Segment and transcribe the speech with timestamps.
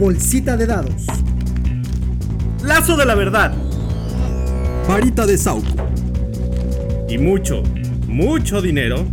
[0.00, 1.04] Bolsita de dados.
[2.64, 3.52] Lazo de la verdad.
[4.88, 5.68] Varita de Sauco.
[7.06, 7.62] Y mucho,
[8.06, 9.04] mucho dinero.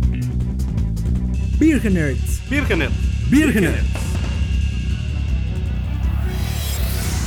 [1.58, 2.40] Virgenerds.
[2.48, 2.88] Virgener.
[3.28, 3.82] Virgener.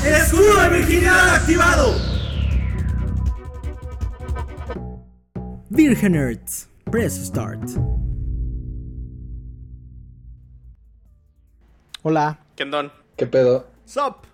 [0.07, 1.95] ¡Escudo de virginidad activado!
[5.69, 6.67] Virgenerds.
[6.89, 7.69] Press start.
[12.01, 13.00] Hola, Kendon.
[13.21, 13.67] ¿Qué pedo?
[13.85, 14.25] Sup.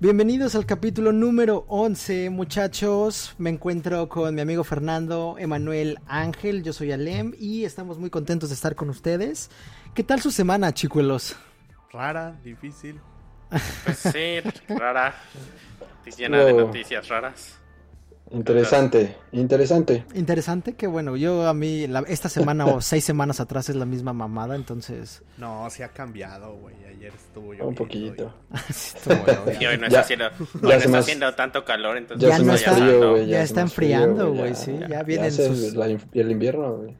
[0.00, 3.36] bienvenidos al capítulo número 11, muchachos.
[3.38, 8.48] Me encuentro con mi amigo Fernando, Emanuel Ángel, yo soy Alem y estamos muy contentos
[8.48, 9.48] de estar con ustedes.
[9.94, 11.36] ¿Qué tal su semana, chicuelos?
[11.92, 13.00] Rara, difícil.
[13.84, 15.14] Pues sí, rara.
[16.18, 17.61] Llena de noticias raras.
[18.32, 20.04] Interesante, interesante.
[20.14, 23.84] Interesante que bueno, yo a mí la- esta semana o seis semanas atrás es la
[23.84, 25.22] misma mamada, entonces...
[25.36, 26.74] No, se ha cambiado, güey.
[26.86, 27.66] Ayer estuvo yo.
[27.66, 28.32] Un poquito.
[29.60, 31.64] Y hoy no Ya- está haciendo, hoy ya no se está me hace- haciendo tanto
[31.64, 35.46] calor, entonces Ya, Ya no está- frío, ya está enfriando, güey, sí, ya vienen hace
[35.48, 35.74] sus-
[36.14, 36.96] el invierno, güey.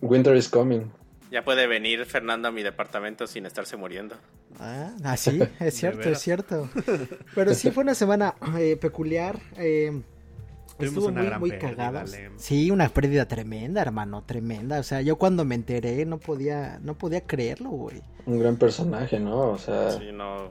[0.00, 0.82] Winter is coming.
[1.30, 4.14] Ya puede venir Fernando a mi departamento sin estarse muriendo.
[4.60, 6.68] Ah, ah, sí, es cierto, es cierto.
[7.34, 9.38] Pero sí fue una semana eh, peculiar.
[9.56, 10.02] eh,
[10.78, 12.14] estuvo una muy, gran muy cagados.
[12.36, 14.80] Sí, una pérdida tremenda, hermano, tremenda.
[14.80, 18.02] O sea, yo cuando me enteré no podía, no podía creerlo, güey.
[18.26, 19.50] Un gran personaje, ¿no?
[19.50, 20.50] O sea, Sí, no.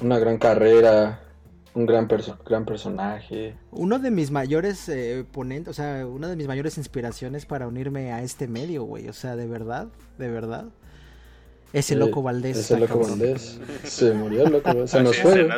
[0.00, 1.20] una gran carrera,
[1.74, 3.56] un gran, perso- gran personaje.
[3.70, 8.12] Uno de mis mayores eh, ponentes, o sea, una de mis mayores inspiraciones para unirme
[8.12, 9.08] a este medio, güey.
[9.08, 10.66] O sea, de verdad, de verdad.
[11.72, 12.58] Ese Eh, loco Valdés.
[12.58, 13.18] Ese loco cabrón.
[13.18, 13.58] Valdés.
[13.84, 14.86] Se murió el loco.
[14.86, 15.48] Se nos fue.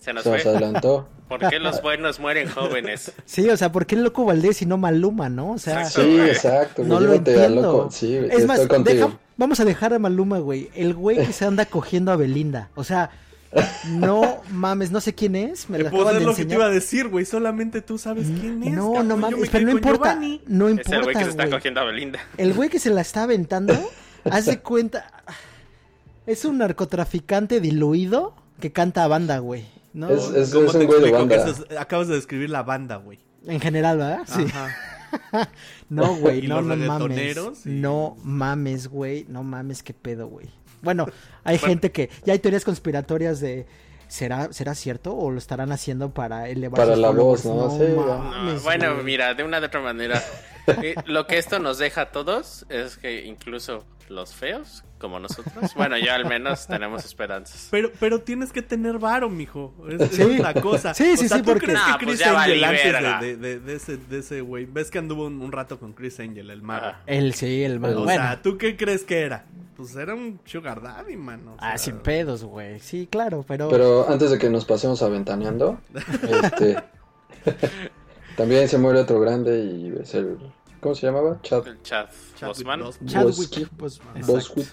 [0.00, 1.08] Se nos, se nos adelantó.
[1.28, 3.12] ¿Por qué los buenos mueren jóvenes?
[3.24, 5.52] Sí, o sea, ¿por qué el loco Valdés y no Maluma, no?
[5.52, 6.02] O sea, Exacto.
[6.02, 6.30] Sí, güey.
[6.30, 6.82] exacto.
[6.84, 7.62] no lo entiendo.
[7.62, 7.90] loco.
[7.92, 9.06] Sí, es más, estoy contigo.
[9.06, 10.70] deja- vamos a dejar a Maluma, güey.
[10.74, 12.70] El güey que se anda cogiendo a Belinda.
[12.74, 13.10] O sea,
[13.86, 15.68] no mames, no sé quién es.
[15.70, 16.58] Me Eh, lo Pues es de lo que te enseñar.
[16.58, 17.24] iba a decir, güey.
[17.24, 18.72] Solamente tú sabes quién es.
[18.72, 19.08] No, cabrón.
[19.08, 20.12] no mames, me pero no importa.
[20.14, 20.40] Giovanni.
[20.46, 20.96] No Es importa.
[20.96, 21.52] el güey que se está güey.
[21.52, 22.18] cogiendo a Belinda.
[22.38, 23.74] El güey que se la está aventando,
[24.24, 25.12] haz de cuenta.
[26.26, 29.64] Es un narcotraficante diluido que canta a banda, güey.
[29.92, 30.08] ¿No?
[30.10, 31.36] Es- es- ¿Cómo te un güey de banda.
[31.36, 33.18] eso es- acabas de describir la banda, güey.
[33.46, 34.22] En general, ¿verdad?
[34.26, 34.44] Sí.
[34.48, 34.68] Ajá.
[35.88, 37.66] No, güey, no, no mames.
[37.66, 39.26] y- No mames, güey.
[39.28, 40.46] No mames, qué pedo, güey.
[40.82, 41.06] Bueno,
[41.44, 42.10] hay gente que.
[42.24, 43.66] Ya hay teorías conspiratorias de.
[44.10, 47.70] ¿Será, ¿Será cierto o lo estarán haciendo para elevar Para la voz, ¿no?
[47.70, 49.04] Sí, No, bueno, güey.
[49.04, 50.20] mira, de una de otra manera.
[50.82, 55.72] eh, lo que esto nos deja a todos es que incluso los feos, como nosotros,
[55.76, 57.68] bueno, ya al menos tenemos esperanzas.
[57.70, 59.72] Pero, pero tienes que tener varo, mijo.
[59.88, 60.22] Es, es Sí.
[60.22, 60.92] una cosa.
[60.94, 62.82] Sí, sí, o sea, sí, ¿tú porque- crees Nah, que pues Chris Angel antes
[63.20, 64.64] de, de, de, de ese de ese güey?
[64.66, 66.86] ¿Ves que anduvo un, un rato con Chris Angel, el mago?
[66.86, 67.02] Ajá.
[67.06, 67.92] El sí, el man.
[67.96, 68.20] O bueno.
[68.20, 69.44] sea, ¿tú qué crees que era?
[69.80, 71.52] Pues era un sugar daddy, mano.
[71.52, 72.80] o ah, sin pedos, güey.
[72.80, 73.70] Sí, claro, pero.
[73.70, 75.78] Pero antes de que nos pasemos aventaneando,
[76.44, 76.76] este,
[78.36, 80.36] también se muere otro grande y es el,
[80.80, 81.40] ¿cómo se llamaba?
[81.40, 81.78] Chad El.
[82.46, 82.82] Boseman.
[83.06, 83.66] Chadwick, Bosky.
[83.78, 84.68] pues, Boswick.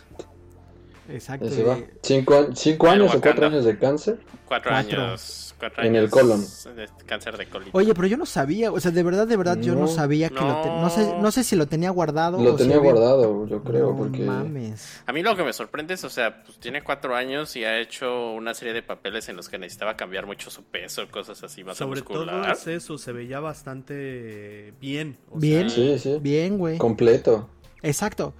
[1.10, 1.48] Exacto.
[1.50, 1.86] Güey.
[2.02, 4.20] Cinco, cinco años o cuatro años de cáncer.
[4.46, 5.02] Cuatro, Cuatro.
[5.02, 5.44] años.
[5.60, 6.42] Cuatro En años el colon.
[6.76, 7.70] De cáncer de colon.
[7.72, 9.88] Oye, pero yo no sabía, o sea, de verdad, de verdad, yo no No.
[9.88, 11.22] sabía que lo te- no sé, No.
[11.24, 12.42] no sé si lo tenía guardado.
[12.42, 15.02] Lo o si tenía había- guardado, yo creo, no porque mames.
[15.08, 17.80] A mí lo que me sorprende es, o sea, pues tiene cuatro años y ha
[17.80, 21.64] hecho una serie de papeles en los que necesitaba cambiar mucho su peso, cosas así,
[21.64, 22.52] más Sobre todo muscular.
[22.54, 25.18] es eso, se veía bastante bien.
[25.32, 25.70] o Bien.
[25.70, 26.78] sea, sí, sí, Bien, güey.
[26.78, 27.50] completo.
[27.82, 28.34] Exacto.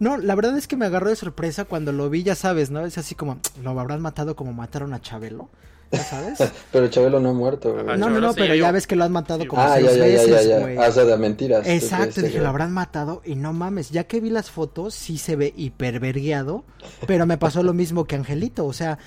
[0.00, 2.84] No, la verdad es que me agarró de sorpresa cuando lo vi, ya sabes, ¿no?
[2.86, 5.48] Es así como, lo habrán matado como mataron a Chabelo,
[5.90, 6.38] ¿ya sabes?
[6.72, 7.84] Pero Chabelo no ha muerto, güey.
[7.84, 9.74] Ajá, no, no, no, pero yo- ya ves que lo han matado sí, como Ah,
[9.74, 10.74] seis ya, ya, ya, veces, ya, güey.
[10.76, 10.84] ya.
[10.84, 11.64] Ah, o sea, de mentiras.
[11.64, 14.50] tú Exacto, creíste dije, que- lo habrán matado y no mames, ya que vi las
[14.50, 16.64] fotos sí se ve hipervergueado,
[17.06, 18.98] pero me pasó lo mismo que Angelito, o sea,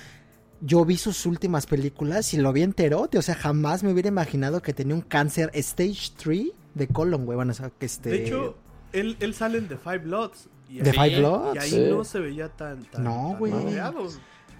[0.60, 4.60] yo vi sus últimas películas y lo vi enterote, o sea, jamás me hubiera imaginado
[4.62, 8.10] que tenía un cáncer stage 3 de colon, güey, bueno, o sea, que este...
[8.10, 8.56] De hecho,
[8.92, 10.48] él, él sale en The Five Bloods.
[10.80, 11.54] ¿De Five Bloods?
[11.54, 11.86] Y ahí Sí.
[11.90, 13.52] no se veía tan, tan No, güey.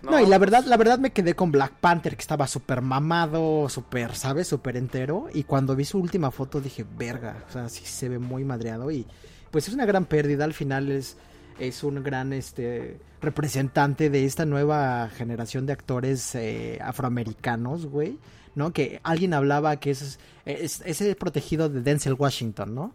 [0.02, 3.68] No, y la verdad, la verdad me quedé con Black Panther, que estaba súper mamado,
[3.68, 4.48] súper, ¿sabes?
[4.48, 5.26] Súper entero.
[5.32, 8.90] Y cuando vi su última foto dije, verga, o sea, sí se ve muy madreado.
[8.90, 9.06] Y
[9.52, 11.16] pues es una gran pérdida, al final es,
[11.60, 18.18] es un gran este representante de esta nueva generación de actores eh, afroamericanos, güey.
[18.56, 18.72] ¿No?
[18.72, 22.92] Que alguien hablaba que es, es, es el protegido de Denzel Washington, ¿no?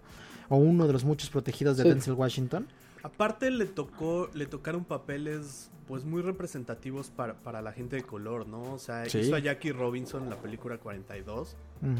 [0.49, 1.89] O uno de los muchos protegidos de Sí.
[1.89, 2.67] Denzel Washington.
[3.03, 8.47] Aparte le tocó, le tocaron papeles pues muy representativos para, para la gente de color,
[8.47, 8.61] ¿no?
[8.73, 9.19] O sea, Sí.
[9.19, 11.55] hizo a Jackie Robinson en la película 42.
[11.81, 11.91] Ujú.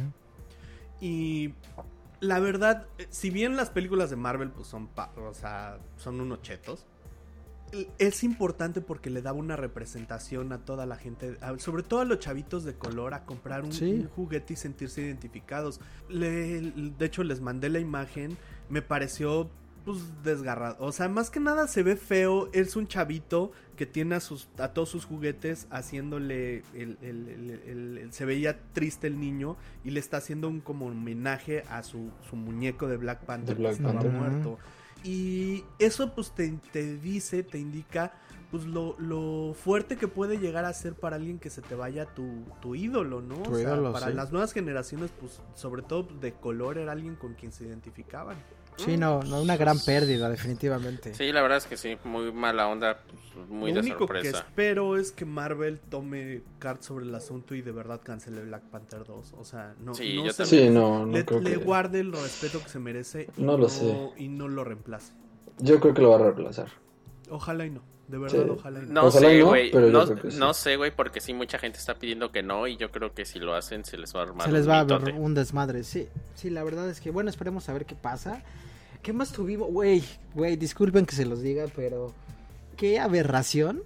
[1.00, 1.54] Y
[2.20, 6.42] la verdad, eh, si bien las películas de Marvel pues son, o sea, son unos
[6.42, 6.86] chetos,
[8.00, 12.06] es importante porque le daba una representación a toda la gente, a- sobre todo a
[12.06, 13.92] los chavitos de color, a comprar un, Sí.
[13.92, 15.82] un juguete y sentirse identificados.
[16.10, 18.38] Le- de hecho, les mandé la imagen,
[18.70, 19.50] me pareció
[19.88, 20.76] pues desgarrado.
[20.80, 22.50] O sea, más que nada se ve feo.
[22.52, 26.58] Es un chavito que tiene a, sus, a todos sus juguetes haciéndole.
[26.74, 29.56] El, el- el- el- el- se veía triste el niño
[29.86, 33.62] y le está haciendo un como homenaje a su, su muñeco de Black Panther De
[33.62, 34.12] Black que estaba Panther.
[34.12, 34.60] muerto.
[35.06, 38.12] Y eso pues te, te dice, te indica
[38.52, 42.06] pues lo, lo fuerte que puede llegar a ser para alguien que se te vaya
[42.14, 43.36] tu, tu ídolo, ¿no?
[43.44, 44.14] Tu o sea, ídolo, para sí.
[44.14, 48.38] las nuevas generaciones, pues sobre todo de color era alguien con quien se identificaban.
[48.78, 51.14] Sí, no, no, una gran pérdida, definitivamente.
[51.14, 53.00] Sí, la verdad es que sí, muy mala onda,
[53.34, 54.38] pues, muy Lo de único que sorpresa.
[54.40, 59.04] espero es que Marvel tome cartas sobre el asunto y de verdad cancele Black Panther
[59.06, 59.34] 2.
[59.40, 60.68] O sea, no, Sí, no yo se también.
[60.68, 61.58] Sí, no, no le, creo le que...
[61.58, 64.12] guarde el respeto que se merece y No lo sé.
[64.18, 65.12] y no lo reemplace.
[65.60, 66.68] Yo creo que lo va a reemplazar.
[67.30, 67.82] Ojalá y no.
[68.08, 68.50] De verdad, Sí.
[68.50, 68.94] ojalá y no.
[68.94, 69.72] No Ojalá sé, no, güey.
[69.74, 70.38] No, creo que sí.
[70.40, 72.66] no sé, güey, porque sí, mucha gente está pidiendo que no.
[72.68, 74.46] Y yo creo que si lo hacen, se les va a armar.
[74.48, 76.08] Se les un va a ver un desmadre, sí.
[76.36, 78.44] Sí, la verdad es que, bueno, esperemos a ver qué pasa.
[79.02, 79.70] ¿Qué más tuvimos?
[79.72, 80.04] Güey,
[80.34, 82.14] güey, disculpen que se los diga, pero
[82.76, 83.84] qué aberración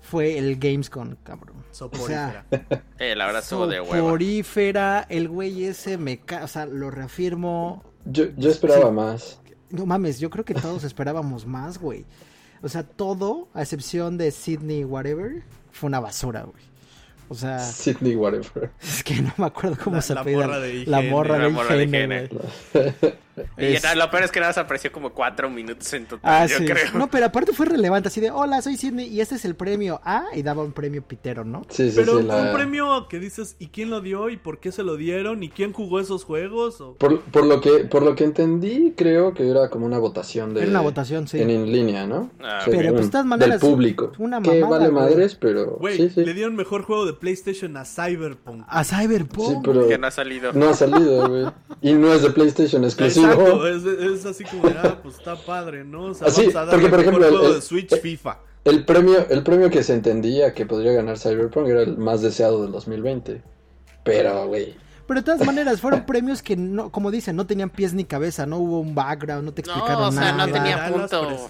[0.00, 1.56] fue el Gamescom, cabrón.
[1.70, 2.44] Soporífera.
[2.98, 3.96] Eh, la verdad estuvo de hueva.
[3.98, 6.42] Soporífera, el güey ese me ca...
[6.42, 7.84] O sea, lo reafirmo.
[8.04, 8.92] Yo, yo esperaba Sí.
[8.94, 9.40] más.
[9.70, 12.04] No mames, yo creo que todos esperábamos más, güey.
[12.60, 16.64] O sea, todo, a excepción de Sydney Whatever, fue una basura, güey.
[17.28, 18.70] O sea, Sidney, whatever.
[18.82, 20.46] es que no me acuerdo cómo La- se la apellida.
[20.46, 21.10] morra de La IGN.
[21.10, 22.28] morra La de morra de IGN,
[22.72, 22.94] güey.
[23.56, 26.46] Y Es- lo peor es que nada más apareció como cuatro minutos en total, Ah,
[26.46, 26.64] yo sí.
[26.64, 26.92] creo.
[26.94, 30.00] No, pero aparte fue relevante, así de, hola, soy Sidney y este es el premio
[30.04, 31.62] A, y daba un premio pitero, ¿no?
[31.68, 32.24] Sí, sí, Pero sí.
[32.24, 34.28] la- un premio que dices, ¿y quién lo dio?
[34.28, 35.42] ¿Y por qué se lo dieron?
[35.42, 36.80] ¿Y quién jugó esos juegos?
[36.80, 40.54] O- Por, por lo que, por lo que entendí, creo que era como una votación
[40.54, 40.62] de...
[40.62, 41.40] Era una votación, sí.
[41.40, 42.30] En, en línea, ¿no?
[42.42, 44.12] Ah, Sí, Pero, pues, todas maneras, Del público.
[44.18, 45.04] una que mamada, vale güey.
[45.04, 45.76] madres, pero...
[45.78, 46.24] Güey, sí, sí.
[46.24, 48.64] le dieron mejor juego de PlayStation a Cyberpunk.
[48.68, 49.48] A Cyberpunk.
[49.48, 50.52] Sí, pero Que no ha salido.
[50.52, 51.46] no ha salido, güey.
[51.80, 53.27] Y no es de PlayStation exclusivo.
[53.32, 56.04] Exacto, es, es así como, ah, pues está padre, ¿no?
[56.06, 58.00] O sea, Así, vamos a darle porque, por ejemplo, el- juego de el- Switch el-
[58.00, 58.38] FIFA.
[58.64, 62.62] El premio, el premio que se entendía que podría ganar Cyberpunk era el más deseado
[62.62, 63.40] del 2020.
[64.04, 64.74] Pero, güey.
[65.06, 68.44] Pero de todas maneras, fueron premios que, no, como dicen, no tenían pies ni cabeza,
[68.44, 70.46] no hubo un background, no te explicaron No, o sea, nada.
[70.46, 71.48] no tenía punto.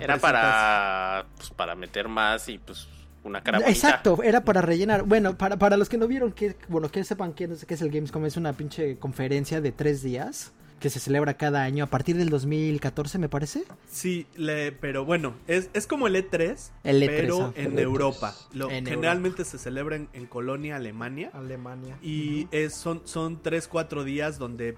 [0.00, 2.88] Era para, pues, para meter más y pues
[3.22, 3.70] una cara bonita.
[3.70, 5.04] Exacto, era para rellenar.
[5.04, 7.82] Bueno, para, para los que no vieron, que bueno, que sepan qué es, qué es
[7.82, 11.86] el Gamescom, es una pinche conferencia de tres días que se celebra cada año a
[11.86, 13.64] partir del 2014, me parece.
[13.90, 17.52] Sí, le, pero bueno, es, es como el E3, El E3, pero ah.
[17.56, 17.80] en El E3.
[17.80, 18.34] Europa.
[18.52, 21.30] Lo, En generalmente se celebra en, en Colonia, Alemania.
[21.32, 21.96] Alemania.
[22.02, 24.76] Y es, son, son 3, 4 días donde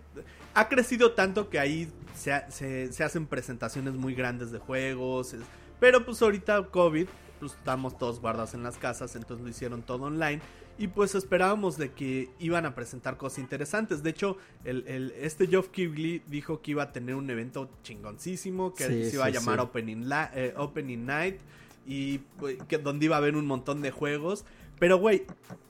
[0.54, 5.34] ha crecido tanto que ahí se, ha- se, se hacen presentaciones muy grandes de juegos.
[5.34, 5.40] es-
[5.80, 7.06] pero pues ahorita COVID,
[7.40, 10.40] pues estamos todos guardados en las casas, entonces lo hicieron todo online.
[10.78, 14.02] Y pues esperábamos de que iban a presentar cosas interesantes.
[14.04, 18.74] De hecho, el, el- este Geoff Keighley dijo que iba a tener un evento chingoncísimo,
[18.74, 19.62] que Sí, se iba a llamar sí.
[19.62, 21.36] Opening, La- eh, Opening Night.
[21.86, 24.44] Y pues, que, donde iba a haber un montón de juegos.
[24.78, 25.24] Pero, güey,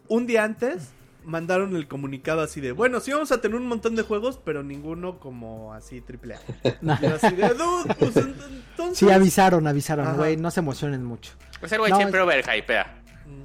[0.08, 0.90] un día antes
[1.24, 4.62] mandaron el comunicado así de, bueno, sí vamos a tener un montón de juegos, pero
[4.62, 6.38] ninguno como así triple A.
[7.14, 8.34] Así de, "Dude, pues, ent-
[8.70, 8.98] entonces...
[8.98, 11.32] Sí, avisaron, avisaron, güey, no se emocionen mucho.
[11.60, 12.94] Pues el güey No, siempre es- overhypea.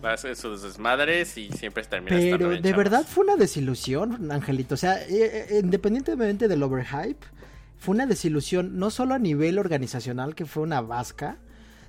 [0.04, 4.76] Va a hacer sus desmadres y siempre termina Pero de verdad fue una desilusión, Angelito.
[4.76, 7.26] O sea, eh, eh, independientemente del overhype,
[7.78, 11.38] fue una desilusión no solo a nivel organizacional, que fue una vasca,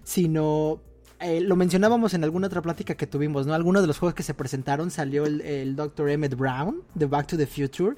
[0.05, 0.81] sino...
[1.21, 3.55] eh, lo mencionábamos en alguna otra plática que tuvimos, ¿no?
[3.55, 6.11] Algunos de los juegos que se presentaron salió el, el Dr.
[6.11, 7.97] Emmett Brown de Back to the Future,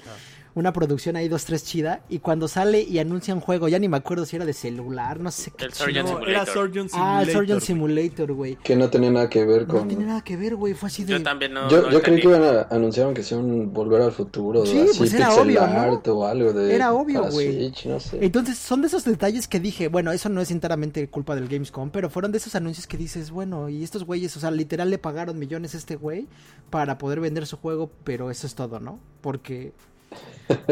[0.57, 3.87] una producción ahí dos tres chida, y cuando sale y anuncia un juego, ya ni
[3.87, 5.65] me acuerdo si era de celular, no sé qué.
[5.65, 6.29] El Surgeon No, Simulator.
[6.29, 7.17] era Surgeon Simulator.
[7.17, 7.65] Ah, el Surgeon güey.
[7.67, 8.55] Simulator, güey.
[8.57, 9.87] Que no tenía nada que ver No con...
[9.87, 11.13] tiene nada que ver, güey, fue así de...
[11.13, 11.69] Yo también no.
[11.69, 14.79] yo no yo creí que iban a anunciaron que sea un volver al futuro, Sí,
[14.79, 16.01] así pues era obvio, ¿no?
[16.13, 17.53] o algo de Era obvio, güey.
[17.71, 18.17] Switch, no sé.
[18.21, 21.91] Entonces son de esos detalles que dije, bueno, eso no es enteramente culpa del Gamescom,
[21.91, 24.97] pero fueron de esos anuncios que dices, bueno, y estos güeyes, o sea, literal le
[24.97, 26.27] pagaron millones a este güey
[26.69, 28.99] para poder vender su juego, pero eso es todo, ¿no?
[29.21, 29.73] Porque,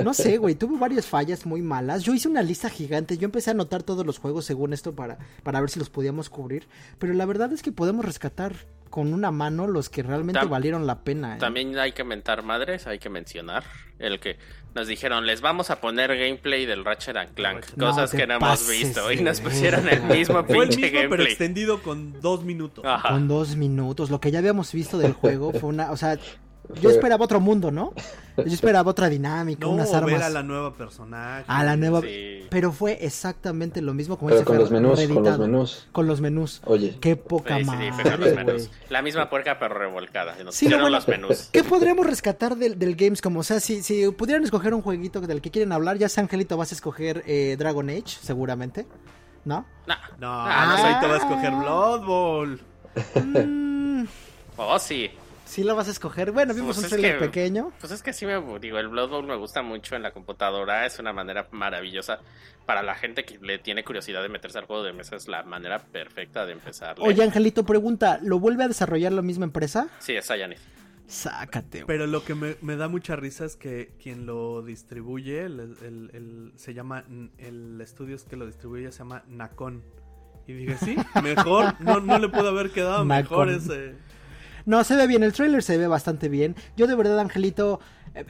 [0.04, 2.04] no sé, güey, tuvo varias fallas muy malas.
[2.04, 5.18] Yo hice una lista gigante, yo empecé a anotar todos los juegos según esto para,
[5.44, 6.68] para ver si los podíamos cubrir,
[7.00, 8.54] pero la verdad es que podemos rescatar
[8.90, 11.36] con una mano los que realmente Tam- valieron la pena.
[11.36, 11.40] ¿eh?
[11.40, 13.66] También hay que mentar madres, hay que mencionar
[14.00, 14.38] el que
[14.74, 18.36] nos dijeron, les vamos a poner gameplay del Ratchet and Clank, No cosas que no
[18.36, 21.28] hemos visto, y nos pusieron el mismo Fue el pinche mismo, pero gameplay.
[21.28, 22.86] extendido con dos minutos.
[22.86, 23.10] Ajá.
[23.10, 24.10] Con dos minutos.
[24.10, 25.92] Lo que ya habíamos visto del juego fue una.
[25.92, 26.18] O sea,
[26.82, 27.94] Yo esperaba otro mundo, ¿no?
[28.38, 30.22] Yo esperaba otra dinámica, No, unas ver armas.
[30.24, 31.46] a la nueva personaje.
[31.48, 32.02] A la nueva.
[32.02, 32.42] Sí.
[32.50, 35.88] Pero fue exactamente lo mismo como Pero dice con los menús, con los menús.
[35.92, 36.62] Con los menús.
[36.66, 38.70] Oye, Qué poca Sí, sí, madre, sí, fue con los menús.
[38.90, 40.36] La misma puerca, pero revolcada.
[40.44, 41.50] Nos Sí, pusieron bueno, los menús.
[41.52, 43.22] ¿Qué podríamos rescatar del, del Games?
[43.22, 46.24] Como, o sea, si, si pudieran escoger un jueguito del que quieren hablar, ya sea
[46.24, 48.86] Angelito, vas a escoger eh, Dragon Age, seguramente.
[49.46, 49.66] ¿No?
[49.88, 49.96] Nah.
[50.20, 52.62] No, Ah, no, ahorita va a escoger Blood Bowl.
[53.24, 54.06] Mm,
[54.58, 55.12] Oh, sí.
[55.46, 56.32] Sí lo vas a escoger.
[56.32, 57.72] Bueno, vimos Pues un trailer que- pequeño.
[57.80, 60.86] Pues es que sí me digo, el Blood Bowl me gusta mucho en la computadora,
[60.86, 62.20] es una manera maravillosa
[62.66, 65.44] para la gente que le tiene curiosidad de meterse al juego de mesa, es la
[65.44, 66.96] manera perfecta de empezar.
[67.00, 69.88] Oye, Angelito, pregunta, ¿lo vuelve a desarrollar la misma empresa?
[70.00, 70.60] Sí, es Cyanide.
[71.08, 71.84] Sácate.
[71.86, 76.10] Pero lo que me, me da mucha risa es que quien lo distribuye, el, el-
[76.14, 77.04] el- se llama,
[77.38, 79.84] el estudio que lo distribuye se llama Nacon.
[80.48, 83.72] Y dije, sí, mejor, no, no le pudo haber quedado mejor Nacon.
[83.72, 83.96] ese.
[84.66, 86.56] No, se ve bien, el trailer se ve bastante bien.
[86.76, 87.80] Yo de verdad, Angelito,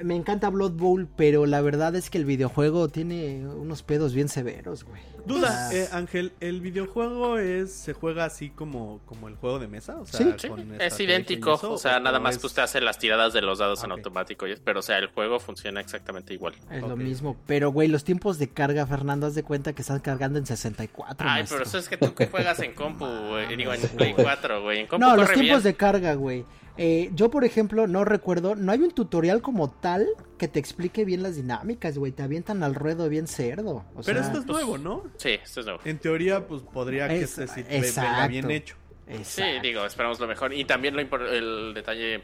[0.03, 4.29] me encanta Blood Bowl, pero la verdad es que el videojuego tiene unos pedos bien
[4.29, 5.01] severos, güey.
[5.27, 5.73] Duda, Ah.
[5.73, 9.95] eh, Ángel, ¿el videojuego es se juega así como, como el juego de mesa?
[9.99, 10.47] O sea, Sí.
[10.79, 13.57] Es idéntico, eso, o sea, nada más es- que usted hace las tiradas de los
[13.59, 13.97] dados en Ok.
[13.99, 16.53] automático, pero o sea, el juego funciona exactamente igual.
[16.71, 17.35] Es lo mismo.
[17.47, 21.27] Pero, güey, los tiempos de carga, Fernando, haz de cuenta que están cargando en 64.
[21.27, 21.57] Ay, maestro.
[21.57, 24.81] pero eso es que tú que juegas en compu, güey, digo, en Play 4, güey,
[24.81, 25.63] en compu No, los tiempos bien.
[25.63, 26.45] de carga, güey.
[26.77, 31.05] Eh, yo, por ejemplo, no recuerdo, no hay un tutorial como tal que te explique
[31.05, 32.11] bien las dinámicas, güey.
[32.11, 33.85] Te avientan al ruedo bien cerdo.
[33.95, 35.03] O Pero sea, esto es nuevo, ¿no?
[35.17, 35.81] Sí, esto es nuevo.
[35.85, 38.27] En teoría, pues podría que Es- sí venga exacto.
[38.29, 38.75] bien hecho.
[39.07, 39.61] Sí, exacto.
[39.61, 40.53] digo, esperamos lo mejor.
[40.53, 42.21] Y también lo el detalle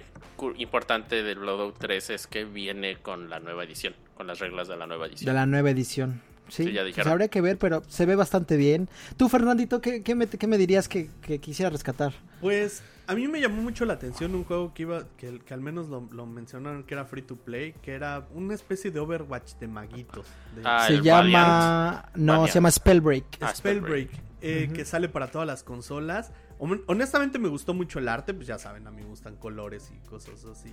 [0.58, 4.76] importante del Bloodout 3 es que viene con la nueva edición, con las reglas de
[4.78, 5.36] la nueva De edición.
[5.36, 6.22] la nueva edición.
[6.52, 7.12] Sí, Sí, ya pues dijeron.
[7.14, 8.90] habría que ver, pero se ve bastante bien.
[9.16, 12.12] Tú, Fernandito, ¿qué, qué me, qué me dirías que, que quisiera rescatar?
[12.42, 15.62] Pues a mí me llamó mucho la atención un juego que iba, que, que al
[15.62, 19.54] menos lo, lo mencionaron que era free to play, que era una especie de Overwatch
[19.60, 20.26] de maguitos.
[20.56, 22.06] de Ah, se llama...
[22.16, 22.48] No, Valiant.
[22.50, 23.26] se llama Spellbreak.
[23.40, 24.10] Ah, Spellbreak,
[24.42, 24.74] eh, Ujú.
[24.76, 26.32] que sale para todas las consolas.
[26.60, 29.90] Hon- Honestamente me gustó mucho el arte, pues ya saben, a mí me gustan colores
[29.96, 30.70] y cosas así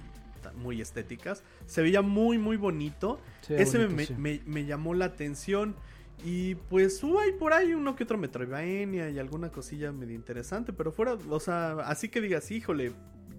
[0.57, 1.43] muy estéticas.
[1.67, 3.21] Se veía muy muy bonito.
[3.49, 4.15] Ese me, sí.
[4.19, 5.77] me- me llamó la atención.
[6.25, 10.73] Y pues hubo ahí por ahí uno que otro Metroidvania y alguna cosilla medio interesante.
[10.73, 12.93] Pero fuera, o sea, así que digas, híjole,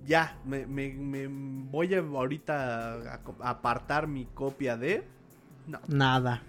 [0.08, 5.04] ya, me, me- me voy a ahorita a, a apartar mi copia de...
[5.68, 5.80] No.
[5.88, 6.42] Nada.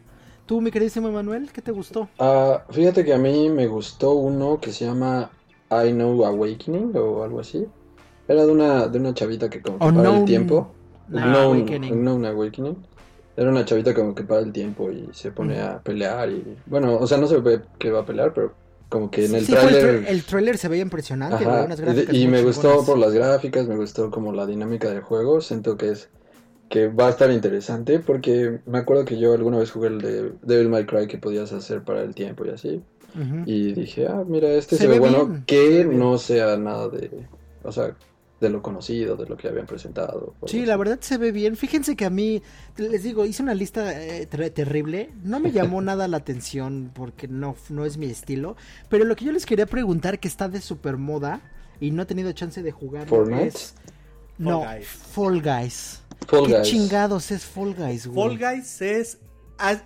[0.47, 2.09] Tú, mi queridísimo Manuel, ¿qué te gustó?
[2.19, 5.30] Ah, fíjate que a mí me gustó uno que se llama
[5.71, 7.66] I Know Awakening o algo así.
[8.30, 10.72] Era de una, de una chavita que como que para Unknown el tiempo.
[11.10, 11.92] Unknown- Awakening.
[11.92, 12.76] Unknown Awakening.
[13.37, 16.56] Era una chavita como que para el tiempo y se pone a pelear y...
[16.66, 18.52] Bueno, o sea, no se ve que va a pelear, pero
[18.88, 20.02] como que en el sí, el, tráiler...
[20.02, 22.87] tra- el trailer se veía impresionante, Ajá, unas y, gráficas y muy me gustó chingonas.
[22.87, 26.08] por las gráficas, me gustó como la dinámica del juego, siento que es
[26.68, 30.32] que va a estar interesante porque me acuerdo que yo alguna vez jugué el de
[30.42, 32.80] Devil May Cry que podías hacer para el tiempo y así
[33.16, 33.42] Ujú.
[33.44, 36.88] y dije, ah, mira, este Se se, ve, ve bueno, bien, que no sea nada
[36.88, 37.10] de,
[37.64, 37.96] o sea,
[38.40, 40.35] de lo conocido, de lo que habían presentado.
[40.47, 41.56] Sí, la verdad se ve bien.
[41.56, 42.42] Fíjense que a mí,
[42.78, 45.11] les digo, hice una lista eh, ter- terrible.
[45.23, 48.56] No me llamó nada la atención porque no, no es mi estilo.
[48.88, 51.40] Pero lo que yo les quería preguntar, que está de super moda
[51.80, 53.49] y no he tenido chance de jugar, Fortnite.
[53.49, 53.75] es...
[54.38, 54.87] No, Guys.
[54.88, 56.02] Fall Guys.
[56.26, 56.62] Fall ¿Qué Guys.
[56.68, 58.38] chingados es Fall Guys, güey?
[58.38, 59.18] Fall Guys es,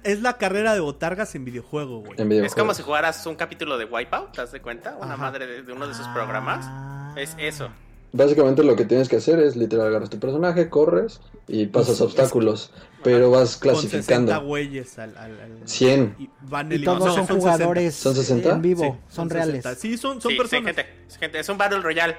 [0.04, 2.12] es la carrera de botargas en videojuego, güey.
[2.12, 2.54] En Es videojuegos.
[2.54, 4.94] como si jugaras un capítulo de Wipeout, ¿te das de cuenta?
[4.96, 5.16] Una Ajá.
[5.16, 6.64] madre de, de uno de sus programas.
[6.68, 7.14] Ah.
[7.16, 7.68] Es eso.
[8.16, 12.70] Básicamente lo que tienes que hacer es literal agarras tu personaje, corres y pasas obstáculos,
[13.02, 14.40] pero vas Con 60 clasificando.
[14.46, 16.14] güeyes al, al- al- 100.
[16.20, 17.34] Y van Y todos eliminando- son 60.
[17.34, 18.50] jugadores ¿Son 60?
[18.52, 19.34] en vivo, Sí, son, 60.
[19.34, 19.78] reales.
[19.80, 20.76] Sí, son, son sí, sí, personas.
[20.76, 22.16] gente, es gente, es un Battle Royale.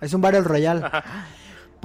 [0.00, 0.82] Es un Battle Royale.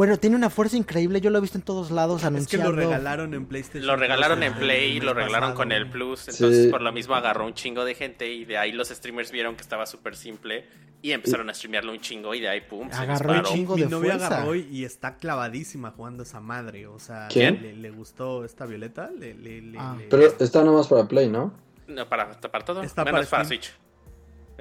[0.01, 1.21] Bueno, tiene una fuerza increíble.
[1.21, 2.71] Yo lo he visto en todos lados Es que anunciando.
[2.71, 3.85] lo regalaron en PlayStation.
[3.85, 5.55] Lo regalaron en Play, lo regalaron pasado.
[5.57, 6.69] con el Plus, entonces Sí.
[6.71, 9.61] por lo mismo agarró un chingo de gente y de ahí los streamers vieron que
[9.61, 10.65] estaba súper simple
[11.03, 13.55] y empezaron a streamearlo un chingo y de ahí pum, se Agarró un disparó.
[13.55, 13.75] chingo.
[13.75, 14.27] Mi de novia fuerza.
[14.37, 16.87] agarró y, está clavadísima jugando esa madre.
[16.87, 17.61] O sea, ¿Quién?
[17.61, 19.11] Le, le gustó esta Violeta.
[19.11, 19.35] Le,
[19.77, 19.95] Ah.
[19.99, 21.53] le- Pero está nomás para Play, ¿no?
[21.87, 23.61] No, para, para todo, Está menos para para, Steam.
[23.61, 23.71] Switch.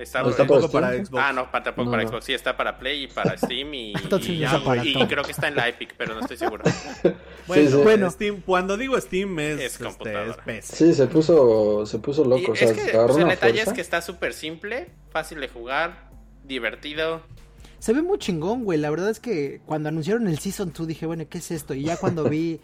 [0.01, 0.93] Está, ¿No está para?
[0.93, 1.23] Xbox.
[1.23, 2.09] Ah, no, para, tampoco No, para no.
[2.09, 2.25] Xbox.
[2.25, 5.69] Sí, está para Play y para Steam y, Entonces y, creo que está en la
[5.69, 6.65] Epic, pero no estoy seguro.
[7.47, 7.83] Bueno, Sí, sí.
[7.83, 8.11] Bueno.
[8.11, 10.31] Steam, cuando digo Steam es, Es este, computadora.
[10.31, 10.77] es PC.
[10.77, 13.53] Sí, se puso, se puso Y loco, o sea, es que agarró pues, el detalle
[13.55, 13.71] fuerza.
[13.71, 16.11] es que está súper simple, fácil de jugar,
[16.45, 17.23] divertido.
[17.81, 18.79] Se ve muy chingón, güey.
[18.79, 21.75] La verdad es que cuando anunciaron el Season 2 dije, bueno, ¿qué es esto?
[21.75, 22.61] Y ya cuando vi,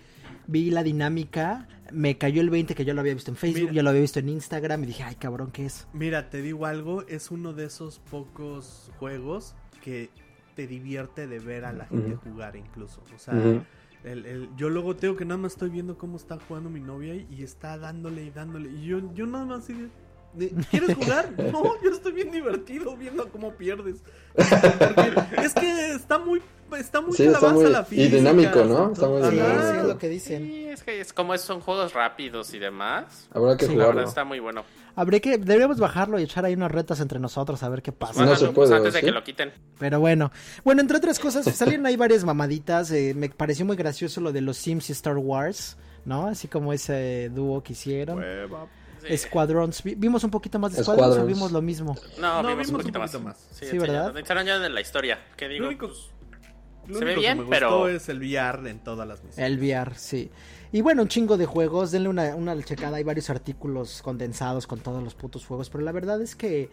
[0.47, 3.73] vi la dinámica, me cayó el 20 que yo lo había visto en Facebook, Mira.
[3.75, 5.87] ya lo había visto en Instagram y dije, ay, cabrón, ¿qué es?
[5.93, 10.11] Mira, te digo algo, es uno de esos pocos juegos que
[10.55, 13.03] te divierte de ver a la gente jugar incluso.
[13.15, 13.35] O sea,
[14.05, 17.15] el, el- yo luego tengo que nada más estoy viendo cómo está jugando mi novia
[17.15, 18.71] y, y está dándole y dándole.
[18.71, 19.89] Y yo, yo nada más así
[20.71, 21.33] ¿Quieres jugar?
[21.53, 24.03] No, yo estoy bien divertido viendo cómo pierdes.
[24.35, 26.43] Porque es que está muy,
[26.79, 28.17] está muy Sí, está muy- la y física.
[28.17, 28.93] dinámico, ¿no?
[28.93, 29.63] Está muy dinámico.
[29.73, 30.43] sí, es lo que dicen.
[30.47, 33.29] Sí, es que es como son juegos rápidos y demás.
[33.33, 34.09] Habrá que Sí, La verdad jugarlo.
[34.09, 34.65] está muy bueno.
[34.99, 38.15] Habría que, deberíamos bajarlo y echar ahí unas retas entre nosotros a ver qué pasa.
[38.21, 39.53] No se Bájalo, puede, pues, antes de que lo quiten.
[39.79, 40.33] Pero bueno,
[40.65, 42.91] bueno, entre otras cosas, salieron ahí varias mamaditas.
[42.93, 46.27] eh, me pareció muy gracioso lo de los Sims y Star Wars, ¿no?
[46.29, 48.25] Así como ese dúo que hicieron.
[49.15, 49.83] Squadrons.
[49.85, 51.95] Vi- ¿Vimos un poquito más de Squadrons o vimos lo mismo?
[52.19, 53.21] No, No, vimos, vimos un poquito, más.
[53.21, 53.47] más.
[53.53, 54.17] Sí, Sí, ¿verdad?
[54.17, 55.19] Enseñaron ya de la historia.
[55.37, 55.63] ¿Qué digo?
[55.65, 56.11] Lo único, Pues,
[56.89, 59.51] lo se ve bien, que me pero- gustó es el VR en todas las misiones.
[59.53, 60.31] El VR, sí.
[60.73, 61.91] Y bueno, un chingo de juegos.
[61.93, 62.97] Denle una, una checada.
[62.99, 65.71] Hay varios artículos condensados con todos los putos juegos.
[65.71, 66.69] Pero la verdad es que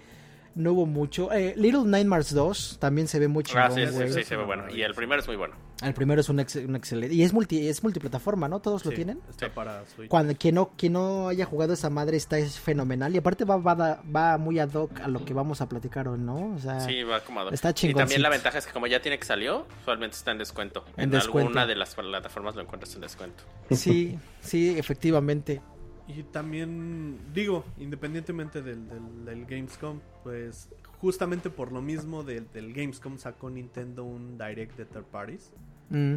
[0.56, 1.32] no hubo mucho.
[1.34, 4.66] Eh, Little Nightmares 2 también se ve muy chingón, ah, sí, sí, se ve bueno.
[4.74, 5.56] Y el primero es muy bueno.
[5.82, 7.14] El primero es un, ex- un excelente.
[7.14, 8.62] Y es, multi, es multiplataforma, ¿no?
[8.62, 9.20] Todos lo tienen.
[9.30, 9.52] Está Sí.
[9.54, 10.08] para Switch.
[10.10, 13.14] Cuando, quien, no, quien no haya jugado esa madre está es fenomenal.
[13.14, 16.20] Y aparte va, va, va muy ad hoc a lo que vamos a platicar hoy,
[16.20, 16.54] ¿no?
[16.56, 19.02] O sea, Sí, va como a- está Y también la ventaja es que como ya
[19.02, 20.86] tiene que salió, usualmente está en descuento.
[20.96, 21.48] En En, descuento.
[21.50, 23.44] alguna de las plataformas lo encuentras en descuento.
[23.72, 25.62] sí, sí, efectivamente.
[26.08, 30.70] Y también, digo, independientemente del, del, del Gamescom, pues
[31.00, 35.52] justamente por lo mismo del, del Gamescom sacó Nintendo un Direct de third parties.
[35.90, 36.16] Mm.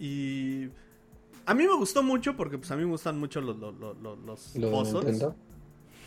[0.00, 0.68] Y
[1.46, 3.96] a mí me gustó mucho porque pues a mí me gustan mucho los, los, los,
[3.98, 5.04] los- los Lo de puzzles.
[5.04, 5.36] Nintendo.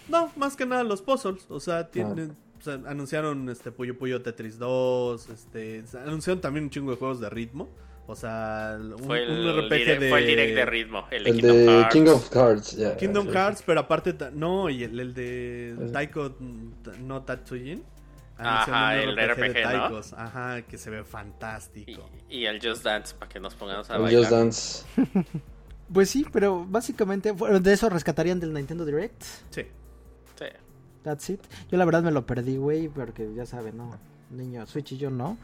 [0.09, 1.45] No, más que nada los puzzles.
[1.49, 1.59] O Ah.
[1.61, 6.91] sea, tienen, o sea, anunciaron este Puyo Puyo Tetris 2, este, anunciaron también un chingo
[6.91, 7.69] de juegos de ritmo.
[8.05, 10.09] O sea, un, Fue el, un RPG de...
[10.09, 11.05] fue el direct de ritmo.
[11.09, 11.93] El, El de Kingdom de Hearts.
[11.93, 12.97] King of Hearts, ya.
[12.97, 13.31] Kingdom sí.
[13.33, 15.89] Hearts, pero aparte, no, y el, el de.
[15.93, 16.35] Taiko
[17.01, 17.83] no Tatsujin.
[18.37, 19.61] Ajá, el de RPG, ¿no?
[19.63, 22.09] Taikos, Ajá, que se ve Y, fantástico.
[22.29, 24.21] y el Just Dance para que nos pongamos a El bailar.
[24.21, 24.85] Just Dance.
[25.93, 29.21] Pues sí, pero básicamente de eso rescatarían del Nintendo Direct.
[29.51, 29.61] Sí.
[30.39, 30.45] Sí.
[31.03, 31.39] That's it.
[31.69, 33.99] Yo la verdad me lo perdí, güey, porque ya saben, ¿no?
[34.33, 35.37] Niño, Switch y yo no.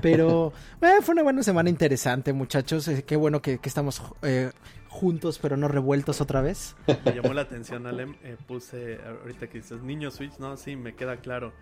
[0.00, 2.88] Pero eh, fue una buena semana interesante, muchachos.
[2.88, 4.50] Eh, qué bueno que, que estamos eh,
[4.88, 6.76] juntos, pero no revueltos otra vez.
[7.04, 8.14] Me llamó la atención, Alem.
[8.22, 11.52] eh, puse, ahorita que dices, niño Switch, no, sí, me queda claro.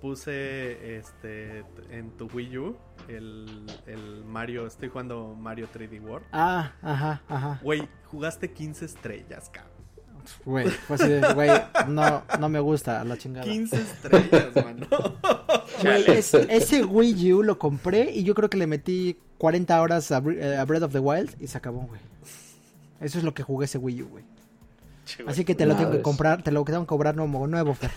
[0.00, 2.76] Puse este en tu Wii U
[3.08, 6.26] el, el Mario, estoy jugando Mario 3D World.
[6.32, 7.60] Ah, ajá, ajá.
[7.62, 9.75] Güey, jugaste 15 estrellas, cabrón.
[10.44, 11.50] Güey, fue así de, güey,
[11.88, 13.46] no, no me gusta la chingada.
[13.46, 14.86] 15 estrellas, mano.
[16.06, 20.22] Es- ese Wii U lo compré y yo creo que le metí 40 horas a,
[20.30, 22.00] eh, a Breath of the Wild y se acabó, güey.
[23.00, 24.24] Eso es lo que jugué ese Wii U, güey.
[25.04, 25.32] Sí, güey.
[25.32, 27.90] Así que te lo tengo que comprar, te lo tengo que cobrar nuevo, nuevo Fer.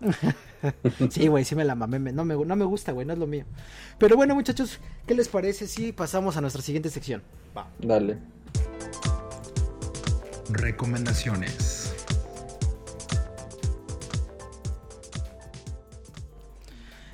[1.10, 3.26] sí, güey, sí me la mamé, no me, no me gusta, güey, no es lo
[3.26, 3.44] mío.
[3.98, 7.22] Pero bueno, muchachos, ¿qué les parece si pasamos a nuestra siguiente sección?
[7.80, 8.18] Dale.
[10.50, 11.94] Recomendaciones.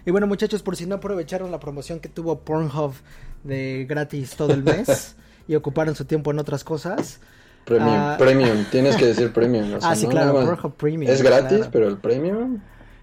[0.06, 2.94] Y bueno, muchachos, por si no aprovecharon la promoción que tuvo Pornhub
[3.44, 5.16] de gratis todo el mes
[5.48, 7.20] y ocuparon su tiempo en otras cosas.
[7.64, 8.16] Premium, Ah.
[8.18, 8.64] premium.
[8.70, 9.74] Tienes que decir premium.
[9.74, 11.12] o sea, ah, sí, no claro, Pornhub Premium.
[11.12, 11.70] Es gratis, claro.
[11.72, 12.58] pero el premium.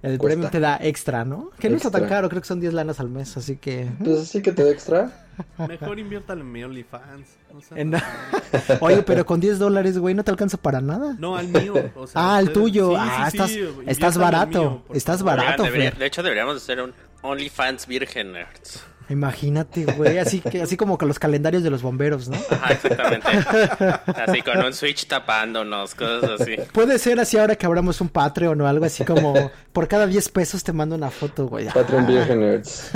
[0.05, 0.27] El cuesta.
[0.35, 1.49] premium te da extra, ¿no?
[1.59, 2.17] Que no está tan Extra.
[2.17, 3.89] caro, creo que son 10 lanas al mes, así que...
[4.03, 5.11] Pues sí que te da extra.
[5.67, 7.27] Mejor inviértale en mi OnlyFans.
[7.75, 8.03] En- mamones.
[8.81, 11.15] Oye, pero con 10 dólares, güey, no te alcanza para nada.
[11.19, 11.73] No, al mío.
[11.95, 12.91] o sea, Ah, ustedes- tuyo.
[12.91, 14.59] sí, ah, sí, estás, sí, estás al barato.
[14.59, 15.99] mío, por estás barato, Oigan, debería- Fer.
[15.99, 18.83] de hecho, deberíamos de hacer un OnlyFans Virgen Nerds.
[19.09, 22.37] Imagínate, güey, así que así como con los calendarios de los bomberos, ¿no?
[22.49, 23.27] Ajá, exactamente.
[23.27, 26.55] así con un Switch tapándonos, cosas así.
[26.71, 30.29] Puede ser así ahora que abramos un Patreon o algo así como por cada 10
[30.29, 31.67] pesos te mando una foto, güey.
[31.67, 32.91] Patreon Virgin Nerds.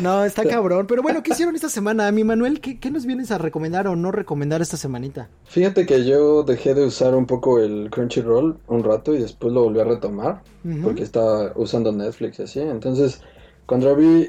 [0.00, 0.86] No, está cabrón.
[0.86, 2.10] Pero bueno, ¿qué hicieron esta semana?
[2.12, 5.28] Mi Manuel, ¿qué, qué nos vienes a recomendar o no recomendar esta semanita?
[5.46, 9.64] Fíjate que yo dejé de usar un poco el Crunchyroll un rato y después lo
[9.64, 10.42] volví a retomar.
[10.82, 12.60] Porque estaba usando Netflix y así.
[12.60, 13.22] Entonces,
[13.70, 14.28] cuando vi,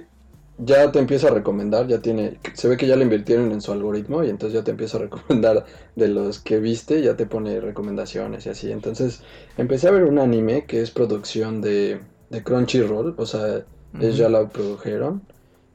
[0.60, 1.88] ya te empieza a recomendar.
[1.88, 2.38] Ya tiene.
[2.54, 5.02] Se ve que ya le invirtieron en su algoritmo y entonces ya te empieza a
[5.02, 7.02] recomendar de los que viste.
[7.02, 8.72] Ya te pone recomendaciones y así.
[8.72, 9.24] Entonces,
[9.58, 13.16] empecé a ver un anime que es producción de, de Crunchyroll.
[13.18, 13.66] O sea,
[14.00, 15.24] ellos ya la produjeron.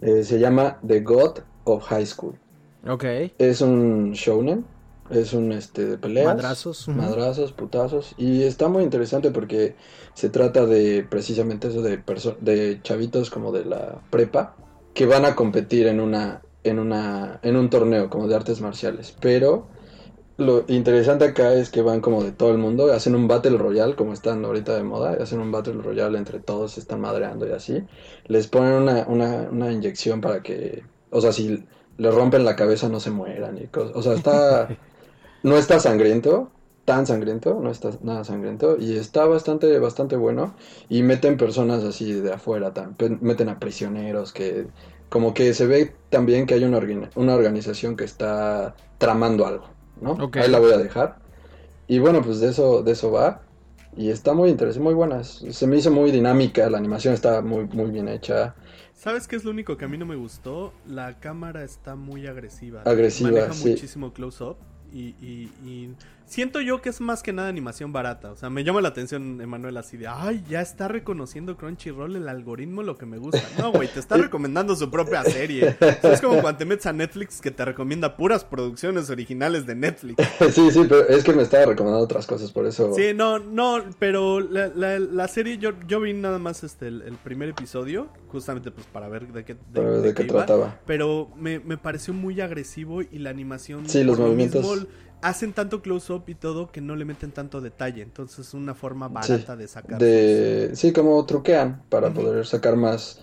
[0.01, 2.35] Eh, se llama The God of High School.
[2.87, 3.05] Ok.
[3.39, 4.65] Es un shounen,
[5.11, 6.89] es un este de peleas, Madrazos.
[6.89, 9.77] madrazos, putazos y está muy interesante porque
[10.15, 12.03] se trata de precisamente eso de
[12.41, 14.57] de chavitos como de la prepa
[14.95, 19.15] que van a competir en una en una en un torneo como de artes marciales,
[19.21, 19.67] pero
[20.39, 23.95] lo interesante acá es que van como de todo el mundo, hacen un Battle Royale,
[23.95, 27.53] como están ahorita de moda, hacen un Battle Royale entre todos, se están madreando y
[27.53, 27.85] así.
[28.27, 31.65] Les ponen una, una, una inyección para que, o sea, si
[31.97, 33.97] le rompen la cabeza no se mueran y cosas.
[33.97, 34.69] O sea, está,
[35.47, 36.51] no está sangriento,
[36.85, 40.55] tan sangriento, no está nada sangriento y está bastante, bastante bueno.
[40.89, 44.69] Y meten personas así de afuera, pe- meten a prisioneros que
[45.09, 46.81] como que se ve también que hay una,
[47.17, 49.67] una organización que está tramando algo,
[50.01, 50.13] ¿no?
[50.19, 50.37] Ok.
[50.37, 51.19] Ahí la voy a dejar.
[51.89, 53.43] Y bueno, pues de eso, de eso va.
[53.97, 55.25] Y está muy interesante, muy buena.
[55.25, 58.57] Se me hizo muy dinámica, la animación está muy, muy bien hecha.
[58.95, 60.73] ¿Sabes qué es lo único que a mí no me gustó?
[60.87, 62.89] La cámara está muy agresiva.
[62.93, 63.75] Agresiva, Maneja sí.
[63.75, 64.57] muchísimo close-up.
[64.97, 68.33] Y, y- y siento yo que es más que nada animación barata.
[68.33, 72.29] O sea, me llama la atención, Emanuel, así de, ay, ya está reconociendo Crunchyroll el
[72.29, 73.43] algoritmo lo que me gusta.
[73.59, 75.77] No, güey, te está recomendando su propia serie.
[76.03, 80.23] Es como cuando te metes a Netflix que te recomienda puras producciones originales de Netflix.
[80.53, 82.93] sí, sí, pero es que me estaba recomendando otras cosas, por eso.
[82.95, 87.03] Sí, no, no, pero la, la- la serie, yo, yo vi nada más este el,
[87.03, 90.23] el primer episodio, justamente pues para ver de qué, de, para ver de de qué
[90.23, 90.45] qué iba.
[90.47, 90.81] trataba.
[90.87, 93.89] Pero me, me pareció muy agresivo y la animación.
[93.89, 94.63] Sí, los movimientos.
[94.65, 94.89] mismo,
[95.23, 98.03] hacen tanto close-up y todo que no le meten tanto detalle.
[98.03, 99.99] Entonces es una forma barata de sacar.
[99.99, 103.21] de sí como truquean para poder sacar más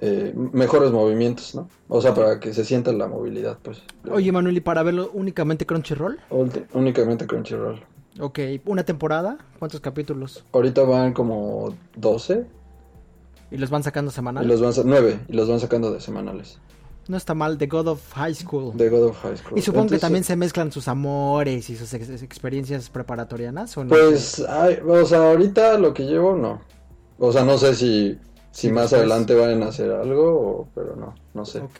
[0.00, 4.56] eh, mejores movimientos no o sea para que se sienta la movilidad pues Oye, Manuel,
[4.56, 6.20] ¿y para verlo únicamente Crunchyroll?
[6.30, 7.80] Ulti- únicamente Crunchyroll
[8.20, 9.38] Ok, ¿una temporada?
[9.58, 10.44] ¿Cuántos capítulos?
[10.52, 12.46] ahorita van como 12
[13.50, 14.46] ¿Y los van sacando y semanal?
[14.46, 16.58] los van sa- 9 y los van sacando de semanales
[17.08, 18.76] No está mal, The God of High School.
[18.76, 21.92] de God of High School Y supongo que también se mezclan sus amores y sus
[21.94, 23.88] ex- experiencias preparatorianas, ¿o no?
[23.90, 26.60] pues ay, o sea ahorita lo que llevo no
[27.18, 28.18] o sea no sé si
[28.52, 29.00] si Sí, más después.
[29.00, 31.70] adelante van a hacer algo o- pero no no sé Ok.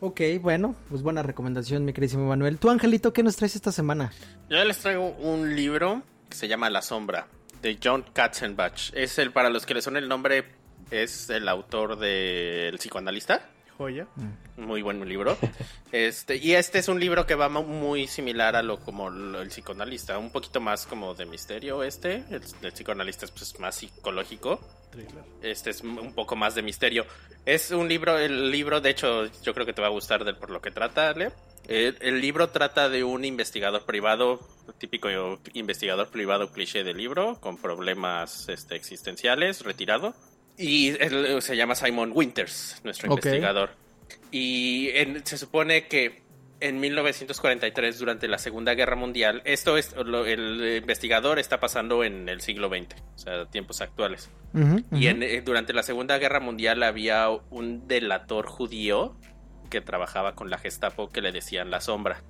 [0.00, 2.58] Ok, bueno, pues buena recomendación, mi queridísimo Manuel.
[2.58, 4.12] Tú, Angelito, ¿qué nos traes esta semana?
[4.48, 7.26] Yo les traigo un libro que se llama La Sombra,
[7.62, 8.92] de John Katzenbach.
[8.94, 10.44] Es el, para los que le son el nombre,
[10.92, 13.42] es el autor del psicoanalista.
[13.78, 14.06] Joya.
[14.56, 15.36] Muy buen libro.
[15.90, 19.40] Este, y este es un libro que va mu- muy similar a lo como lo-
[19.40, 22.16] el psicoanalista, un poquito más como de misterio este.
[22.28, 24.60] El, el psicoanalista es pues, más psicológico.
[24.90, 25.24] Thriller.
[25.40, 27.06] Este es un poco más de misterio.
[27.46, 30.34] Es un libro, el libro, de hecho, yo creo que te va a gustar de
[30.34, 31.30] por lo que trata, Ale.
[31.66, 34.40] El, el libro trata de un investigador privado,
[34.78, 35.08] típico
[35.54, 40.14] investigador privado cliché de libro, con problemas este, existenciales, retirado.
[40.58, 43.70] Y él se llama Simon Winters, nuestro investigador.
[44.30, 46.22] Y en- se supone que
[46.60, 52.28] en 1943, durante la Segunda Guerra Mundial, esto es, lo- el investigador está pasando en
[52.28, 54.30] el siglo XX, o sea, tiempos actuales.
[54.92, 59.16] Y en, eh, durante la Segunda Guerra Mundial había un delator judío
[59.70, 62.22] que trabajaba con la Gestapo que le decían la sombra.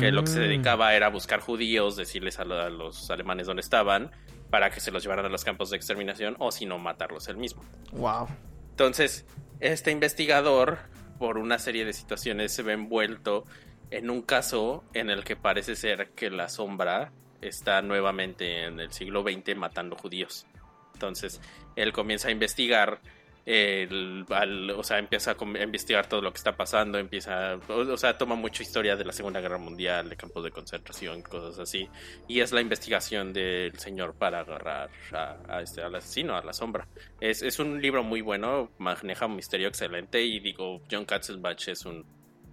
[0.00, 0.42] Que lo que se Mm.
[0.42, 4.10] dedicaba era buscar judíos, decirles a los alemanes dónde estaban,
[4.50, 7.36] para que se los llevaran a los campos de exterminación o si no matarlos él
[7.36, 7.62] mismo.
[7.92, 8.28] Wow.
[8.70, 9.24] Entonces,
[9.60, 10.78] este investigador,
[11.18, 13.44] por una serie de situaciones, se ve envuelto
[13.90, 18.92] en un caso en el que parece ser que la sombra está nuevamente en el
[18.92, 20.46] siglo XX matando judíos.
[20.94, 21.40] Entonces,
[21.76, 23.00] él comienza a investigar,
[23.46, 28.16] el- al- o sea, empieza a, investigar todo lo que está pasando, empieza, o, sea,
[28.18, 31.88] toma mucha historia de la Segunda Guerra Mundial, de campos de concentración, cosas así,
[32.28, 36.52] y es la investigación del señor para agarrar a, a este, al asesino, a la
[36.52, 36.86] sombra.
[37.20, 41.84] Es, es un libro muy bueno, maneja un misterio excelente y digo, John Katzenbach es
[41.84, 42.04] un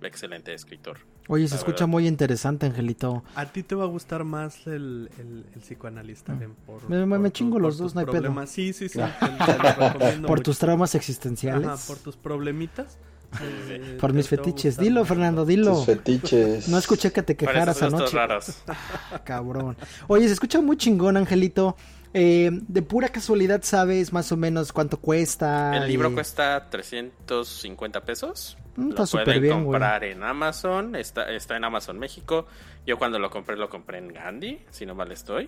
[0.01, 0.99] excelente escritor.
[1.29, 1.87] Oye, se La escucha verdad.
[1.87, 3.23] muy interesante, Angelito.
[3.35, 6.33] A ti te va a gustar más el, el, el psicoanalista,
[6.65, 6.89] por, Mm.
[6.89, 8.33] Me- me- por me tus- chingo por los dos, no hay pedo.
[8.47, 8.97] Sí, sí, sí.
[8.99, 11.67] te- te lo recomiendo Por tus traumas existenciales.
[11.67, 12.97] Ajá, por tus problemitas.
[13.41, 14.77] eh, Por mis fetiches.
[14.77, 15.03] Dilo.
[15.03, 15.75] Fernando, dilo.
[15.75, 18.15] Tus fetiches No escuché que te quejaras anoche.
[18.15, 18.63] raros.
[19.25, 19.75] Cabrón.
[20.07, 21.75] Oye, se escucha muy chingón, Angelito.
[22.19, 25.77] Eh, de pura casualidad, ¿sabes más o menos cuánto cuesta?
[25.77, 28.57] El libro Y- cuesta 350 pesos.
[28.75, 29.65] Mm, está lo súper pueden bien, güey.
[29.79, 30.95] comprar en Amazon.
[30.95, 32.47] Está, está en Amazon México.
[32.87, 35.47] Yo cuando lo compré, lo compré en Gandhi, si no mal estoy.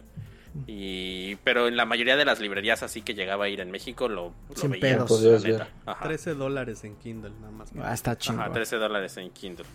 [0.68, 4.08] Y, pero en la mayoría de las librerías así que llegaba a ir en México
[4.08, 5.08] lo, lo Sin veía, pedos.
[5.10, 5.64] Podrías la neta.
[5.64, 5.74] ver.
[5.86, 6.04] Ajá.
[6.06, 7.70] 13 dólares en Kindle, nada más.
[7.82, 8.42] Ah, está chingón.
[8.42, 9.66] Ajá, 13 dólares en Kindle.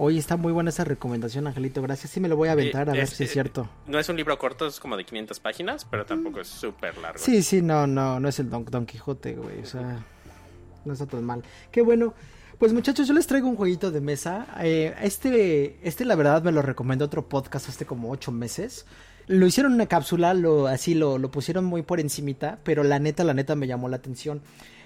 [0.00, 1.82] Oye, está muy buena esa recomendación, Angelito.
[1.82, 2.12] Gracias.
[2.12, 3.68] Sí, me lo voy a aventar a Eh, ver es- si es eh, cierto.
[3.86, 7.18] No es un libro corto, es como de 500 páginas, pero tampoco es súper largo.
[7.18, 9.58] Sí, sí, no, no, no es el Don, Don Quijote, güey.
[9.60, 10.04] O sea,
[10.84, 11.42] no está tan mal.
[11.72, 12.14] Qué bueno.
[12.60, 14.46] Pues muchachos, yo les traigo un jueguito de mesa.
[14.60, 18.86] Eh, este, este la verdad me lo recomendó otro podcast hace como ocho meses.
[19.26, 22.98] Lo hicieron en una cápsula, lo, así lo, lo pusieron muy por encimita, pero la
[22.98, 24.40] neta, la neta me llamó la atención.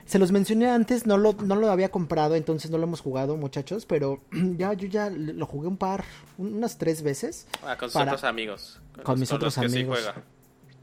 [0.06, 3.36] Se los mencioné antes, no lo, no lo había comprado, entonces no lo hemos jugado,
[3.36, 4.20] muchachos, pero
[4.56, 6.04] ya yo ya lo jugué un par,
[6.38, 7.46] un- unas tres veces.
[7.64, 8.80] Ah, con sus Para- otros amigos.
[9.02, 9.98] Con los- mis los otros que sí amigos.
[10.02, 10.22] juega.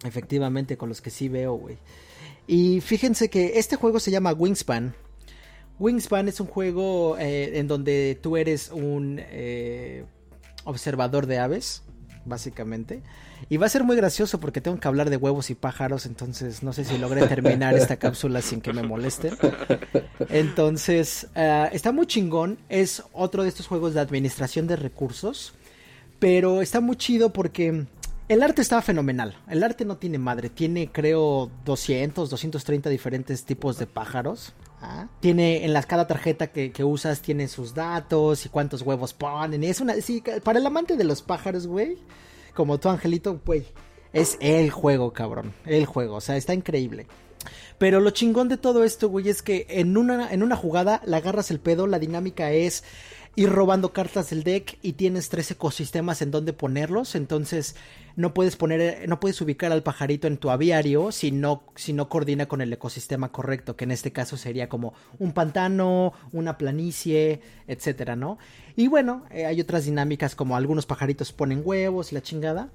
[0.06, 1.78] Efectivamente, con los que sí veo, güey.
[2.48, 4.96] Y fíjense que este juego se llama Wingspan.
[5.78, 10.06] Wingspan es un juego eh, en donde tú eres un eh,
[10.64, 11.84] observador de aves,
[12.26, 13.02] básicamente.
[13.50, 16.64] Y va a ser muy gracioso porque tengo que hablar de huevos y pájaros, entonces
[16.64, 19.34] no sé si logré terminar esta cápsula sin que me molesten.
[20.30, 22.58] Entonces, ah, está muy chingón.
[22.70, 25.54] Es otro de estos juegos de administración de recursos.
[26.20, 27.86] Pero está muy chido porque
[28.28, 29.38] el arte está fenomenal.
[29.48, 30.50] El arte no tiene madre.
[30.50, 34.54] Tiene, creo, 200, 230 diferentes tipos de pájaros.
[35.20, 39.64] Tiene en las, cada tarjeta que, que usas, tiene sus datos y cuántos huevos ponen.
[39.64, 39.96] Es una.
[39.96, 41.98] Sí, para el amante de los pájaros, güey.
[42.54, 43.66] Como tu angelito, güey.
[44.14, 45.54] Es el juego, cabrón.
[45.66, 46.16] El juego.
[46.16, 47.08] O sea, está increíble.
[47.78, 51.16] Pero lo chingón de todo esto, güey, es que en una, en una jugada le
[51.16, 52.84] agarras el pedo, la dinámica es
[53.36, 57.76] ir robando cartas del deck y tienes tres ecosistemas en donde ponerlos, entonces
[58.16, 62.10] no puedes poner, no puedes ubicar al pajarito en tu aviario si no, si no
[62.10, 67.40] coordina con el ecosistema correcto, que en este caso sería como un pantano, una planicie,
[67.68, 68.38] etcétera, ¿no?
[68.76, 72.70] Y bueno, eh, hay otras dinámicas como algunos pajaritos ponen huevos y la chingada.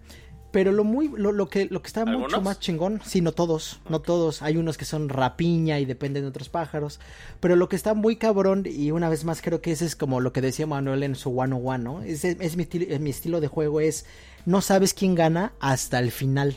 [0.55, 3.81] Pero lo muy, lo, lo que, lo que está mucho más chingón, sí, no todos,
[3.91, 4.41] no todos.
[4.41, 7.01] Hay unos que son rapiña y dependen de otros pájaros.
[7.41, 10.21] Pero lo que está muy cabrón, y una vez más creo que ese es como
[10.21, 12.03] lo que decía Manuel en su one on one, ¿no?
[12.03, 14.07] Es, es mi, estilo- mi estilo de juego es
[14.47, 16.57] no sabes quién gana hasta el final.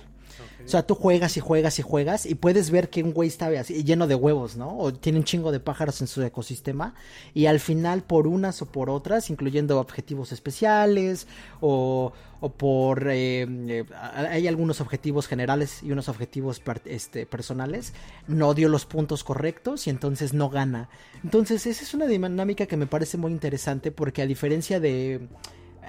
[0.67, 3.47] O sea, tú juegas y juegas y juegas y puedes ver que un güey está
[3.57, 4.77] así, lleno de huevos, ¿no?
[4.77, 6.93] O tiene un chingo de pájaros en su ecosistema
[7.33, 11.25] y al final por unas o por otras, incluyendo objetivos especiales
[11.61, 13.07] o, o por...
[13.07, 13.85] eh, eh,
[14.29, 17.93] hay algunos objetivos generales y unos objetivos este, personales,
[18.27, 20.89] no dio los puntos correctos y entonces no gana.
[21.23, 25.29] Entonces esa es una dinámica que me parece muy interesante porque a diferencia de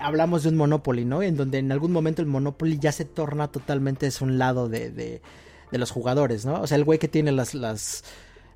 [0.01, 1.23] hablamos de un Monopoly, ¿no?
[1.23, 4.91] En donde en algún momento el Monopoly ya se torna totalmente es un lado de,
[4.91, 5.23] de,
[5.71, 6.61] de los jugadores, ¿no?
[6.61, 8.05] O sea, el güey que tiene las, las,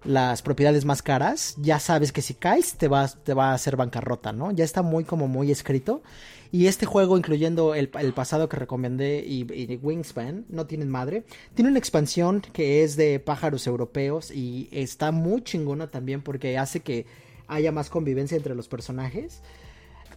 [0.05, 3.77] las propiedades más caras, ya sabes que si caes te va, te va a hacer
[3.77, 4.51] bancarrota, ¿no?
[4.51, 6.03] Ya está muy como muy escrito.
[6.51, 11.25] Y este juego, incluyendo el, el pasado que recomendé y, y Wingspan, no tienen madre.
[11.55, 16.81] Tiene una expansión que es de pájaros europeos y está muy chingona también porque hace
[16.81, 17.07] que
[17.49, 19.41] haya más convivencia entre los personajes.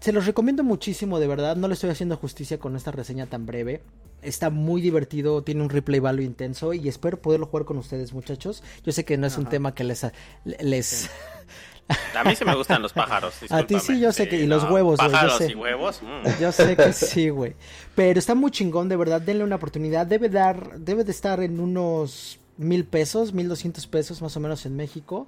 [0.05, 1.55] Se los recomiendo muchísimo, de verdad.
[1.55, 3.81] No le estoy haciendo justicia con esta reseña tan breve.
[4.21, 8.61] Está muy divertido, tiene un replay value intenso y espero poderlo jugar con ustedes, muchachos.
[8.83, 10.05] Yo sé que no es un tema que les...
[10.59, 11.09] les...
[12.15, 13.33] A mí sí me gustan los pájaros.
[13.49, 15.51] A ti sí, yo sé que- y los huevos, güey, yo Pájaros sé.
[15.51, 15.99] y huevos.
[16.03, 16.39] mm.
[16.39, 17.55] Yo sé que sí, güey.
[17.95, 19.21] Pero está muy chingón, de verdad.
[19.21, 20.05] Denle una oportunidad.
[20.05, 24.67] Debe dar, debe de estar en unos mil pesos, mil doscientos pesos más o menos
[24.67, 25.27] en México.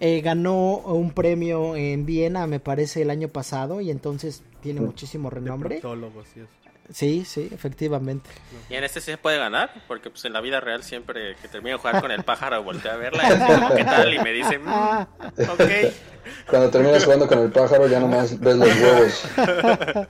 [0.00, 5.28] Eh, ganó un premio en Viena, me parece, el año pasado y entonces tiene muchísimo
[5.30, 5.78] renombre.
[5.78, 5.96] eso.
[6.90, 8.30] Sí, sí, efectivamente.
[8.70, 11.46] Y en este sí se puede ganar, porque pues en la vida real siempre que
[11.48, 14.14] termino de jugar con el pájaro volteo a verla y digo, ¿qué tal?
[14.14, 15.06] Y me dicen, Ah.
[15.52, 15.62] ok.
[16.48, 19.24] Cuando terminas jugando con el pájaro ya nomás ves los huevos.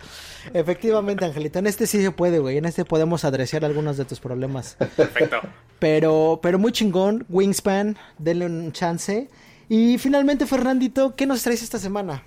[0.55, 1.59] Efectivamente, Angelito.
[1.59, 2.59] En este sí se puede, güey.
[2.59, 4.77] En este podemos adresar algunos de tus problemas.
[4.97, 5.41] Perfecto.
[5.79, 7.25] Pero, pero muy chingón.
[7.29, 9.29] Wingspan, denle un chance.
[9.69, 12.23] Y finalmente, Fernandito, ¿qué nos traes esta semana?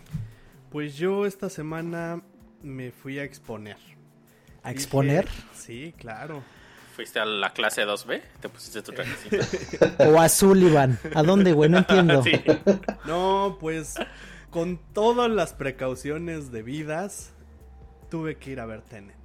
[0.71, 2.21] Pues yo esta semana
[2.62, 3.77] me fui a exponer.
[4.63, 5.27] ¿A Dije- exponer?
[5.56, 6.43] Sí, claro.
[6.95, 9.38] Fuiste a la clase 2B, te pusiste tu trajecito.
[10.12, 10.99] ¿O a Sullivan?
[11.15, 11.69] ¿A dónde, güey?
[11.69, 12.21] No entiendo.
[12.23, 12.32] Sí.
[13.06, 13.95] No, pues
[14.51, 17.32] con todas las precauciones debidas,
[18.10, 19.15] tuve que ir a ver Tenet.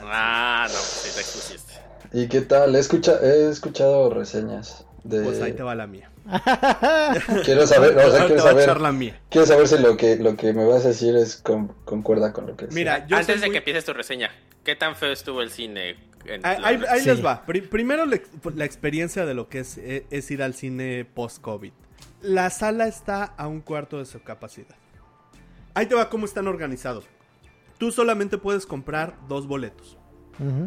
[0.00, 1.74] Ah, no, pues sí te expusiste.
[2.12, 2.74] ¿Y qué tal?
[2.74, 5.22] He, escucha- he escuchado reseñas de...
[5.22, 6.10] Pues ahí te va la mía.
[7.44, 9.20] Quiero saber, o sea, Ahora te quiero saber, echar la mía.
[9.30, 12.46] quiero saber si lo que, lo que me vas a decir es con- concuerda con
[12.46, 12.66] lo que.
[12.68, 14.30] Mira, yo Antes de muy- que empieces tu reseña,
[14.64, 15.96] ¿qué tan feo estuvo el cine?
[16.26, 17.06] En Ahí, la- ahí- ahí Sí.
[17.08, 17.44] les va.
[17.44, 21.04] Pri- primero la, ex- la experiencia de lo que es, eh, es ir al cine
[21.04, 21.72] post-COVID.
[22.22, 24.74] La sala está a un cuarto de su capacidad.
[25.74, 27.04] Ahí te va cómo están organizados.
[27.76, 29.98] Tú solamente puedes comprar dos boletos.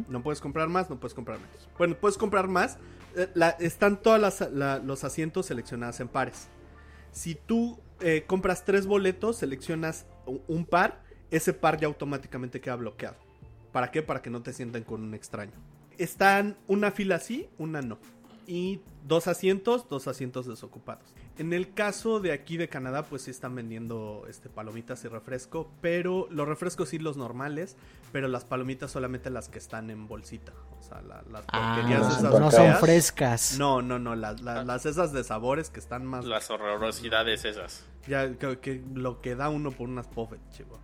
[0.08, 1.68] No puedes comprar más, no puedes comprar menos.
[1.78, 2.78] Bueno, puedes comprar más.
[3.60, 4.42] Están todos
[4.84, 6.48] los asientos seleccionados en pares.
[7.12, 10.06] Si tú eh, compras tres boletos, seleccionas
[10.48, 13.18] un par, ese par ya automáticamente queda bloqueado.
[13.72, 14.02] ¿Para qué?
[14.02, 15.54] Para que no te sientan con un extraño.
[15.98, 17.98] Están una fila sí, una no.
[18.46, 21.14] y dos asientos, dos asientos desocupados.
[21.38, 25.72] En el caso de aquí de Canadá, pues sí están vendiendo este, palomitas y refresco,
[25.82, 27.76] pero los refrescos sí los normales,
[28.12, 30.52] pero las palomitas solamente las que están en bolsita.
[30.80, 32.80] O sea, la- las Ah, porquerías no esas no son feas.
[32.80, 33.56] frescas.
[33.60, 36.26] No, no, no, las, las- las esas de sabores que están más...
[36.26, 37.86] Las horrorosidades esas.
[38.08, 40.80] Ya, que, que lo que da uno por unas puffet, chivo.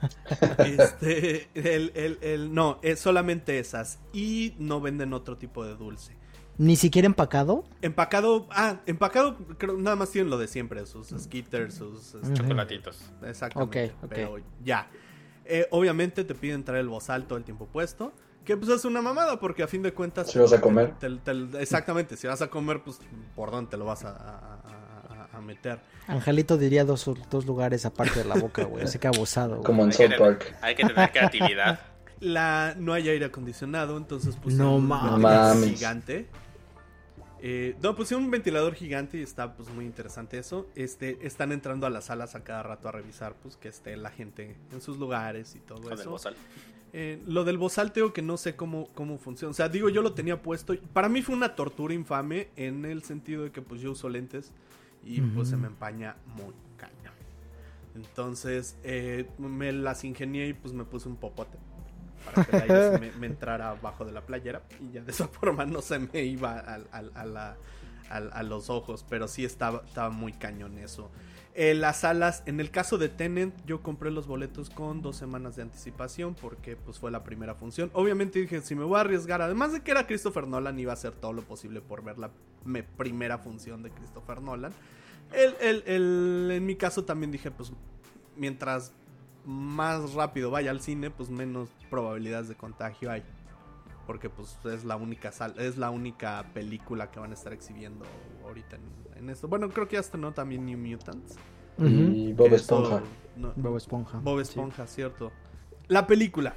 [0.58, 3.98] este, el, el, el- no, es solamente esas.
[4.12, 6.16] Y no venden otro tipo de dulce.
[6.58, 7.64] Ni siquiera empacado.
[7.82, 12.14] Empacado, ah, empacado, creo, nada más tienen lo de siempre, sus skitters, sus...
[12.16, 12.34] este.
[12.34, 12.98] Chocolatitos.
[13.22, 13.92] Exactamente.
[13.94, 14.10] Ok, ok.
[14.12, 14.88] Pero ya.
[15.44, 18.12] Eh, obviamente te piden traer el bozal todo el tiempo puesto.
[18.44, 20.30] Que pues es una mamada, porque a fin de cuentas.
[20.30, 20.94] Si vas a comer.
[20.98, 22.98] te- te- exactamente, si vas a comer, pues
[23.36, 25.78] por dónde te lo vas a, a- a- a meter.
[26.06, 28.84] Angelito diría dos, dos lugares aparte de la boca, güey.
[28.84, 29.62] Así que abusado.
[29.62, 30.56] Como en South Park.
[30.62, 31.78] hay que tener creatividad.
[32.20, 35.68] La, no hay aire acondicionado, entonces puse No un Mames.
[35.70, 36.26] gigante.
[37.40, 40.66] Eh, no, puse un ventilador gigante y está pues muy interesante eso.
[40.74, 44.10] Este, están entrando a las salas a cada rato a revisar pues que esté la
[44.10, 46.10] gente en sus lugares y todo eso.
[46.10, 46.36] bozal.
[46.92, 49.50] Eh, lo del bozalteo que no sé cómo, cómo funciona.
[49.50, 50.74] O sea, digo, yo lo tenía puesto.
[50.92, 54.52] Para mí fue una tortura infame en el sentido de que pues yo uso lentes
[55.04, 57.12] y pues se me empaña muy caña.
[57.94, 61.58] Entonces eh, me las ingenié y pues me puse un popote
[62.30, 65.10] para que el aire se me, me entrara abajo de la playera y ya de
[65.12, 66.78] esa forma no se me iba a,
[67.24, 67.56] la-
[68.10, 69.04] a los ojos.
[69.08, 71.10] Pero sí estaba, estaba muy cañón eso.
[71.54, 75.56] Eh, las salas, en el caso de Tenant, yo compré los boletos con dos semanas
[75.56, 77.90] de anticipación porque pues fue la primera función.
[77.94, 80.94] Obviamente dije, si me voy a arriesgar, además de que era Christopher Nolan, iba a
[80.94, 82.30] hacer todo lo posible por ver la
[82.64, 84.72] me- primera función de Christopher Nolan.
[85.32, 87.72] El, el- el- en mi caso también dije, pues
[88.36, 88.92] mientras
[89.48, 93.22] más rápido vaya al cine, pues menos probabilidades de contagio hay.
[94.06, 98.04] Porque pues es la única sal es la única película que van a estar exhibiendo
[98.44, 99.48] ahorita en, en esto.
[99.48, 101.36] Bueno, creo que ya estrenó también New Mutants.
[101.78, 103.02] Y Bob eso- Esponja.
[103.36, 104.18] no- Bob Esponja.
[104.18, 104.50] Bob Sí.
[104.50, 105.32] Esponja, cierto.
[105.88, 106.54] La película.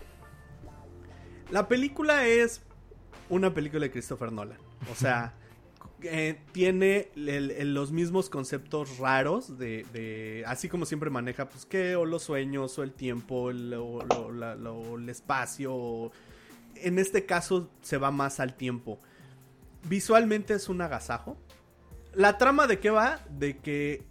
[1.52, 2.62] La película es
[3.30, 4.58] una película de Christopher Nolan.
[4.92, 5.34] O sea,
[6.04, 12.24] eh, tiene los mismos conceptos raros de, Así como siempre maneja, pues, que o los
[12.24, 16.12] sueños, o el tiempo, o- el espacio.
[16.76, 19.00] En este caso se va más al tiempo.
[19.84, 21.38] Visualmente es un agasajo.
[22.14, 23.20] La trama de qué va?
[23.30, 24.04] De que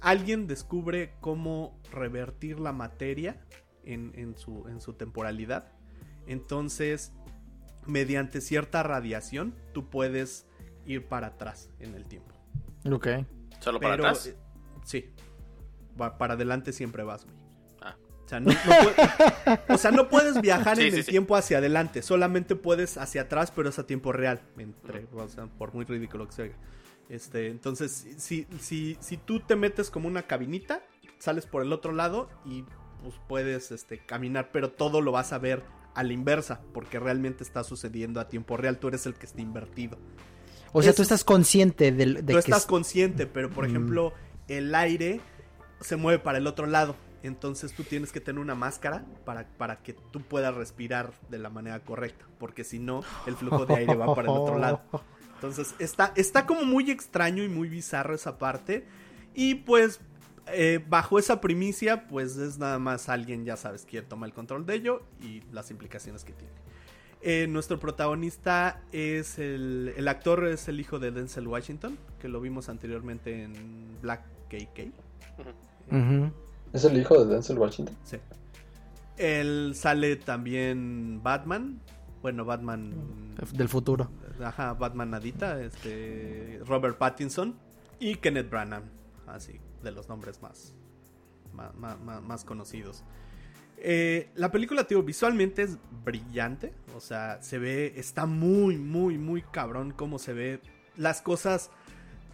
[0.00, 3.40] alguien descubre cómo revertir la materia
[3.84, 5.72] en su temporalidad.
[6.26, 7.12] Entonces,
[7.86, 10.46] mediante cierta radiación, tú puedes
[10.86, 12.34] ir para atrás en el tiempo.
[12.90, 13.08] Ok.
[13.60, 14.26] ¿Solo para Pero, atrás?
[14.28, 14.36] eh,
[14.84, 15.10] sí.
[16.00, 17.36] Va- para adelante siempre vas, güey.
[17.82, 17.96] Ah.
[18.24, 18.56] O sea, no, no
[19.74, 21.10] o sea, no puedes viajar Sí, en sí, el sí.
[21.10, 24.40] tiempo hacia adelante, solamente puedes hacia atrás, pero es a tiempo real.
[24.58, 26.56] Entre, o sea, por muy ridículo que se oiga.
[27.08, 30.82] Este, entonces, si, si, si tú te metes como una cabinita,
[31.18, 32.64] sales por el otro lado y
[33.02, 35.62] pues puedes este, caminar, pero todo lo vas a ver
[35.94, 39.40] a la inversa, porque realmente está sucediendo a tiempo real, tú eres el que está
[39.40, 39.96] invertido.
[40.78, 43.64] O sea, tú es- estás consciente del, de Tú que estás es- consciente, pero por
[43.66, 43.70] Mm.
[43.70, 44.12] ejemplo,
[44.48, 45.20] el aire
[45.80, 46.96] se mueve para el otro lado.
[47.22, 51.50] Entonces tú tienes que tener una máscara para, para que tú puedas respirar de la
[51.50, 52.24] manera correcta.
[52.38, 54.80] Porque si no, el flujo de aire va para el otro lado.
[55.34, 58.84] Entonces está, está como muy extraño y muy bizarro esa parte.
[59.34, 60.00] Y pues
[60.48, 64.64] eh, bajo esa primicia, pues es nada más alguien, ya sabes, quién toma el control
[64.64, 66.54] de ello y las implicaciones que tiene.
[67.28, 72.40] Eh, nuestro protagonista es el, el actor, es el hijo de Denzel Washington, que lo
[72.40, 74.92] vimos anteriormente en Black KK.
[76.72, 77.96] ¿Es el hijo de Denzel Washington?
[78.04, 78.18] Sí.
[79.16, 81.80] Él sale también Batman.
[82.22, 82.92] Bueno, Batman.
[83.54, 84.08] Del futuro.
[84.40, 85.60] Ajá, Batman Nadita.
[85.60, 86.60] Este.
[86.64, 87.56] Robert Pattinson.
[87.98, 88.84] Y Kenneth Branagh.
[89.26, 90.74] Así, de los nombres más.
[91.52, 93.02] Más, más- más- más conocidos.
[93.78, 96.74] Eh, la película, tío, visualmente es brillante.
[96.94, 97.94] O sea, se ve.
[97.96, 100.60] Está muy, muy, muy cabrón cómo se ve.
[100.96, 101.70] Las cosas.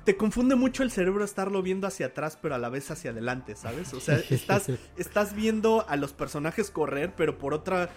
[0.05, 3.55] Te confunde mucho el cerebro estarlo viendo hacia atrás, pero a la vez hacia adelante,
[3.55, 3.95] ¿sabes?
[3.95, 7.89] O sea, estás, estás viendo a los personajes correr, pero por otra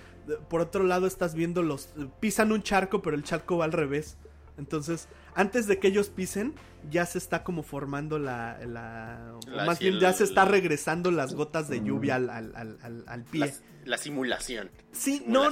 [0.50, 4.18] por otro lado estás viendo los pisan un charco, pero el charco va al revés.
[4.58, 6.54] Entonces, antes de que ellos pisen,
[6.90, 10.46] ya se está como formando la, la- o La- más bien el- ya se está
[10.46, 13.40] regresando las gotas de lluvia al, al- al- al- al pie.
[13.48, 13.52] La,
[13.86, 14.70] la simulación.
[14.92, 15.44] Sí, no,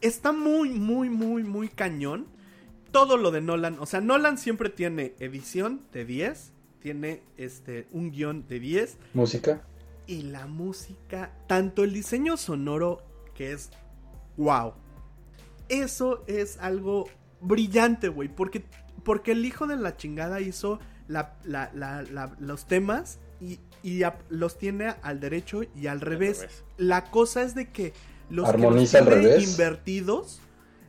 [0.00, 2.26] está muy, muy, muy, muy cañón.
[2.90, 8.10] Todo lo de Nolan, o sea, Nolan siempre tiene edición de 10, tiene este un
[8.10, 9.62] guion de 10 ¿Música?
[10.06, 13.02] y la música, tanto el diseño sonoro
[13.34, 13.70] que es
[14.36, 14.74] wow.
[15.68, 17.06] Eso es algo
[17.44, 18.64] brillante, güey, porque
[19.04, 20.78] porque el hijo de la chingada hizo
[21.08, 26.00] la, la- la- la- los temas y, y a- los tiene al derecho y al
[26.00, 26.40] revés.
[26.40, 26.64] revés.
[26.78, 27.92] La cosa es de que
[28.30, 30.40] los Armoniza que los tiene invertidos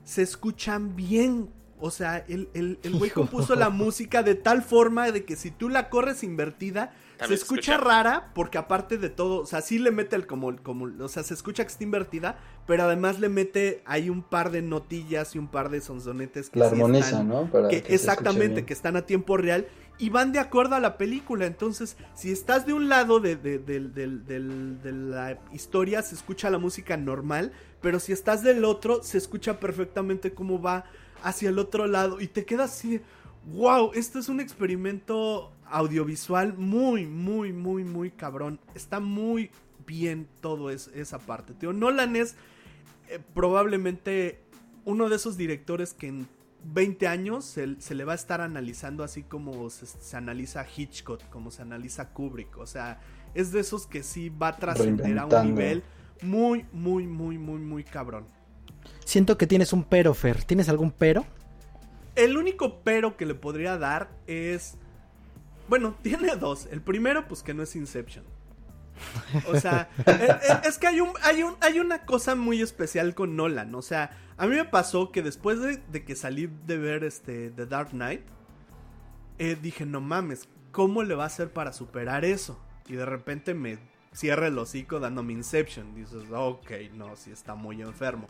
[0.05, 1.49] se escuchan bien.
[1.77, 5.51] O sea, el, el, el güey compuso la música de tal forma de que si
[5.51, 7.77] tú la corres invertida, se escucha escucha.
[7.77, 11.23] rara porque aparte de todo, o sea, sí le mete el como, como, o sea,
[11.23, 12.37] se escucha que está invertida,
[12.67, 16.59] pero además le mete ahí un par de notillas y un par de sonsonetes que
[16.59, 17.45] La sí armoniza, están- ¿no?
[17.51, 21.45] Para que exactamente, que están a tiempo real y van de acuerdo a la película.
[21.45, 23.93] Entonces, si estás de un lado de, de- del-
[24.81, 27.51] de la historia, se escucha la música normal,
[27.81, 30.85] pero si estás del otro, se escucha perfectamente cómo va
[31.23, 33.01] hacia el otro lado y te quedas así de,
[33.45, 38.59] wow, esto es un experimento audiovisual muy, muy, muy, muy cabrón.
[38.75, 39.49] Está muy
[39.85, 41.53] bien todo es- esa parte.
[41.53, 42.35] Tío, Nolan es
[43.09, 44.41] eh, probablemente
[44.83, 46.27] uno de esos directores que en
[46.63, 51.21] 20 años se, se le va a estar analizando así como se, se analiza Hitchcock,
[51.29, 52.57] como se analiza Kubrick.
[52.57, 52.99] O sea,
[53.35, 55.83] es de esos que sí va a trascender a un nivel
[56.23, 58.25] muy, muy, muy, muy, muy cabrón.
[59.03, 60.43] Siento que tienes un pero, Fer.
[60.43, 61.25] ¿Tienes algún pero?
[62.15, 64.77] El único pero que le podría dar es.
[65.67, 66.67] Bueno, tiene dos.
[66.71, 68.25] El primero, pues que no es Inception.
[69.47, 70.05] O sea, eh,
[70.49, 73.75] eh, es que hay, un, hay, un, hay una cosa muy especial con Nolan.
[73.75, 77.49] O sea, a mí me pasó que después de, de que salí de ver este
[77.49, 78.21] The Dark Knight,
[79.37, 82.59] eh, dije, no mames, ¿cómo le va a hacer para superar eso?
[82.87, 83.79] Y de repente me
[84.13, 85.93] cierra el hocico dándome Inception.
[85.93, 88.27] Dices, ok, no, sí está muy enfermo.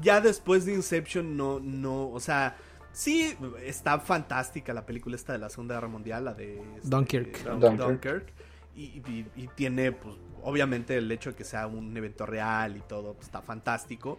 [0.00, 2.56] Ya después de Inception, no, no, o sea,
[2.94, 6.60] sí, está fantástica la película esta de la Segunda Guerra Mundial, la de...
[6.76, 7.44] este, Dunkirk.
[7.44, 7.86] Dun- Dunkirk.
[7.88, 8.32] Dunkirk.
[8.76, 12.80] Y, y- y tiene, pues, obviamente el hecho de que sea un evento real y
[12.80, 14.18] todo, pues, está fantástico.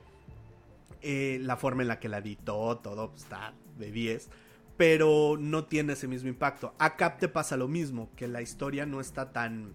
[1.02, 4.30] Eh, la forma en la que la editó, todo, pues, está de 10.
[4.78, 6.74] Pero no tiene ese mismo impacto.
[6.80, 9.72] Acá te pasa lo mismo, que la historia no está tan...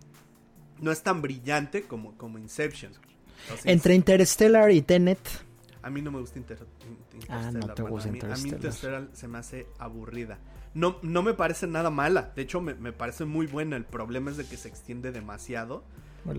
[0.78, 2.92] No es tan brillante como, como Inception.
[3.42, 5.18] Entonces, Entre Interstellar y Tenet.
[5.82, 7.74] A mí no me gusta Inter- In- Ah, no Interstellar.
[7.74, 9.08] te bueno, gusta a mí, a mí Interstellar.
[9.12, 10.38] Se me hace aburrida.
[10.74, 12.32] No, no me parece nada mala.
[12.36, 13.76] De hecho, me, me parece muy buena.
[13.76, 15.84] El problema es de que se extiende demasiado.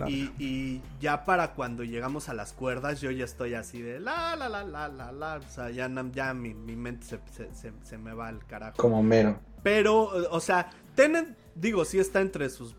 [0.07, 4.35] Y, y ya para cuando llegamos a las cuerdas, yo ya estoy así de la,
[4.35, 5.37] la, la, la, la, la.
[5.37, 8.77] O sea, ya, ya mi, mi mente se, se- se- se me va al carajo.
[8.77, 9.39] Como mero.
[9.63, 12.75] Pero, o sea, Tenet, digo, sí está entre sus...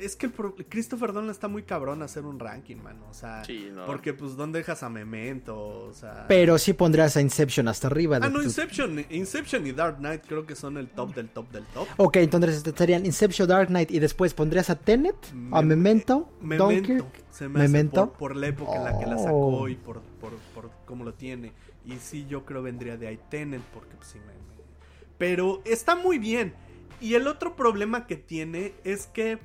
[0.00, 3.06] Es que el pro- Christopher Nolan está muy cabrón a hacer un ranking, mano.
[3.10, 3.84] O sea, Sí, no.
[3.86, 5.56] porque pues ¿dónde dejas a Memento?
[5.58, 6.26] O sea...
[6.28, 8.18] Pero sí pondrías a Inception hasta arriba.
[8.18, 11.28] de Ah, no, tu- Inception, Inception y Dark Knight creo que son el top del
[11.28, 11.86] top del top.
[11.98, 15.16] Ok, entonces serían Inception, Dark Knight y después pondrías a Tenet,
[15.52, 17.06] a Mem- Memento, Memento, Dunkirk.
[17.30, 18.08] se me hace Memento.
[18.10, 19.68] por, por la época en la que la sacó Oh.
[19.68, 21.52] y por, por, por cómo lo tiene.
[21.84, 24.62] Y sí, yo creo vendría de ahí Tenet, porque pues, sí me, me-
[25.18, 26.54] Pero está muy bien.
[27.00, 29.38] Y el otro problema que tiene es que,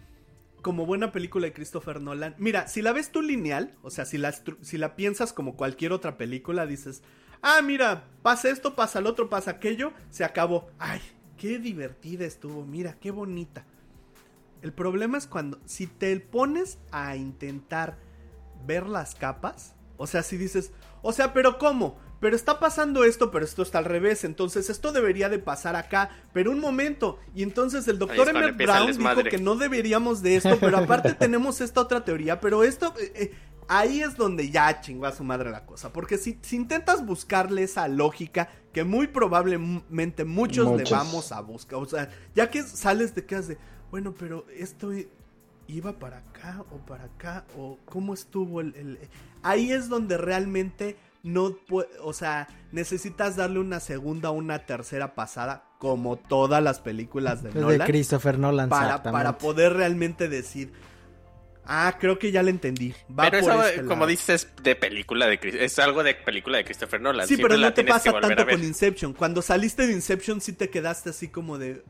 [0.66, 4.18] como buena película de Christopher Nolan, mira, si la ves tú lineal, o sea, si
[4.18, 7.04] la, si la piensas como cualquier otra película, dices,
[7.44, 10.68] ah, mira, pasa esto, pasa el otro, pasa aquello, se acabó.
[10.80, 11.02] Ay,
[11.38, 13.64] qué divertida estuvo, mira, qué bonita.
[14.64, 18.00] El problema es cuando, si te pones a intentar
[18.66, 20.72] ver las capas, o sea, si dices,
[21.04, 22.00] o sea, pero ¿cómo?
[22.20, 26.10] Pero está pasando esto, pero esto está al revés, entonces esto debería de pasar acá,
[26.34, 30.58] pero un momento, y entonces el doctor Emmett Brown dijo que no deberíamos de esto,
[30.60, 33.32] pero aparte tenemos esta otra teoría, pero esto, eh, eh,
[33.68, 37.64] ahí es donde ya chingó a su madre la cosa, porque si, si intentas buscarle
[37.64, 43.14] esa lógica, que muy probablemente muchos, le vamos a buscar, o sea, ya que sales
[43.14, 43.58] de que has de,
[43.92, 44.92] bueno, pero esto
[45.68, 49.00] iba para acá o para acá o cómo estuvo el, el-
[49.44, 50.96] ahí es donde realmente
[51.26, 56.80] no puede, o sea, necesitas darle una segunda o una tercera pasada como todas las
[56.80, 58.70] películas de Es de Nolan Christopher Nolan.
[58.70, 60.72] para, para poder realmente decir,
[61.66, 62.94] ah, creo que ya le entendí.
[63.10, 64.08] Va Pero por eso, este como lado".
[64.08, 67.28] dices, es de película de Chris- es algo de película de Christopher Nolan.
[67.28, 69.14] Sí, Siempre pero la no te pasa tanto con Inception.
[69.14, 71.84] Cuando saliste de Inception sí te quedaste así como de.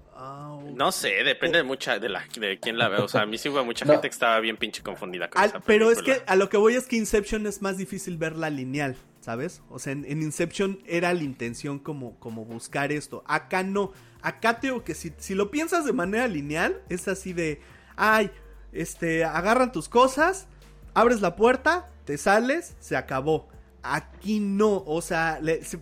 [0.75, 2.97] No sé, depende de mucha de la de quién la ve.
[2.97, 3.91] O sea, a mí sí hubo mucha No.
[3.93, 6.55] gente que estaba bien pinche confundida con Al- esa pero es que a lo que
[6.57, 8.95] voy es que Inception es más difícil verla lineal,
[9.25, 9.63] ¿sabes?
[9.71, 13.23] O sea, en, Inception era la intención como, como buscar esto.
[13.25, 13.91] Acá no.
[14.21, 17.59] Acá te digo que si, si lo piensas de manera lineal, es así de,
[17.95, 18.29] ay,
[18.71, 20.45] este, agarran tus cosas,
[20.93, 23.49] abres la puerta, te sales, se acabó.
[23.81, 25.39] Aquí no, o sea,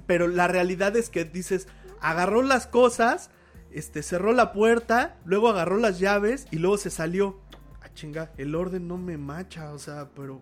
[0.07, 1.67] pero la realidad es que dices,
[1.99, 3.29] agarró las cosas,
[3.71, 7.41] este, cerró la puerta, luego agarró las llaves y luego se salió.
[7.81, 10.41] Ah, chinga, el orden no me macha, o sea, pero...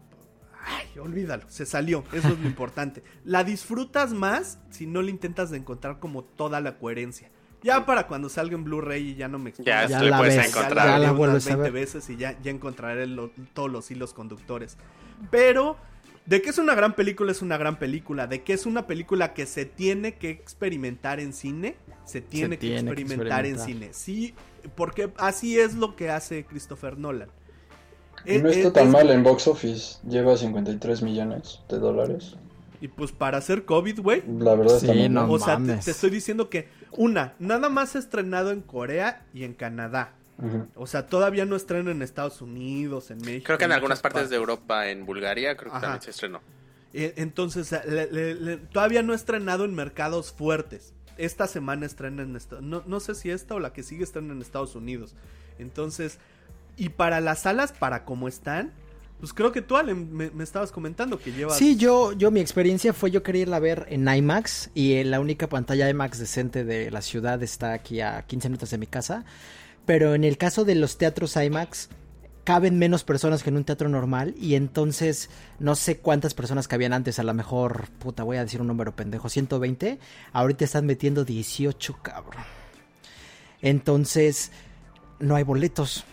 [0.63, 3.03] Ay, olvídalo, se salió, eso es lo importante.
[3.25, 7.29] La disfrutas más si no le intentas de encontrar como toda la coherencia.
[7.63, 10.35] Ya para cuando salga en Blu-ray y ya no me Ya, Ya le la puedes
[10.37, 10.87] ves, encontrar.
[10.87, 11.71] ya la unas vuelves a 20 ver.
[11.71, 14.77] veces y ya, ya encontraré lo- todos los hilos conductores.
[15.29, 15.77] Pero,
[16.25, 18.25] de que es una gran película, es una gran película.
[18.27, 22.67] De que es una película que se tiene que experimentar en cine, se tiene, que,
[22.67, 23.89] tiene que experimentar en cine.
[23.93, 24.33] Sí,
[24.75, 27.29] porque así es lo que hace Christopher Nolan.
[28.25, 29.97] Y no Eh, está eh, tan es- mal en box office.
[30.07, 32.35] Lleva 53 millones de dólares.
[32.79, 34.23] Y pues para hacer COVID, güey.
[34.39, 35.31] La verdad Sí, está no mal.
[35.31, 40.13] o sea, te, estoy diciendo que, una, nada más estrenado en Corea y en Canadá.
[40.75, 43.43] O sea, todavía no estrena en Estados Unidos, en México.
[43.45, 45.81] Creo que en algunas partes de Europa, en Bulgaria, creo que Ajá.
[45.87, 46.41] también se estrenó.
[46.93, 50.93] Eh, Entonces, le- le- le- todavía no ha estrenado en mercados fuertes.
[51.17, 54.33] Esta semana estrena en Estados no, no sé si esta o la que sigue estrena
[54.33, 55.13] en Estados Unidos.
[55.59, 56.17] Entonces,
[56.81, 58.73] y para las salas, para cómo están,
[59.19, 61.55] pues creo que tú, me, me estabas comentando que llevas...
[61.55, 65.05] Sí, yo, yo mi experiencia fue yo quería irla a ver en IMAX y eh,
[65.05, 68.87] la única pantalla IMAX decente de la ciudad está aquí a 15 minutos de mi
[68.87, 69.25] casa.
[69.85, 71.89] Pero en el caso de los teatros IMAX
[72.45, 75.29] caben menos personas que en un teatro normal y entonces
[75.59, 78.95] no sé cuántas personas cabían antes, a lo mejor, puta, voy a decir un número
[78.95, 79.99] pendejo, 120,
[80.33, 82.43] ahorita están metiendo 18, cabrón.
[83.61, 84.51] Entonces,
[85.19, 86.05] no hay boletos.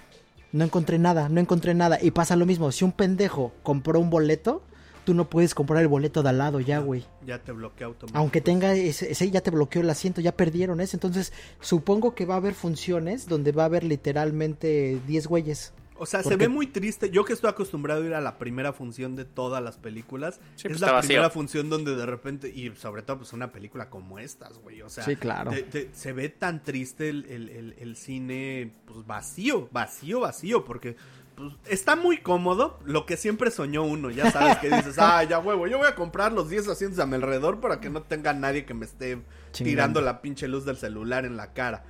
[0.52, 1.98] No encontré nada, no encontré nada.
[2.00, 4.62] Y pasa lo mismo, si un pendejo compró un boleto,
[5.04, 7.04] tú no puedes comprar el boleto de al lado ya, güey.
[7.26, 8.18] Ya te bloquea automáticamente.
[8.18, 10.96] Aunque tenga ese, ese ya te bloqueó el asiento, ya perdieron ese.
[10.96, 15.72] Entonces, supongo que va a haber funciones donde va a haber literalmente 10 güeyes.
[15.98, 17.10] O sea, se ve muy triste.
[17.10, 20.68] Yo que estoy acostumbrado a ir a la primera función de todas las películas, Sí,
[20.68, 21.08] es pues, la está vacío.
[21.08, 24.82] primera función donde de repente, y sobre todo pues una película como estas, güey.
[24.82, 25.50] O sea, Sí, claro.
[25.50, 30.64] te- te- se ve tan triste el, el- el- el cine, pues vacío, vacío, vacío,
[30.64, 30.96] porque
[31.36, 35.38] pues, está muy cómodo, lo que siempre soñó uno, ya sabes que dices, ah, ya
[35.38, 38.32] huevo, yo voy a comprar los 10 asientos a mi alrededor para que no tenga
[38.32, 39.18] nadie que me esté
[39.52, 39.70] Chingando.
[39.70, 41.84] tirando la pinche luz del celular en la cara.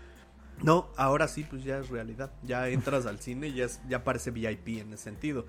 [0.62, 2.30] No, ahora sí, pues ya es realidad.
[2.42, 5.46] Ya entras al cine y ya, es- ya parece VIP en ese sentido.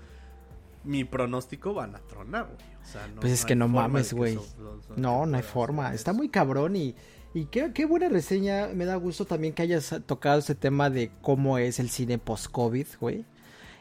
[0.84, 2.74] Mi pronóstico van a tronar, güey.
[2.82, 4.38] O sea, no, Pues es que no forma mames, güey.
[4.96, 5.92] No, no hay forma.
[5.94, 6.94] Está muy cabrón y,
[7.34, 8.68] y qué, qué buena reseña.
[8.74, 12.86] Me da gusto también que hayas tocado ese tema de cómo es el cine post-COVID,
[13.00, 13.24] güey.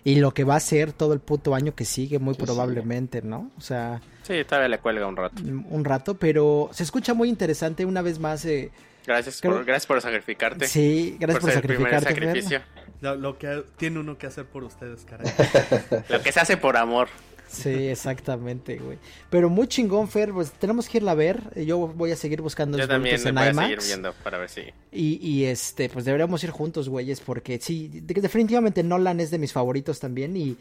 [0.03, 3.51] Y lo que va a ser todo el puto año que sigue, muy probablemente, ¿no?
[3.57, 5.41] O sea, Sí, todavía le cuelga un rato.
[5.43, 8.43] un rato, pero se escucha muy interesante una vez más.
[8.45, 8.71] eh,
[9.05, 10.67] Gracias, Creo- por, gracias por sacrificarte.
[10.67, 12.41] sí, gracias por, ser el primer sacrificarte.
[12.41, 12.43] Fer.
[12.43, 12.61] sacrificio.
[13.01, 15.31] Lo, lo que tiene uno que hacer por ustedes, caray.
[16.09, 17.07] Lo que se hace por amor.
[17.47, 18.99] Sí, exactamente, güey.
[19.29, 21.41] Pero muy chingón, Fer, pues tenemos que irla a ver.
[21.65, 24.37] Yo voy a seguir buscando Yo los también boletos voy en a seguir viendo para
[24.37, 24.61] ver si.
[24.91, 29.39] Y, y, este, pues deberíamos ir juntos, güeyes, porque sí, de- definitivamente Nolan es de
[29.39, 30.35] mis favoritos también.
[30.37, 30.57] Y,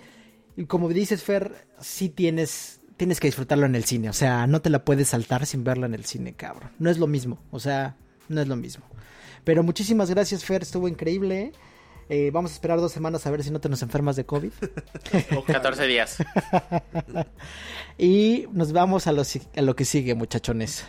[0.56, 4.08] y como dices, Fer, sí tienes, tienes que disfrutarlo en el cine.
[4.08, 6.70] O sea, no te la puedes saltar sin verla en el cine, cabrón.
[6.78, 7.96] No es lo mismo, o sea,
[8.28, 8.84] no es lo mismo.
[9.44, 11.52] Pero muchísimas gracias, Fer, estuvo increíble.
[12.10, 14.52] Eh, vamos a esperar dos semanas a ver si no te nos enfermas de COVID.
[15.46, 16.18] 14 días.
[18.00, 20.84] Y nos vamos a lo, a lo que sigue, muchachones.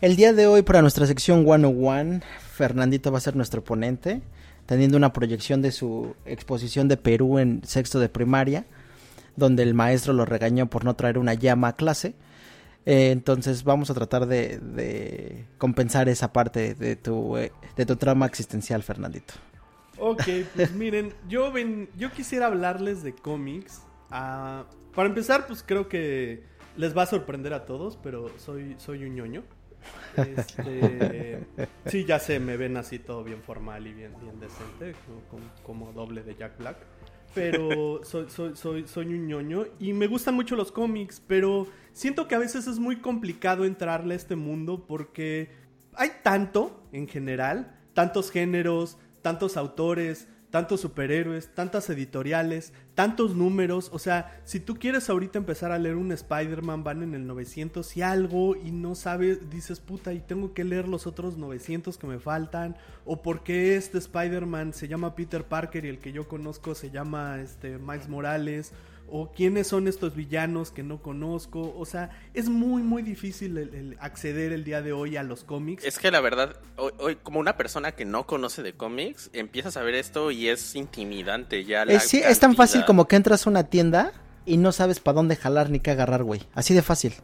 [0.00, 4.20] El día de hoy para nuestra sección 101, Fernandito va a ser nuestro ponente,
[4.66, 8.64] teniendo una proyección de su exposición de Perú en sexto de primaria,
[9.38, 12.14] donde el maestro lo regañó por no traer una llama a clase.
[12.86, 17.96] Eh, entonces vamos a tratar de, de compensar esa parte de tu, eh, de tu
[17.96, 19.34] trama existencial, Fernandito.
[19.98, 20.22] Ok,
[20.54, 23.82] pues miren, yo ven, yo quisiera hablarles de cómics.
[24.10, 24.64] Ah,
[24.94, 26.44] para empezar, pues creo que
[26.76, 29.42] les va a sorprender a todos, pero soy, soy un ñoño.
[30.16, 31.46] Este,
[31.86, 34.94] sí, ya sé, me ven así todo bien formal y bien, bien decente,
[35.62, 36.78] como doble de Jack Black.
[37.38, 38.26] Pero soy,
[38.56, 42.66] soy, soy, un ñoño y me gustan mucho los cómics, pero siento que a veces
[42.66, 45.50] es muy complicado entrarle a este mundo porque
[45.94, 53.90] hay tanto en general, tantos géneros, tantos autores, tantos superhéroes, tantas editoriales, tantos números.
[53.92, 57.96] O sea, si tú quieres ahorita empezar a leer un Spider-Man, van en el 900
[57.96, 62.06] y algo y no sabes, dices, puta, y tengo que leer los otros 900 que
[62.06, 62.76] me faltan.
[63.04, 66.90] O por qué este Spider-Man se llama Peter Parker y el que yo conozco se
[66.90, 68.72] llama este, Miles Morales.
[69.10, 71.74] O quiénes son estos villanos que no conozco.
[71.78, 75.44] O sea, es muy, muy difícil el- el acceder el día de hoy a los
[75.44, 75.84] cómics.
[75.84, 79.76] Es que la verdad, hoy, hoy, como una persona que no conoce de cómics, empiezas
[79.76, 81.84] a ver esto y es intimidante ya.
[81.84, 84.12] la Es, sí, es tan fácil como que entras a una tienda
[84.46, 86.42] y no sabes para dónde jalar ni qué agarrar, güey.
[86.54, 87.14] Así de fácil.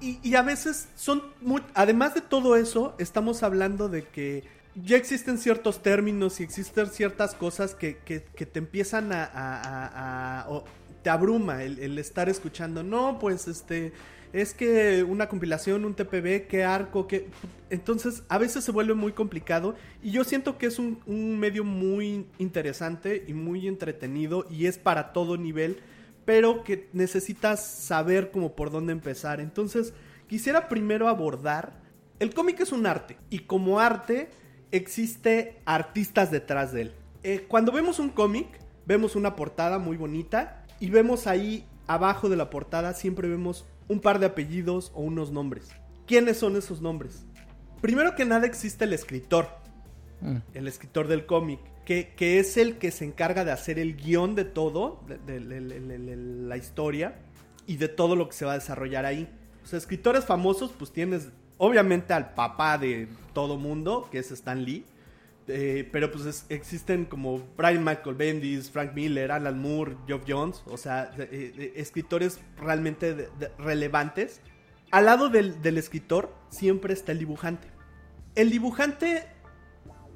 [0.00, 1.62] Y, y a veces son muy...
[1.74, 7.34] Además de todo eso, estamos hablando de que ya existen ciertos términos y existen ciertas
[7.34, 9.24] cosas que, que- que te empiezan a...
[9.24, 10.64] a- a- a- o
[11.04, 12.82] te abruma el, estar escuchando.
[12.82, 13.92] No, pues este...
[14.32, 17.28] es que una compilación, un TPB, qué arco, qué...
[17.68, 21.62] Entonces a veces se vuelve muy complicado y yo siento que es un, un medio
[21.62, 25.78] muy interesante y muy entretenido y es para todo nivel,
[26.24, 29.40] pero que necesitas saber como por dónde empezar.
[29.40, 29.92] Entonces
[30.26, 31.74] quisiera primero abordar,
[32.18, 34.30] el cómic es un arte y como arte
[34.72, 36.94] existe artistas detrás de él.
[37.24, 38.46] Eh, cuando vemos un cómic,
[38.86, 44.00] vemos una portada muy bonita y vemos ahí abajo de la portada siempre vemos un
[44.00, 45.68] par de apellidos o unos nombres.
[46.06, 47.24] ¿Quiénes son esos nombres?
[47.80, 49.48] Primero que nada existe el escritor,
[50.20, 50.36] Mm.
[50.54, 54.34] el escritor del cómic, que, que es el que se encarga de hacer el guion
[54.34, 56.16] de todo, de, de-
[56.48, 57.16] la historia
[57.66, 59.28] y de todo lo que se va a desarrollar ahí.
[59.62, 61.28] Los escritores famosos, pues tienes
[61.58, 64.84] obviamente al papá de todo mundo, que es Stan Lee.
[65.48, 70.62] Eh, pero pues es- existen como Brian Michael Bendis, Frank Miller, Alan Moore, Geoff Jones,
[70.66, 73.28] o sea, eh, de- escritores realmente de-
[73.58, 74.40] relevantes.
[74.90, 77.68] Al lado del, del escritor siempre está el dibujante.
[78.34, 79.24] El dibujante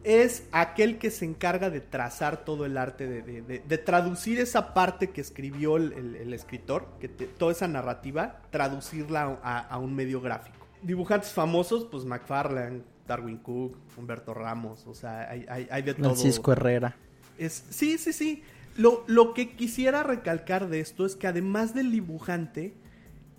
[0.05, 5.11] es aquel que se encarga de trazar todo el arte, de, de- traducir esa parte
[5.11, 10.57] que escribió el, escritor, que toda esa narrativa, traducirla a, a un medio gráfico.
[10.83, 16.11] Dibujantes famosos, pues McFarlane, Darwin Cook, Humberto Ramos, o sea, hay, hay- hay de todo.
[16.15, 16.95] Francisco Herrera.
[17.39, 18.43] Es, sí, sí, sí.
[18.77, 22.75] Lo, lo que quisiera recalcar de esto es que además del dibujante,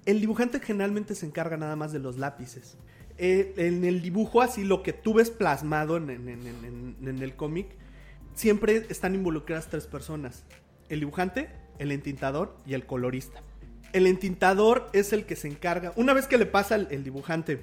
[0.06, 2.78] el dibujante generalmente se encarga nada más de los lápices.
[3.18, 7.36] Eh, en el dibujo, así lo que tú ves plasmado en, en- en- en- el
[7.36, 7.68] cómic,
[8.34, 10.44] siempre están involucradas tres personas.
[10.90, 13.42] El dibujante, el entintador y el colorista.
[13.94, 17.60] El entintador es el que se encarga, una vez que le pasa el, el dibujante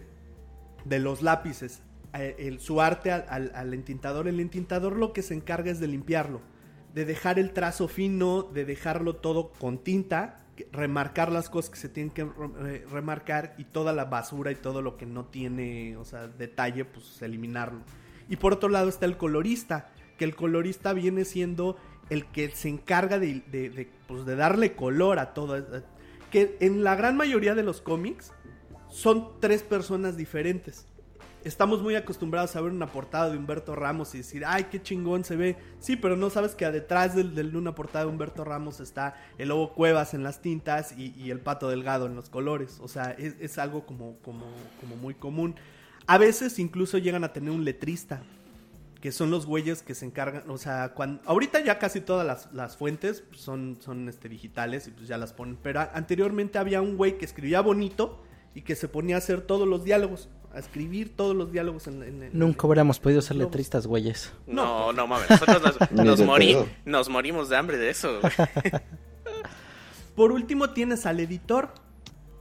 [0.85, 1.81] de los lápices,
[2.15, 6.41] el- su arte al, al- entintador, el entintador lo que se encarga es de limpiarlo,
[6.95, 10.41] de dejar el trazo fino, de dejarlo todo con tinta,
[10.73, 14.81] remarcar las cosas que se tienen que re- remarcar y toda la basura y todo
[14.81, 17.81] lo que no tiene, o sea, detalle, pues eliminarlo.
[18.29, 21.77] Y por otro lado está el colorista, que el colorista viene siendo
[22.09, 25.59] el que se encarga de, de- de, pues, de darle color a todo.
[25.59, 25.83] eh,
[26.31, 28.33] Que en la gran mayoría de los cómics
[28.89, 30.87] son tres personas diferentes.
[31.47, 35.23] Estamos muy acostumbrados a ver una portada de Humberto Ramos y decir, ay, qué chingón
[35.23, 35.57] se ve.
[35.79, 39.51] Sí, pero no sabes que detrás de, de una portada de Humberto Ramos está el
[39.51, 42.81] lobo Cuevas en las tintas y, el pato delgado en los colores.
[42.83, 44.45] O sea, es, es algo como, como,
[44.81, 45.55] como muy común.
[46.09, 48.25] A veces incluso llegan a tener un letrista,
[49.01, 52.53] que son los güeyes que se encargan, o sea, cuando, ahorita ya casi todas las,
[52.55, 56.97] las fuentes son, son este, digitales y pues ya las ponen, pero anteriormente había un
[56.97, 58.21] güey que escribía bonito
[58.53, 62.03] y que se ponía a hacer todos los diálogos, a escribir todos los diálogos en,
[62.03, 64.33] en- en- Nunca hubiéramos podido ser letristas, güeyes.
[64.47, 65.29] No, no mames.
[65.31, 68.21] Nosotros nos, morí- nos morimos de hambre de eso.
[68.21, 68.33] güey.
[70.15, 71.71] Por último tienes al editor,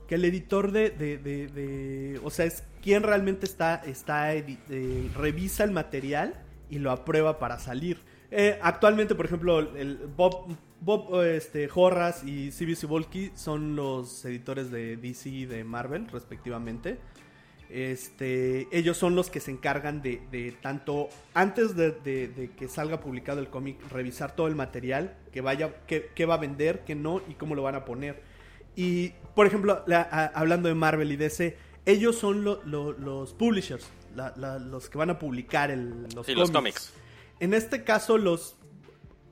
[0.08, 5.10] que el editor de, de, de- de- o sea, es quien realmente está, está eh,
[5.16, 6.36] revisa el material
[6.70, 8.00] y lo aprueba para salir.
[8.32, 14.72] Eh, actualmente, por ejemplo, el Bob, Bob este, Horras y CBC Volky son los editores
[14.72, 16.98] de DC y de Marvel, respectivamente.
[17.70, 22.68] Este, ellos son los que se encargan de, de tanto antes de, de- de que
[22.68, 26.96] salga publicado el cómic, revisar todo el material, que vaya, que va a vender, que
[26.96, 28.22] no y cómo lo van a poner.
[28.76, 33.34] Y, por ejemplo, la- a- hablando de Marvel y DC, ellos son lo- lo- los
[33.34, 36.38] publishers, la- la- los que van a publicar el- los, Sí, cómics.
[36.40, 36.94] los cómics.
[37.40, 38.58] En este caso, los,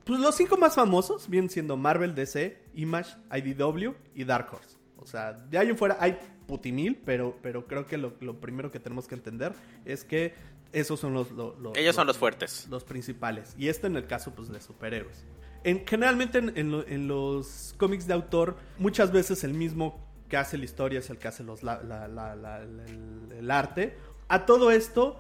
[0.05, 4.75] pues los cinco más famosos vienen siendo Marvel, DC, Image, IDW y Dark Horse.
[4.97, 6.17] O sea, de ahí en fuera hay
[6.47, 9.53] putimil, pero, pero creo que lo, lo primero que tenemos que entender
[9.85, 10.33] es que
[10.71, 11.31] esos son los...
[11.31, 12.67] lo- lo- Ellos son lo- los fuertes.
[12.69, 13.53] Los principales.
[13.57, 15.25] Y esto en el caso pues, de superhéroes.
[15.63, 20.37] En, generalmente en, en lo- en los cómics de autor, muchas veces el mismo que
[20.37, 23.51] hace la historia es el que hace los, la- la- la- la- la- el, el
[23.51, 23.95] arte.
[24.27, 25.19] A todo esto,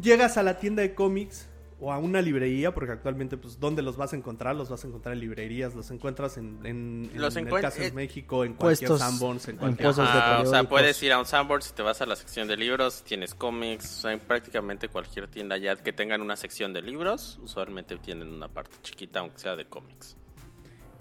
[0.00, 1.46] llegas a la tienda de cómics
[1.80, 4.54] o a una librería, porque actualmente, pues, ¿dónde los vas a encontrar?
[4.54, 7.80] Los vas a encontrar en librerías, los encuentras en, en, Los en encuent- el caso
[7.80, 9.86] de eh, México, en cualquier Sanborns, en en cualquier...
[9.86, 10.18] puestos de
[10.48, 13.02] o sea, puedes ir a un Sanborns y te vas a la sección de libros,
[13.04, 17.38] tienes cómics, o sea, en prácticamente cualquier tienda ya que tengan una sección de libros,
[17.42, 20.16] usualmente tienen una parte chiquita, aunque sea de cómics.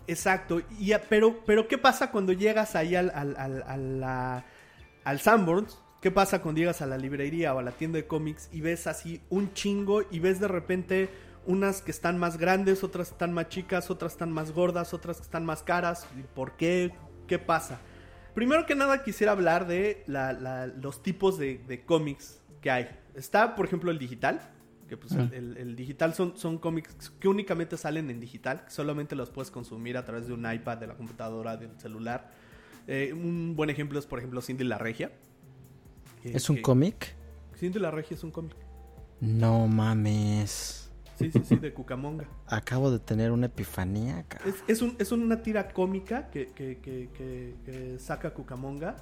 [0.07, 4.45] Exacto, y, pero, pero ¿qué pasa cuando llegas ahí al, al, al, a la-
[5.03, 5.77] al Sanborns?
[6.01, 8.87] ¿Qué pasa cuando llegas a la librería o a la tienda de cómics y ves
[8.87, 11.09] así un chingo y ves de repente
[11.45, 15.23] unas que están más grandes, otras están más chicas, otras están más gordas, otras que
[15.23, 16.07] están más caras?
[16.17, 16.93] ¿Y ¿Por qué?
[17.27, 17.79] ¿Qué pasa?
[18.33, 22.89] Primero que nada quisiera hablar de la- la- los tipos de, de cómics que hay.
[23.13, 24.39] Está, por ejemplo, el digital,
[24.87, 28.71] que pues el, el- el digital son, son cómics que únicamente salen en digital, que
[28.71, 32.31] solamente los puedes consumir a través de un iPad, de la computadora, del celular.
[32.87, 35.11] Eh, un buen ejemplo es, por ejemplo, Cindy la Regia.
[36.21, 37.15] Que- ¿Es un que- cómic?
[37.57, 38.55] Cindy la Regia es un cómic.
[39.19, 40.89] No mames.
[41.17, 42.25] Sí, sí, sí, de Cucamonga.
[42.47, 44.53] Acabo de tener una epifanía, cabrón.
[44.53, 48.95] Es, es, un- es una tira cómica que, que- que- que- que saca Cucamonga.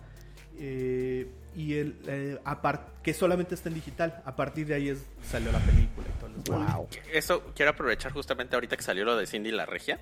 [0.59, 2.39] eh, y el, eh,
[3.03, 4.23] que solamente está en digital.
[4.25, 6.57] A partir de ahí es, salió la película y todo.
[6.57, 6.87] Wow.
[7.13, 9.99] Eso quiero aprovechar justamente ahorita que salió lo de Cindy la Regia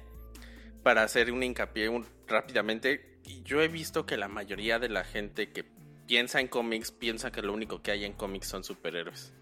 [0.82, 3.18] para hacer un hincapié un- rápidamente.
[3.26, 5.66] Y Yo he visto que la mayoría de la gente que
[6.08, 9.34] piensa en cómics piensa que lo único que hay en cómics son superhéroes.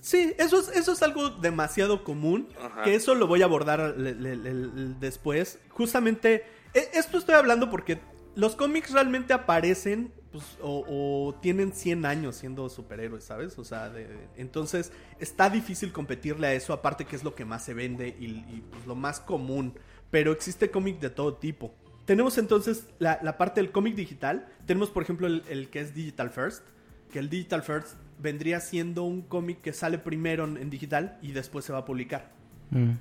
[0.00, 2.48] Sí, eso es, eso es algo demasiado común.
[2.60, 2.82] Ajá.
[2.82, 5.58] Que eso lo voy a abordar le- le- le- le- después.
[5.68, 7.98] Justamente, e- esto estoy hablando porque
[8.34, 13.58] los cómics realmente aparecen pues, o, o tienen 100 años siendo superhéroes, ¿sabes?
[13.58, 17.64] O sea, de- entonces está difícil competirle a eso, aparte que es lo que más
[17.64, 19.74] se vende y, y, pues, lo más común.
[20.10, 21.74] Pero existe cómic de todo tipo.
[22.10, 24.48] Tenemos entonces la, la parte del cómic digital.
[24.66, 26.64] Tenemos, por ejemplo, el, el que es Digital First.
[27.12, 31.30] Que el Digital First vendría siendo un cómic que sale primero en, en digital y
[31.30, 32.32] después se va a publicar.
[32.70, 32.94] Mm.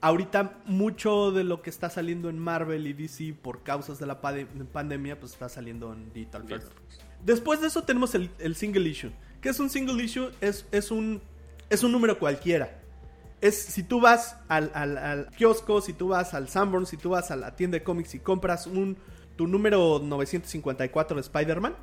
[0.00, 4.20] Ahorita mucho de lo que está saliendo en Marvel y DC por causas de la
[4.20, 6.72] pade- pandemia, pues está saliendo en Digital First.
[7.24, 9.12] Después de eso tenemos el, el single issue.
[9.40, 10.32] ¿Qué es un single issue?
[10.40, 11.22] Es, es, un,
[11.70, 12.80] es un número cualquiera.
[13.40, 17.36] Es si tú vas al, kiosco, si tú vas al Sanborn, si tú vas a
[17.36, 18.96] la tienda de cómics y compras un,
[19.36, 21.76] tu número 954 de Spider-Man,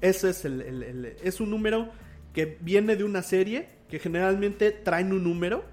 [0.00, 1.90] ese es, el, es un número
[2.32, 5.64] que viene de una serie que generalmente traen un número.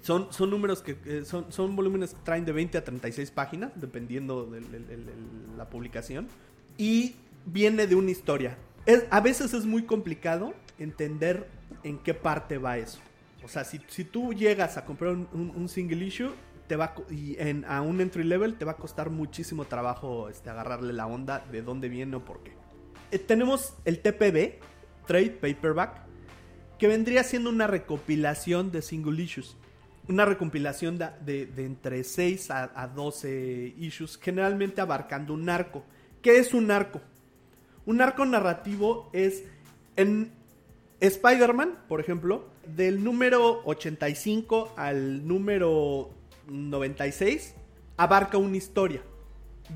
[0.00, 3.72] Son, son números que eh, son, son volúmenes que traen de 20 a 36 páginas,
[3.76, 4.60] dependiendo de
[5.56, 6.28] la publicación.
[6.76, 7.16] Y
[7.46, 8.56] viene de una historia.
[9.10, 11.48] A veces es muy complicado entender
[11.84, 12.98] en qué parte va eso.
[13.44, 16.30] O sea, si, si tú llegas a comprar un, single issue
[16.68, 20.48] te va y en, a un entry level, te va a costar muchísimo trabajo este,
[20.48, 22.52] agarrarle la onda de dónde viene o por qué.
[23.10, 24.60] Eh, tenemos el TPB,
[25.06, 26.02] Trade Paperback,
[26.78, 29.56] que vendría siendo una recopilación de single issues.
[30.08, 35.84] Una recopilación de, de- de entre 6 a, a 12 issues, generalmente abarcando un arco.
[36.22, 37.00] ¿Qué es un arco?
[37.86, 39.44] Un arco narrativo es
[39.96, 40.32] en
[41.00, 46.10] Spider-Man, por ejemplo, del número 85 al número
[46.48, 47.54] 96,
[47.96, 49.02] abarca una historia.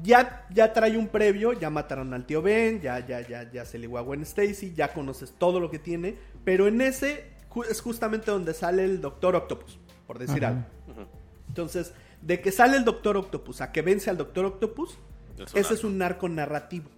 [0.02, 3.78] Ya, ya trae un previo, ya mataron al tío Ben, ya, ya, ya, ya se
[3.78, 7.24] ligó a Gwen Stacy, ya conoces todo lo que tiene, pero en ese
[7.68, 10.66] es justamente donde sale el Doctor Octopus, por decir Ajá.
[10.86, 11.08] algo.
[11.48, 14.98] Entonces, de que sale el Doctor Octopus a que vence al Doctor Octopus,
[15.38, 16.90] Es ese es un arco narrativo.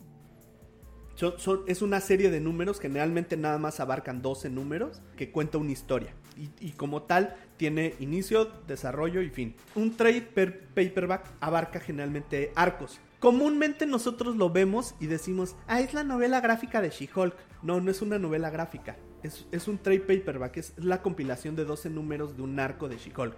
[1.18, 5.58] Son- son- es una serie de números, generalmente nada más abarcan 12 números, que cuenta
[5.58, 6.14] una historia.
[6.36, 9.56] Y, y como tal, tiene inicio, desarrollo y fin.
[9.74, 13.00] Un trade per paperback abarca generalmente arcos.
[13.18, 17.34] Comúnmente nosotros lo vemos y decimos, ah, es la novela gráfica de She-Hulk.
[17.64, 18.96] No, no es una novela gráfica.
[19.24, 22.88] Es, es un trade paperback, es, es la compilación de 12 números de un arco
[22.88, 23.34] de She-Hulk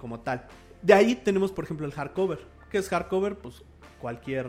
[0.00, 0.46] como tal.
[0.80, 2.38] De ahí tenemos, por ejemplo, el hardcover.
[2.70, 3.34] ¿Qué es hardcover?
[3.36, 3.64] Pues
[4.00, 4.46] cualquier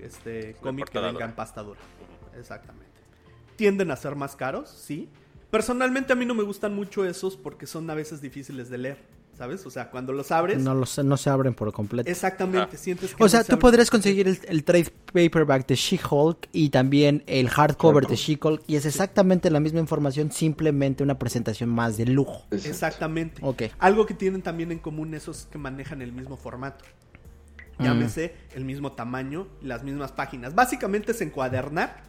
[0.00, 1.80] este, cómic que venga en pasta dura.
[2.38, 2.92] Exactamente.
[3.56, 5.08] Tienden a ser más caros, sí.
[5.50, 8.98] Personalmente a mí no me gustan mucho esos porque son a veces difíciles de leer,
[9.38, 9.64] ¿sabes?
[9.66, 12.10] O sea, cuando los abres, No, los, no se abren por completo.
[12.10, 12.76] exactamente, Ah.
[12.76, 16.48] sientes que O no sea, se tú podrías conseguir el, el trade paperback de She-Hulk
[16.50, 21.68] y también el hardcover de She-Hulk y es exactamente la misma información, simplemente una presentación
[21.70, 22.46] más de lujo.
[22.50, 23.40] Exactamente.
[23.44, 23.62] Ok.
[23.78, 26.84] Algo que tienen también en común esos que manejan el mismo formato.
[27.78, 30.54] Llámese el mismo tamaño y las mismas páginas.
[30.54, 32.02] Básicamente es encuadernar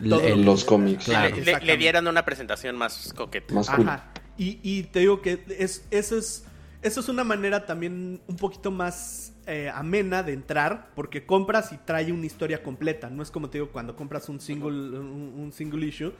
[0.00, 1.08] Los cómics.
[1.08, 1.64] Le- Claro.
[1.64, 3.54] le, dieron una presentación más coqueta.
[3.54, 3.88] Más cool.
[3.88, 4.10] Ajá.
[4.36, 6.44] Y, y te digo que es, eso, es,
[6.82, 11.78] eso es una manera también un poquito más eh, amena de entrar, porque compras y
[11.78, 13.10] trae una historia completa.
[13.10, 16.12] No es como te digo, cuando compras un single, un, un single issue,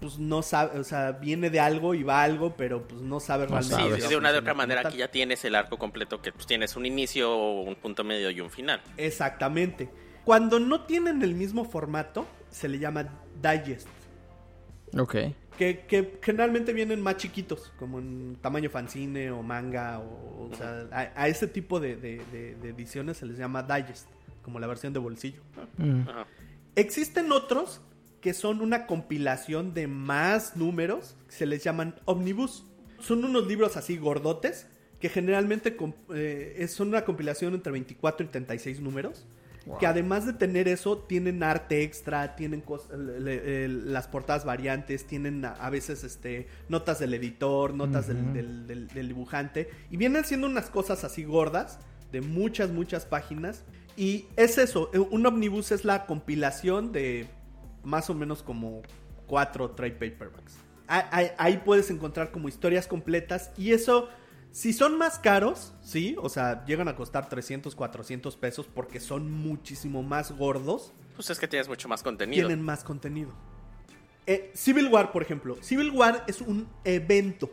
[0.00, 3.20] pues no sabe, o sea, viene de algo y va a algo, pero pues no
[3.20, 3.76] sabe No realmente.
[3.76, 4.04] Sí, sabes.
[4.04, 6.74] a de una de otra manera aquí ya tienes el arco completo que pues, tienes
[6.76, 8.80] un inicio, un punto medio y un final.
[8.96, 9.90] Exactamente.
[10.24, 13.08] Cuando no tienen el mismo formato, se le llama
[13.42, 13.88] digest.
[14.98, 15.16] Ok.
[15.58, 20.86] Que, que generalmente vienen más chiquitos, como en tamaño fanzine o manga, o, o sea,
[20.90, 24.08] a, a ese tipo de, de- de- de ediciones se les llama digest,
[24.42, 25.42] como la versión de bolsillo.
[25.76, 26.08] Mm.
[26.08, 26.26] Ajá.
[26.76, 27.82] Existen otros
[28.20, 32.64] que son una compilación de más números, que se les llaman omnibus.
[33.00, 34.66] Son unos libros así gordotes,
[35.00, 35.76] que generalmente
[36.14, 39.26] eh, son una compilación entre 24 y 36 números.
[39.78, 42.64] Que además de tener eso, tienen arte extra, tienen
[42.96, 48.32] le- le- las portadas variantes, tienen a, a veces este, notas del editor, notas del,
[48.32, 49.70] del- del- del dibujante.
[49.90, 51.78] Y vienen siendo unas cosas así gordas,
[52.10, 53.62] de muchas, muchas páginas.
[53.98, 57.28] Y es eso, eh, un omnibus es la compilación de
[57.84, 58.82] más o menos como
[59.26, 60.56] cuatro trade paperbacks.
[60.86, 64.08] Ahí, ahí- ahí puedes encontrar como historias completas y eso,
[64.50, 69.30] si son más caros, sí, o sea, llegan a costar 300, 400 pesos porque son
[69.30, 72.46] muchísimo más gordos, Pues es que tienes mucho más contenido.
[72.48, 73.30] tienen más contenido.
[74.26, 75.56] Eh, Civil War, por ejemplo.
[75.62, 77.50] Civil War es un evento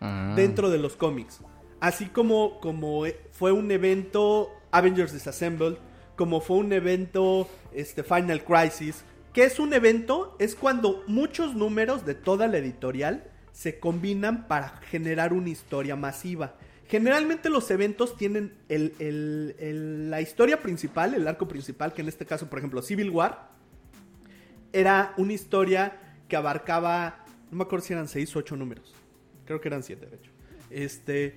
[0.00, 0.32] Ah.
[0.36, 1.40] dentro de los cómics.
[1.80, 5.76] Así como, como eh, fue un evento Avengers Disassembled,
[6.16, 9.04] como fue un evento este, Final Crisis.
[9.38, 10.34] ¿Qué es un evento?
[10.40, 16.56] Es cuando muchos números de toda la editorial se combinan para generar una historia masiva.
[16.88, 22.50] Generalmente los eventos tienen el- la historia principal, el arco principal, que en este caso,
[22.50, 23.50] por ejemplo, Civil War,
[24.72, 28.92] era una historia que abarcaba, no me acuerdo si eran seis o ocho números.
[29.44, 30.32] Creo que eran siete, de hecho.
[30.68, 31.36] Este,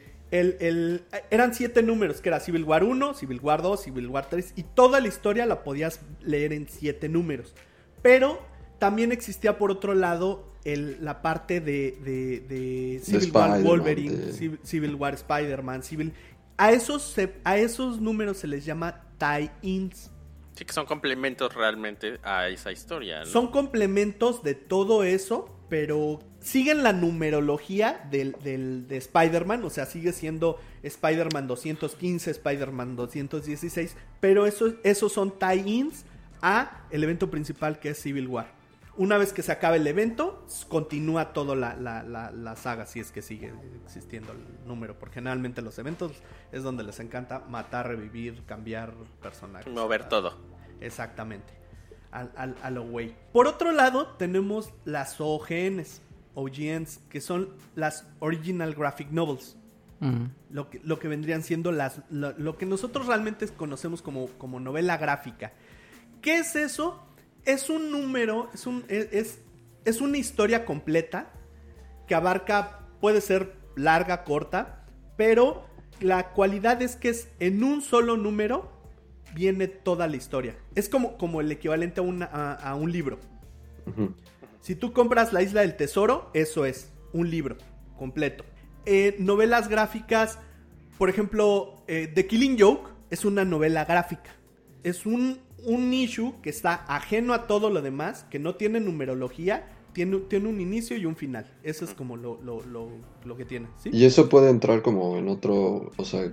[1.30, 4.64] eran siete números, que era Civil War 1, Civil War 2, Civil War 3, y
[4.64, 7.54] toda la historia la podías leer en siete números.
[8.02, 8.42] Pero
[8.80, 14.34] también existía por otro lado el- la parte de, de- de Civil War Wolverine, de-
[14.34, 16.14] Civil, Civil War Spider-Man, Civil...
[16.58, 20.12] A esos, se- a esos números se les llama tie-ins.
[20.56, 23.22] Sí, que son complementos realmente a esa historia.
[23.22, 23.26] ¿no?
[23.26, 29.86] Son complementos de todo eso, pero siguen la numerología del, del- de Spider-Man, o sea,
[29.88, 36.06] sigue siendo Spider-Man 215, Spider-Man 216, pero eso- esos son tie-ins
[36.42, 38.48] a el evento principal que es Civil War.
[38.98, 43.00] Una vez que se acaba el evento, continúa toda la, la- la- la saga, si
[43.00, 43.54] es que sigue
[43.86, 46.12] existiendo el número, porque generalmente los eventos
[46.52, 49.72] es donde les encanta matar, revivir, cambiar personajes.
[49.74, 50.38] Mover todo.
[50.82, 51.54] Exactamente.
[52.12, 53.16] Al, al- a lo güey.
[53.32, 56.02] Por otro lado, tenemos las OGNs,
[56.36, 59.56] OGNs, que son las Original Graphic Novels.
[60.02, 60.26] Mm.
[60.50, 64.60] Lo que, lo que vendrían siendo las, lo, lo que nosotros realmente conocemos como, como
[64.60, 65.54] novela gráfica.
[66.22, 67.04] ¿Qué es eso?
[67.46, 69.40] Es un número, es, un, es,
[69.86, 71.32] es- una historia completa
[72.08, 74.86] que abarca, puede ser larga, corta,
[75.18, 75.66] pero
[76.00, 78.72] la cualidad es que es en un solo número
[79.34, 80.56] viene toda la historia.
[80.76, 83.20] Es como, como el equivalente a, una- a- a un libro.
[84.62, 87.58] Si tú compras La Isla del Tesoro, eso es, un libro
[87.98, 88.46] completo.
[88.86, 90.38] Eh, novelas gráficas,
[90.98, 94.32] por ejemplo, eh, The Killing Joke es una novela gráfica.
[94.84, 99.68] Es un, un issue que está ajeno a todo lo demás, que no tiene numerología,
[99.94, 101.52] tiene, tiene un inicio y un final.
[101.64, 102.90] Eso es como lo, lo- lo-
[103.26, 103.68] lo que tiene.
[103.84, 103.90] ¿sí?
[103.94, 106.32] Y eso puede entrar como en otro, o sea,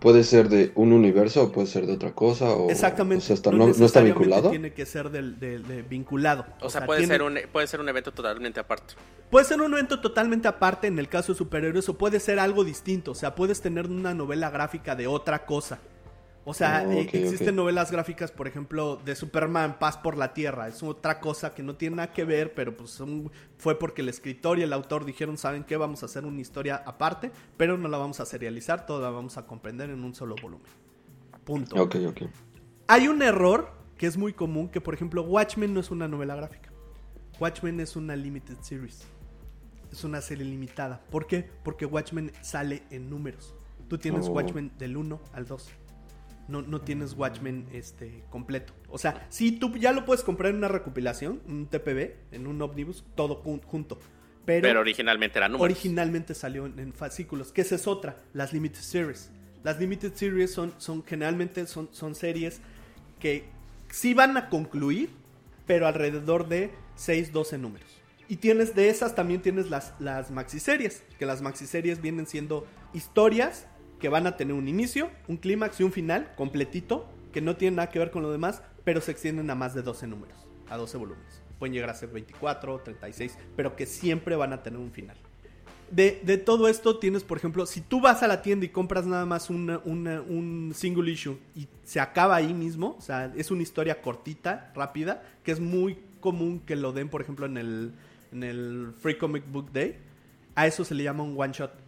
[0.00, 3.22] puede ser de un universo o puede ser de otra cosa o, Exactamente.
[3.24, 4.50] o sea, está- no, no está vinculado.
[4.50, 6.46] Tiene que ser del, del- de vinculado.
[6.60, 8.94] O sea, puede, tiene- ser un, puede ser un evento totalmente aparte.
[9.30, 12.62] Puede ser un evento totalmente aparte en el caso de superhéroes o puede ser algo
[12.64, 13.10] distinto.
[13.10, 15.80] O sea, puedes tener una novela gráfica de otra cosa.
[16.48, 20.68] O sea, Oh, eh, existen novelas gráficas, por ejemplo, de Superman, Paz por la Tierra.
[20.68, 23.02] Es otra cosa que no tiene nada que ver, pero pues
[23.58, 25.76] fue porque el escritor y el autor dijeron, ¿saben qué?
[25.76, 29.36] Vamos a hacer una historia aparte, pero no la vamos a serializar, toda la vamos
[29.38, 30.68] a comprender en un solo volumen.
[31.44, 31.82] Punto.
[31.82, 32.22] Ok, ok.
[32.86, 36.36] Hay un error que es muy común, que por ejemplo Watchmen no es una novela
[36.36, 36.70] gráfica.
[37.40, 39.04] Watchmen es una limited series.
[39.90, 41.02] Es una serie limitada.
[41.10, 41.50] ¿Por qué?
[41.64, 43.52] Porque Watchmen sale en números.
[43.88, 44.32] Tú tienes Oh.
[44.32, 45.70] Watchmen del 1 al 2.
[46.48, 48.72] No, no tienes Watchmen este, completo.
[48.88, 52.62] O sea, si tú ya lo puedes comprar en una recopilación, un TPB, en un
[52.62, 53.98] ómnibus, todo jun- junto.
[54.44, 55.64] Pero, Pero originalmente era número.
[55.64, 57.50] originalmente salió en, en fascículos.
[57.50, 59.30] Que esa es otra, las Limited Series.
[59.64, 62.60] Las Limited Series son, son generalmente son, son series
[63.18, 63.44] que
[63.90, 65.10] sí van a concluir,
[65.66, 67.88] pero alrededor de 6, 12 números.
[68.28, 73.66] Y tienes de esas también tienes las, las maxiseries, que las maxiseries vienen siendo historias
[74.00, 77.76] que van a tener un inicio, un clímax y un final completito, que no tienen
[77.76, 80.36] nada que ver con lo demás, pero se extienden a más de 12 números,
[80.68, 81.42] a 12 volúmenes.
[81.58, 85.16] Pueden llegar a ser 24, 36, pero que siempre van a tener un final.
[85.90, 89.24] De, todo esto tienes, por ejemplo, si tú vas a la tienda y compras nada
[89.24, 94.72] más un single issue y se acaba ahí mismo, o sea, es una historia cortita,
[94.74, 97.92] rápida, que es muy común que lo den, por ejemplo, en el,
[98.32, 99.96] en el Free Comic Book Day,
[100.56, 101.85] a eso se le llama un one shot.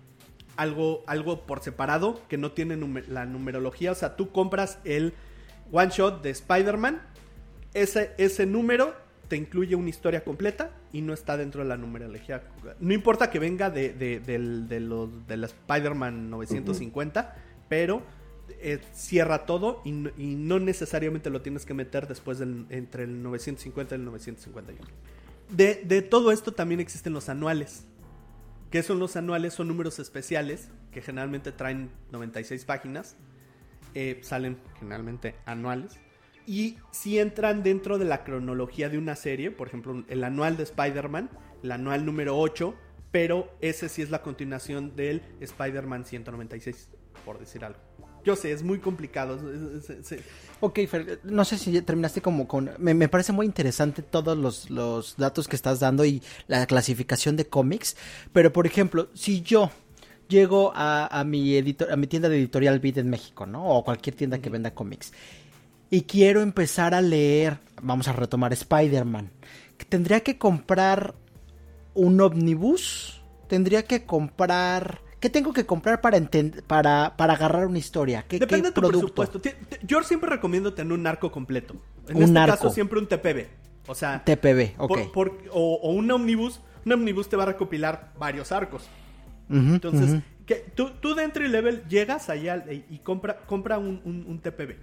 [0.59, 2.77] Algo, algo por separado que no tiene
[3.09, 5.15] la numerología, o sea, tú compras el
[5.73, 7.01] one shot de Spider-Man,
[7.75, 8.95] ese, ese número
[9.29, 12.43] te incluye una historia completa y no está dentro de la numerología.
[12.81, 14.39] No importa que venga de, de, de
[15.29, 17.37] del Spider-Man 950,
[17.69, 18.03] pero
[18.61, 23.99] eh, cierra todo y, no- necesariamente lo tienes que meter después entre el 950 y
[23.99, 24.81] el 951.
[25.51, 27.85] De, de todo esto también existen los anuales.
[28.71, 29.55] ¿Qué son los anuales?
[29.55, 33.17] Son números especiales que generalmente traen 96 páginas
[33.95, 35.99] eh, salen generalmente anuales.
[36.47, 40.63] Y si entran dentro de la cronología de una serie, por ejemplo, el anual de
[40.63, 41.31] Spider-Man,
[41.63, 42.75] el anual número 8,
[43.11, 46.89] pero ese sí es la continuación del Spider-Man 196,
[47.25, 47.88] por decir algo.
[48.29, 49.39] Yo sé, es muy complicado.
[49.79, 50.21] es-
[50.61, 52.71] Ok, Fer, no sé si terminaste como con...
[52.77, 57.37] Me, me parece muy interesante todos los, los datos que estás dando y la clasificación
[57.37, 57.97] de cómics,
[58.35, 59.71] pero por ejemplo, si yo
[60.29, 63.67] llego a, a mi, editor, a mi tienda de editorial Beat en México, ¿no?
[63.67, 65.15] O cualquier tienda que venda cómics,
[65.89, 69.31] y quiero empezar a leer, vamos a retomar Spider-Man,
[69.89, 71.15] ¿tendría que comprar
[71.95, 73.23] un omnibus?
[73.49, 75.01] ¿Tendría que comprar...
[75.21, 76.21] ¿Qué tengo que comprar para,
[76.67, 78.25] para, para agarrar una historia?
[78.29, 79.15] ¿Qué, Depende qué de tu producto?
[79.27, 79.77] presupuesto.
[79.87, 81.75] Yo siempre recomiendo tener un arco completo.
[82.09, 82.55] En Un este arco.
[82.57, 83.47] caso, siempre un TPB.
[83.89, 84.89] O sea, TPB, ok.
[84.89, 86.61] por- por- o, o un omnibus.
[86.85, 88.89] Un omnibus te va a recopilar varios arcos.
[89.51, 94.25] Entonces, que tú, tú de entry level llegas allá y, y compra, compra un, un-
[94.29, 94.77] un TPB.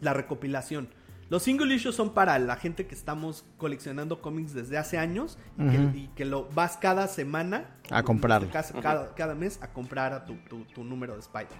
[0.00, 0.88] La recopilación.
[1.30, 5.62] Los single issues son para la gente que estamos coleccionando cómics desde hace años y,
[5.70, 8.48] que, y que lo vas cada semana A comprarlo.
[8.50, 11.56] Cada, cada- cada mes a comprar a tu, tu- tu número de Spider.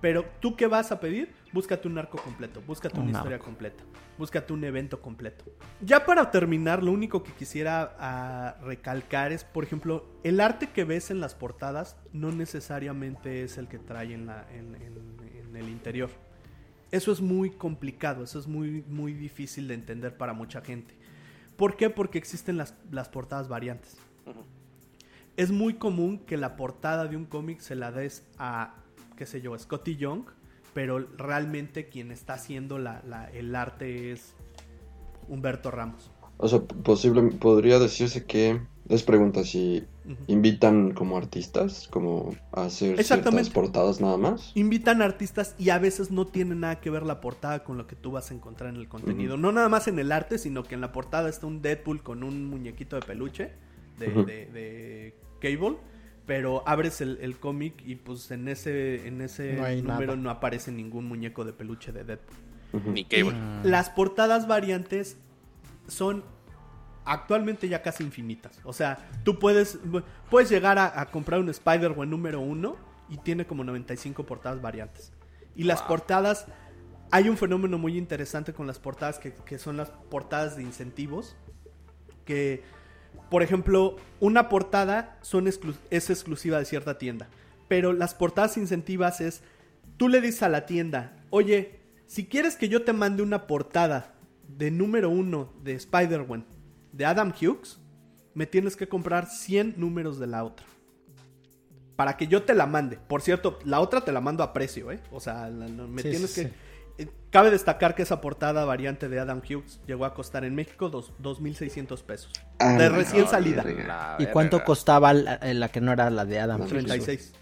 [0.00, 1.32] Pero tú qué vas a pedir?
[1.52, 3.84] Búscate un arco completo, búscate Un una historia completa,
[4.18, 5.44] búscate un evento completo.
[5.80, 10.84] Ya para terminar, lo único que quisiera ah, recalcar es, por ejemplo, el arte que
[10.84, 15.14] ves en las portadas no necesariamente es el que trae en, la, en, en-
[15.48, 16.10] en el interior.
[16.94, 20.94] Eso es muy complicado, eso es muy, muy difícil de entender para mucha gente.
[21.56, 21.90] ¿Por qué?
[21.90, 23.96] Porque existen las, las portadas variantes.
[25.36, 28.76] Es muy común que la portada de un cómic se la des a,
[29.16, 30.22] qué sé yo, Scotty Young,
[30.72, 34.32] pero realmente quien está haciendo la- la- el arte es
[35.28, 36.12] Humberto Ramos.
[36.36, 39.84] O sea, posible, podría decirse que les pregunta si
[40.26, 44.52] invitan como artistas, como a hacer ciertas portadas nada más.
[44.54, 47.96] Invitan artistas y a veces no tiene nada que ver la portada con lo que
[47.96, 49.36] tú vas a encontrar en el contenido.
[49.36, 52.22] No nada más en el arte, sino que en la portada está un Deadpool con
[52.22, 53.52] un muñequito de peluche
[53.98, 55.78] de, de- de Cable.
[56.26, 60.16] Pero abres el, el cómic y pues en ese, en ese No número nada.
[60.16, 62.36] no aparece ningún muñeco de peluche de Deadpool.
[62.94, 63.34] Ni cable.
[63.62, 65.18] Y las portadas variantes
[65.86, 66.24] son
[67.04, 68.58] actualmente ya casi infinitas.
[68.64, 69.78] O sea, tú puedes,
[70.30, 72.76] puedes llegar a, a comprar un Spider-Man número uno
[73.08, 75.12] y tiene como 95 portadas variantes.
[75.56, 76.46] Y las portadas,
[77.10, 81.36] hay un fenómeno muy interesante con las portadas que, que son las portadas de incentivos.
[82.24, 82.62] Que,
[83.30, 87.28] por ejemplo, una portada son exclu- es exclusiva de cierta tienda.
[87.68, 89.42] Pero las portadas incentivas es,
[89.96, 94.14] tú le dices a la tienda, oye, si quieres que yo te mande una portada
[94.48, 96.44] de número uno de Spider-Man
[96.96, 97.80] de Adam Hughes,
[98.34, 100.66] me tienes que comprar 100 números de la otra.
[101.96, 102.98] Para que yo te la mande.
[102.98, 105.00] Por cierto, la otra te la mando a precio, ¿eh?
[105.12, 106.48] O sea, la- me Sí, tienes sí, que...
[106.48, 106.54] sí.
[106.98, 110.88] eh, Cabe destacar que esa portada variante de Adam Hughes llegó a costar en México
[110.88, 112.32] dos- 2.600 pesos.
[112.58, 113.64] Ah, de recién no, salida.
[114.18, 116.60] ¿Y cuánto costaba la, la que no era la de Adam?
[116.62, 116.70] Hughes?
[116.70, 117.32] 36.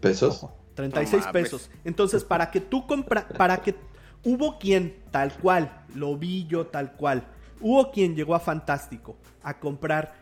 [0.00, 0.46] ¿Pesos?
[0.74, 1.42] 36 No mames.
[1.42, 1.70] pesos.
[1.84, 3.74] Entonces, para que tú compra, para que
[4.24, 7.26] hubo quien tal cual, lo vi yo tal cual,
[7.64, 10.14] hubo quien llegó a Fantástico a comprar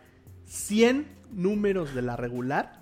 [0.44, 2.80] 100 números de la regular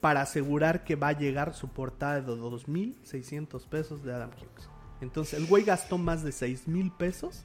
[0.00, 4.68] para asegurar que va a llegar su portada de 2.600 pesos de Adam Hughes.
[5.00, 7.44] Entonces, el güey gastó más de 6.000 pesos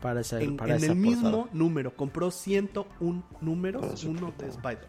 [0.00, 1.96] Para, en, para en esa el mismo número.
[1.96, 4.46] Compró 101 números, uno de.
[4.46, 4.86] Spider.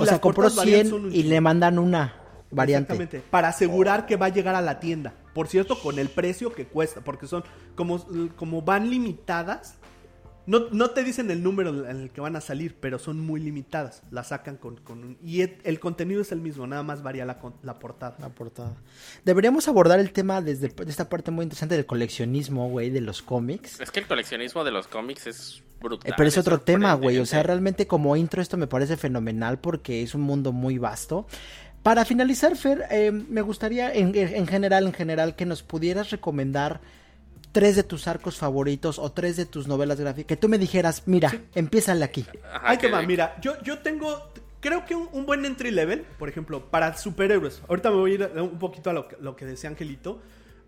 [0.00, 2.14] o sea, compró portadas variantes 100 son un y le mandan una
[2.52, 2.92] variante.
[2.92, 3.28] Exactamente.
[3.28, 5.14] Para asegurar que va a llegar a la tienda.
[5.34, 7.00] Por cierto, con el precio que cuesta.
[7.02, 8.04] Porque son como,
[8.36, 9.76] como van limitadas.
[10.46, 13.40] No, no te dicen el número en el que van a salir, pero son muy
[13.40, 14.02] limitadas.
[14.10, 17.54] Las sacan con, con Y el, contenido es el mismo, nada más varía la, con-
[17.62, 18.16] la portada.
[18.18, 18.74] La portada.
[19.24, 23.22] Deberíamos abordar el tema desde de esta parte muy interesante del coleccionismo, güey, de los
[23.22, 23.80] cómics.
[23.80, 26.10] Es que el coleccionismo de los cómics es brutal.
[26.10, 27.18] Eh, pero es otro tema, güey.
[27.18, 31.26] O sea, realmente como intro esto me parece fenomenal porque es un mundo muy vasto.
[31.82, 36.80] Para finalizar, Fer, eh, me gustaría en, en general, en general, que nos pudieras recomendar
[37.52, 40.26] tres de tus arcos favoritos o tres de tus novelas gráficas.
[40.28, 42.26] Que tú me dijeras, mira, empiézale aquí.
[42.62, 46.02] Ahí te que- va, mira, yo, yo tengo, creo que un, un buen entry level,
[46.18, 47.62] por ejemplo, para superhéroes.
[47.68, 50.20] Ahorita me voy a ir un poquito a lo, que- lo que decía Angelito.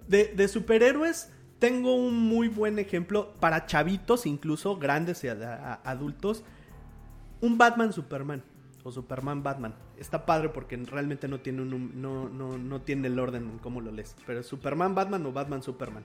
[0.09, 5.35] De, de superhéroes, tengo un muy buen ejemplo para chavitos, incluso grandes y a-
[5.85, 6.43] a- adultos.
[7.43, 8.43] Un Batman Superman
[8.85, 9.74] o Superman Batman.
[9.99, 13.80] Está padre porque realmente no tiene, un, no, no, no tiene el orden en cómo
[13.80, 14.16] lo lees.
[14.26, 16.03] Pero Superman Batman o Batman Superman.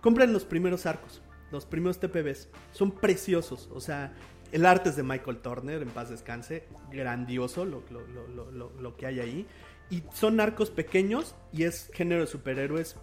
[0.00, 2.48] Compren los primeros arcos, los primeros TPBs.
[2.72, 3.68] Son preciosos.
[3.72, 4.12] O sea,
[4.52, 6.64] el arte es de Michael Turner, en paz descanse.
[6.90, 9.46] Grandioso lo, lo- lo- lo- lo- lo que hay ahí.
[9.90, 12.96] Y son arcos pequeños y es género de superhéroes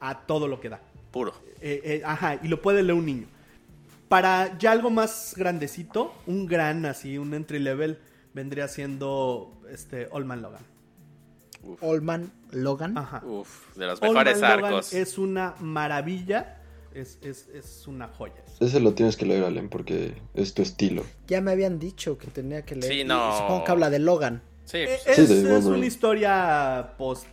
[0.00, 0.80] a todo lo que da.
[1.10, 1.32] Puro.
[1.60, 3.26] Eh, eh, ajá, y lo puede leer un niño.
[4.08, 7.98] Para ya algo más grandecito, un gran así, un entry level,
[8.34, 10.62] vendría siendo este Old Man Logan.
[11.80, 12.96] Olman Logan.
[12.96, 13.22] Ajá.
[13.24, 14.92] Uf, de los Old mejores Man Logan arcos.
[14.94, 16.56] es una maravilla.
[16.94, 18.42] Es, es, es una joya.
[18.58, 21.04] Ese lo tienes que leer, Allen, porque es tu estilo.
[21.28, 22.92] Ya me habían dicho que tenía que leer.
[22.92, 23.36] Sí, no.
[23.38, 24.42] Supongo que habla de Logan.
[24.64, 27.26] Sí, Eh, pues, Es, Sí, una historia post.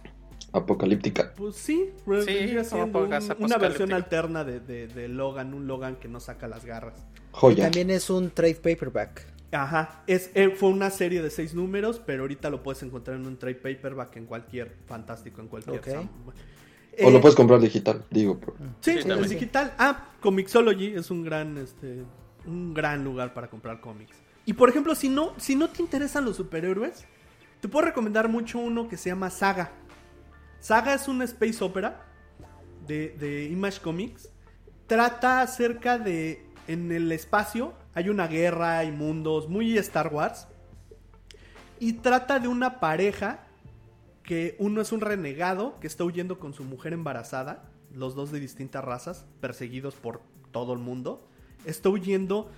[0.54, 1.34] Apocalíptica.
[1.36, 5.54] Pues sí, un- podcast una versión alterna de, de- de Logan.
[5.56, 7.00] Un Logan que no saca las garras.
[7.00, 7.64] Y Joya.
[7.66, 9.26] también es un trade paperback.
[9.52, 13.26] Ajá, es, eh, fue una serie de seis números, pero ahorita lo puedes encontrar en
[13.26, 15.80] un trade paperback en cualquier fantástico, en cualquier.
[17.04, 18.38] O lo Eh, puedes comprar digital, digo.
[18.40, 19.30] por- Sí, Sí, también.
[19.30, 19.74] digital.
[19.78, 22.04] Ah, Comixology es un gran, este,
[22.46, 24.18] un gran lugar para comprar cómics.
[24.46, 27.06] Y por ejemplo, si no, si no te interesan los superhéroes,
[27.62, 29.72] te puedo recomendar mucho uno que se llama Saga.
[30.60, 32.06] Saga es una space opera
[32.86, 34.30] de, de Image Comics.
[34.88, 40.48] Trata acerca de en el espacio hay una guerra, hay mundos, muy Star Wars.
[41.80, 43.40] Y trata de una pareja
[44.22, 48.40] que uno es un renegado que está huyendo con su mujer embarazada, los dos de
[48.40, 50.22] distintas razas, perseguidos por
[50.52, 51.28] todo el mundo.
[51.66, 52.52] Está huyendo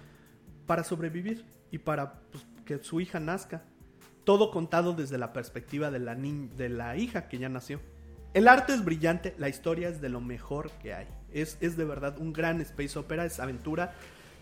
[0.68, 3.64] para sobrevivir y para pues, que su hija nazca.
[4.26, 7.80] Todo contado desde la perspectiva de la, de la hija que ya nació.
[8.34, 11.08] El arte es brillante, la historia es de lo mejor que hay.
[11.32, 13.96] Es, es de verdad un gran space opera, es aventura,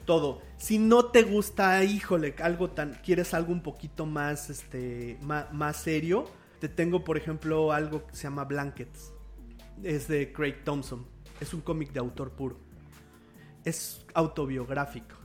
[0.08, 0.42] todo.
[0.58, 5.78] Si no te gusta, híjole, algo tan, quieres algo un poquito más, este, ma- más,
[5.78, 6.26] serio,
[6.60, 9.14] te tengo, por ejemplo, algo que se llama Blankets.
[9.84, 11.06] Es de Craig Thompson.
[11.40, 12.58] Es un cómic de autor puro.
[13.64, 15.16] Es autobiográfico.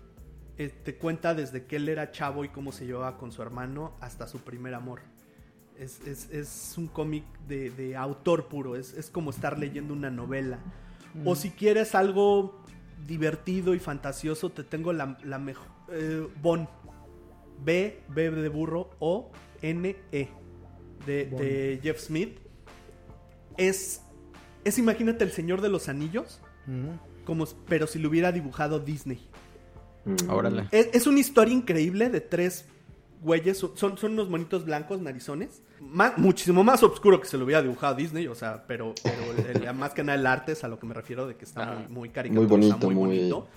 [0.59, 3.95] Eh, te cuenta desde que él era chavo y cómo se llevaba con su hermano
[4.01, 5.01] hasta su primer amor.
[5.79, 8.77] Es, es- es un cómic de, de autor puro.
[8.77, 10.59] Es, es como estar leyendo una novela.
[11.25, 12.63] O si quieres algo
[13.07, 15.69] divertido y fantasioso, te tengo la, la mejor.
[16.41, 16.69] bon.
[17.65, 19.31] B, B de burro, O,
[19.61, 20.29] N, E.
[21.07, 22.39] De, de Jeff Smith.
[23.57, 24.03] Es.
[24.65, 26.41] Es, imagínate, el Señor de los Anillos.
[27.25, 29.29] Como, pero si lo hubiera dibujado Disney.
[30.05, 30.31] Mm.
[30.31, 30.69] Órale.
[30.73, 32.65] Es, es una historia increíble de tres
[33.23, 33.59] güeyes.
[33.59, 35.63] Son, son unos monitos blancos, narizones.
[36.17, 38.27] Muchísimo más oscuro que se lo hubiera dibujado Disney.
[38.29, 40.87] O sea, pero, pero el- el- más que nada el arte es a lo que
[40.87, 41.75] me refiero de que está Ajá.
[41.75, 43.49] muy, muy caricaturesco, Muy bonito, muy-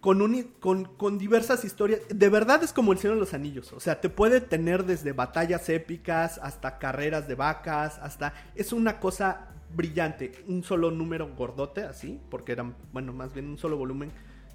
[0.00, 2.00] Con, un, con, con diversas historias.
[2.08, 3.72] De verdad es como el Señor de los Anillos.
[3.72, 8.32] O sea, te puede tener desde batallas épicas hasta carreras de vacas, hasta...
[8.54, 10.32] Es una cosa brillante.
[10.46, 14.10] Un solo número gordote, así, porque eran, bueno, más bien un solo volumen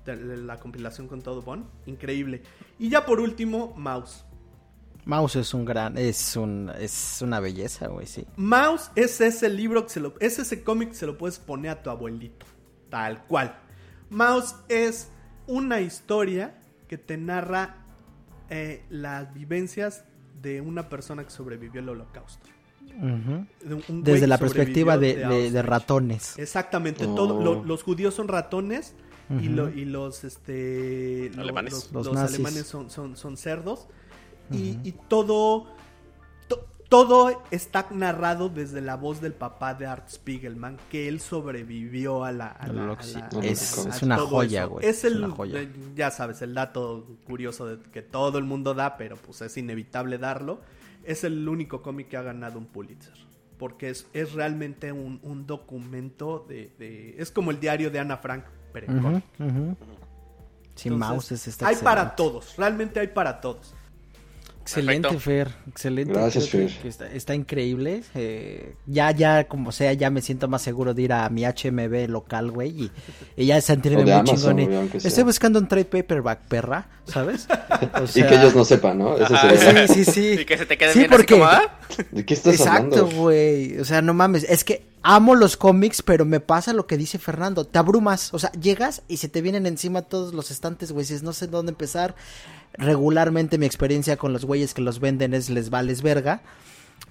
[0.05, 1.65] de la compilación con todo Bon.
[1.85, 2.41] Increíble.
[2.79, 4.25] Y ya por último, Mouse.
[5.05, 8.25] Mouse es un gran, es un, es una belleza, güey, sí.
[8.37, 11.71] Mouse es ese libro que se lo, es ese cómic que se lo puedes poner
[11.71, 12.45] a tu abuelito.
[12.89, 13.59] Tal cual.
[14.09, 15.09] Mouse es
[15.47, 16.55] una historia
[16.87, 17.77] que te narra
[18.49, 20.05] eh, las vivencias
[20.41, 22.47] de una persona que sobrevivió al holocausto.
[22.97, 23.45] Ujú.
[23.67, 26.37] De un- un güey Desde la perspectiva de, ratones.
[26.37, 27.15] Exactamente, Oh.
[27.15, 28.93] todo, lo- los judíos son ratones
[29.41, 31.73] y, lo- y los este lo- Alemanes.
[31.73, 32.35] los, Los los nazis.
[32.35, 33.87] alemanes son, son, son cerdos
[34.51, 35.67] y, y todo
[36.47, 42.23] to- todo está narrado desde la voz del papá de Art Spiegelman que él sobrevivió
[42.23, 43.41] a la, a Al la- a holocausto.
[43.41, 45.61] la- Es- a- es una joya, güey, es es el una joya.
[45.61, 49.55] eh, ya sabes el dato curioso de que todo el mundo da pero pues es
[49.57, 50.61] inevitable darlo
[51.03, 53.13] es el único cómic que ha ganado un Pulitzer
[53.57, 58.17] porque es, es realmente un, un documento de, de- Es como el diario de Ana
[58.17, 59.21] Frank, pero ujú.
[60.75, 63.73] Sí, Entonces, Mouse es está Hay para todos, realmente hay para todos.
[64.63, 65.19] Excelente, Perfecto.
[65.19, 65.51] Fer.
[65.69, 66.13] Excelente.
[66.13, 66.81] Gracias, que- Fer.
[66.81, 68.01] que está, está increíble.
[68.15, 72.07] Eh, ya, ya, como sea, ya me siento más seguro de ir a mi HMB
[72.09, 72.69] local, güey.
[72.83, 72.91] Y,
[73.35, 74.89] y ya sentirme muy Amazon, chingón.
[74.93, 75.05] y-.
[75.07, 77.45] Estoy buscando un trade paperback, perra, ¿sabes?
[77.49, 79.17] O Y que ellos no sepan, ¿no?
[79.17, 80.27] Eso sería- Sí, sí, sí.
[80.41, 81.77] Y que se te quede Sí, bien así porque- como, ¿ah?
[82.11, 83.21] ¿De qué estás Exacto, hablando?
[83.21, 83.77] güey.
[83.79, 84.43] O sea, no mames.
[84.49, 87.65] Es que amo los cómics, pero me pasa lo que dice Fernando.
[87.65, 88.33] Te abrumas.
[88.33, 91.03] O sea, llegas y se te vienen encima todos los estantes, güey.
[91.03, 92.15] Dices, no sé dónde empezar.
[92.73, 96.41] Regularmente mi experiencia con los güeyes que los venden es les vales verga.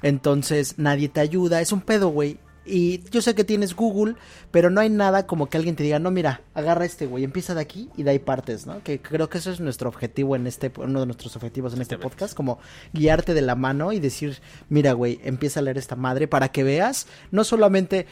[0.02, 1.60] Entonces nadie te ayuda.
[1.60, 2.39] Es un pedo, güey.
[2.64, 4.14] Y yo sé que tienes Google,
[4.52, 7.56] pero no hay nada como que alguien te diga, no, mira, agarra este, güey, empieza
[7.56, 8.84] de aquí y de ahí partes, ¿no?
[8.84, 11.98] Que creo que eso es nuestro objetivo en este, uno de nuestros objetivos en este
[11.98, 12.60] podcast, como
[12.93, 16.62] guiarte de la mano y decir, mira, güey, empieza a leer esta madre para que
[16.62, 18.06] veas, no solamente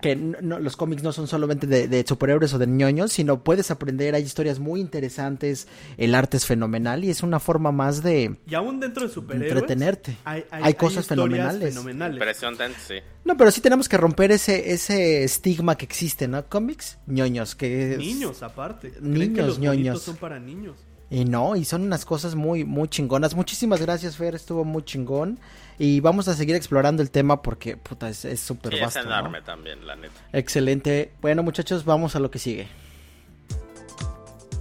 [0.00, 3.70] que no- los cómics no son solamente de, de superhéroes o de ñoños, sino puedes
[3.70, 5.66] aprender, hay historias muy interesantes,
[5.96, 9.52] el arte es fenomenal y es una forma más de Y aún dentro de superhéroes.
[9.52, 10.16] entretenerte.
[10.24, 11.74] Hay, Hay cosas historias fenomenales.
[11.74, 12.16] fenomenales.
[12.16, 12.94] Impresionante, sí.
[13.24, 16.44] No, pero sí tenemos que romper ese, ese estigma que existe, ¿no?
[16.48, 18.90] Cómics, ñoños, que es- Niños, aparte.
[18.90, 20.02] Creen Niños, que los ñoños.
[20.02, 20.76] son para niños.
[21.10, 23.34] Y no, y son unas cosas muy, muy chingonas.
[23.34, 25.38] Muchísimas gracias, Fer, estuvo muy chingón.
[25.78, 29.02] Y vamos a seguir explorando el tema porque, puta, es es súper Sí, es vasto.
[29.02, 29.10] ¿no?
[29.10, 30.14] enorme también, la neta.
[30.32, 31.12] Excelente.
[31.20, 32.68] Bueno, muchachos, vamos a lo que sigue.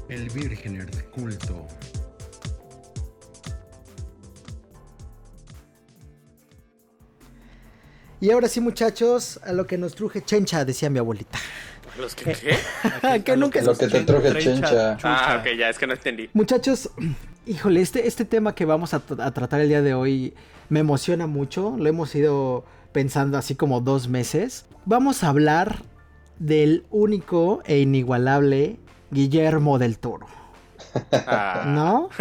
[0.09, 1.67] El Virgener de culto.
[8.19, 11.37] Y ahora sí, muchachos, a lo que nos truje chencha, decía mi abuelita.
[11.99, 12.57] ¿Los que qué?
[13.25, 14.97] que nunca Lo que te truje chencha.
[15.03, 16.29] Ah, ok, ya, es que no entendí.
[16.33, 16.89] Muchachos,
[17.45, 20.33] híjole, este, este tema que vamos a, tra- a tratar el día de hoy
[20.69, 21.75] me emociona mucho.
[21.77, 24.65] Lo hemos ido pensando así como dos meses.
[24.85, 25.83] Vamos a hablar
[26.39, 28.77] del único e inigualable
[29.11, 30.27] Guillermo del Toro,
[31.11, 32.09] Ah, ¿no?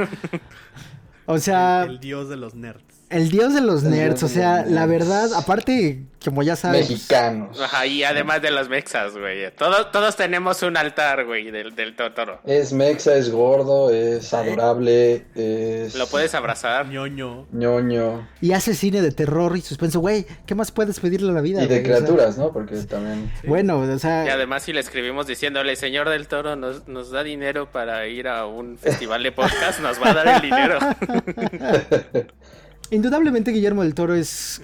[1.27, 2.92] O sea, El dios de los nerds.
[3.13, 5.09] El dios de los El nerds, o sea, la nerds.
[5.09, 6.89] verdad, aparte, como ya sabes...
[6.89, 7.61] Mexicanos.
[7.61, 9.51] Ajá, y además de los mexas, güey.
[9.57, 12.41] Todos, todos tenemos un altar, güey, del, del Totoro.
[12.45, 16.87] Es mexa, es gordo, es adorable, es Lo puedes abrazar.
[16.89, 17.47] ñoño.
[17.53, 18.29] ñoño.
[18.41, 21.63] Y hace cine de terror y suspenso, güey, ¿qué más puedes pedirle a la vida?
[21.65, 21.81] Y de güey?
[21.81, 22.53] O sea, criaturas, ¿no?
[22.53, 23.31] Porque también...
[23.45, 24.25] bueno, o sea...
[24.27, 28.29] Y además si le escribimos diciéndole, señor del Toro, nos, nos da dinero para ir
[28.29, 30.79] a un festival de podcast, nos va a dar el dinero.
[32.93, 34.61] Indudablemente Guillermo del Toro es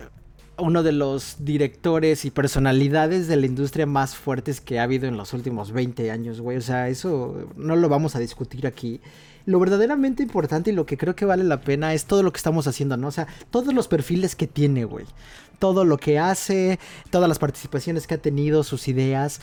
[0.58, 5.16] uno de los directores y personalidades de la industria más fuertes que ha habido en
[5.16, 6.58] los últimos 20 años, güey.
[6.58, 9.00] O sea, eso no lo vamos a discutir aquí.
[9.46, 12.36] Lo verdaderamente importante y lo que creo que vale la pena es todo lo que
[12.36, 13.08] estamos haciendo, ¿no?
[13.08, 15.06] O sea, todos los perfiles que tiene, güey.
[15.58, 16.78] Todo lo que hace,
[17.08, 19.40] todas las participaciones que ha tenido, sus ideas.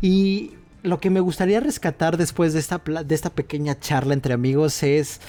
[0.00, 0.52] Y
[0.84, 5.20] lo que me gustaría rescatar después de esta, de esta pequeña charla entre amigos es...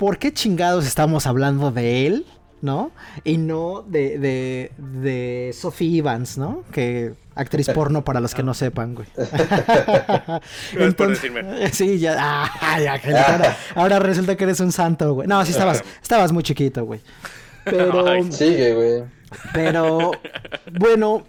[0.00, 2.26] ¿por qué chingados estamos hablando de él?
[2.62, 2.90] ¿No?
[3.22, 6.64] Y no de, de, de Sophie Evans, ¿no?
[6.72, 9.06] Que actriz porno para los que no sepan, güey.
[11.08, 11.68] Decirme.
[11.72, 15.28] Sí, ya, ah, ya, ahora, ahora resulta que eres un santo, güey.
[15.28, 17.02] No, sí estabas, estabas muy chiquito, güey.
[17.64, 19.04] Pero, Sigue, güey.
[19.52, 20.12] pero,
[20.78, 21.24] bueno,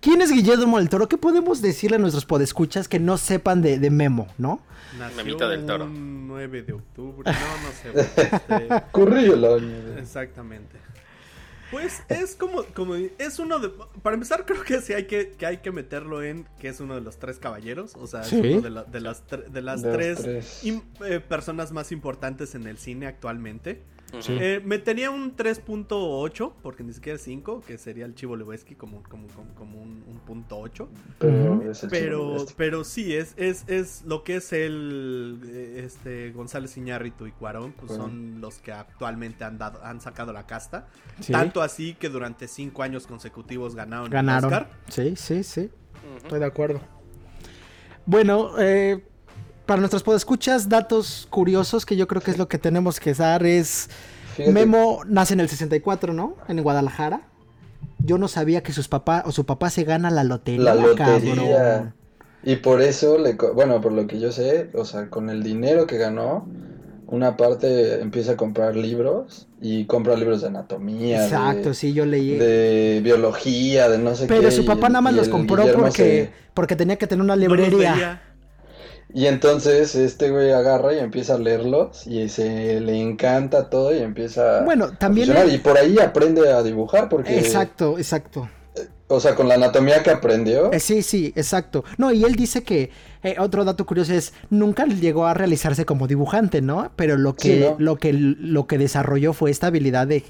[0.00, 1.08] ¿quién es Guillermo del Toro?
[1.08, 4.60] ¿Qué podemos decirle a nuestros podescuchas que no sepan de, de Memo, no?
[4.98, 5.84] Nació Memito del Toro.
[5.84, 7.30] un 9 de octubre.
[7.30, 8.00] No, no sé.
[8.00, 9.98] este, Currillo el año, güey.
[9.98, 10.76] exactamente.
[11.70, 13.70] Pues es como, como es uno de
[14.02, 16.94] para empezar creo que sí hay que, que hay que meterlo en que es uno
[16.94, 18.36] de los tres caballeros, o sea, Sí.
[18.38, 20.64] es uno de, la- de las tre- de las De tres, tres.
[20.64, 23.82] im- eh, personas más importantes en el cine actualmente.
[24.12, 29.02] Eh, metería un 3.8 porque ni siquiera es 5, que sería el Chivo Lewinsky como
[29.02, 30.88] como como, como un, un punto 8.
[31.18, 37.26] Pero Pero, pero sí, es, es, es lo que es el eh, este González Iñárritu
[37.26, 40.88] y Cuarón, pues son los que actualmente han dado, han sacado la casta.
[41.20, 41.32] Sí.
[41.32, 44.52] Tanto así que durante cinco años consecutivos ganaron, Ganaron.
[44.52, 44.70] el Oscar.
[44.88, 45.70] Sí, sí, sí.
[46.16, 46.80] Estoy de acuerdo.
[48.06, 49.04] Bueno, eh,
[49.68, 53.44] para nuestros podescuchas, datos curiosos que yo creo que es lo que tenemos que dar
[53.46, 53.88] es...
[54.34, 56.36] Fíjate, Memo nace en el 64, ¿no?
[56.48, 57.20] En Guadalajara.
[57.98, 60.62] Yo no sabía que sus papá o su papá se gana la lotería.
[60.64, 61.34] La lotería.
[61.34, 61.94] cabrón.
[62.44, 65.86] Y por eso, le, bueno, por lo que yo sé, o sea, con el dinero
[65.86, 66.48] que ganó,
[67.08, 72.06] una parte empieza a comprar libros y compra libros de anatomía, Exacto, de, sí, yo
[72.06, 72.36] leí.
[72.36, 74.34] de biología, de no sé qué.
[74.34, 77.36] Pero su papá nada más los compró Guillermo porque, se- porque tenía que tener una
[77.36, 78.22] librería.
[79.12, 83.98] Y entonces este güey agarra y empieza a leerlos y se le encanta todo y
[83.98, 85.34] empieza Bueno, a también...
[85.34, 88.50] él- Y por ahí aprende a dibujar porque, Exacto, exacto.
[89.08, 91.84] O sea, con la anatomía que aprendió, Eh, sí, sí, exacto.
[91.96, 92.90] No, y él dice que
[93.22, 96.92] eh, otro dato curioso es nunca llegó a realizarse como dibujante, ¿no?
[96.94, 97.76] Pero lo que Sí, ¿no?
[97.78, 100.24] lo que lo que desarrolló fue esta habilidad de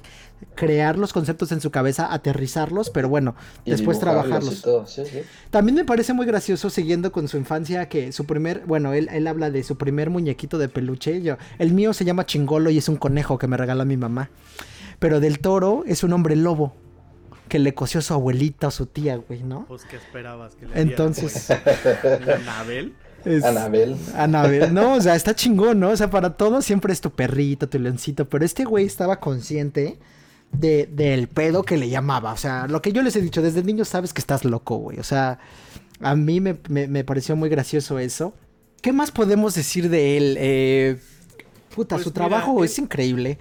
[0.54, 3.34] crear los conceptos en su cabeza, aterrizarlos, pero bueno,
[3.64, 4.60] y después trabajarlos.
[4.60, 5.22] y todo, sí, sí.
[5.50, 9.26] También me parece muy gracioso siguiendo con su infancia que su primer, bueno, él, él
[9.26, 11.20] habla de su primer muñequito de peluche.
[11.22, 14.30] Yo, el mío se llama Chingolo y es un conejo que me regala mi mamá.
[15.00, 16.74] Pero del toro es un hombre lobo
[17.48, 19.64] que le cosió su abuelita o su tía, güey, ¿no?
[19.66, 21.50] Pues qué esperabas que le Entonces?
[21.50, 22.94] Anabel.
[23.24, 23.96] es- Anabel.
[24.14, 25.90] Anabel, no, o sea, está chingón, ¿no?
[25.90, 29.98] O sea, para todo siempre es tu perrito, tu leoncito, pero este güey estaba consciente
[30.52, 32.32] de, del pedo que le llamaba.
[32.32, 34.98] O sea, lo que yo les he dicho, desde niño sabes que estás loco, güey.
[34.98, 35.38] O sea,
[36.00, 38.34] a mí me, me- me pareció muy gracioso eso.
[38.80, 40.36] ¿Qué más podemos decir de él?
[40.38, 40.98] Eh,
[41.74, 43.38] puta, Pues su mira, trabajo él- es increíble.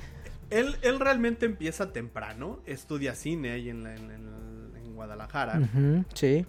[0.50, 5.60] Él, él realmente empieza temprano, estudia cine ahí en, la- en- en- en Guadalajara.
[6.14, 6.46] Sí.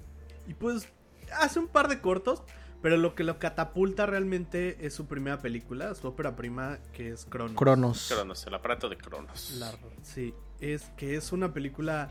[0.46, 0.88] Y pues
[1.32, 2.42] hace un par de cortos,
[2.80, 7.24] pero lo que lo catapulta realmente es su primera película, su ópera prima, que es
[7.26, 7.56] Cronos.
[7.56, 8.08] Cronos.
[8.12, 9.56] Cronos, el aparato de Cronos.
[9.58, 9.72] La-
[10.02, 12.10] sí, es que es una película...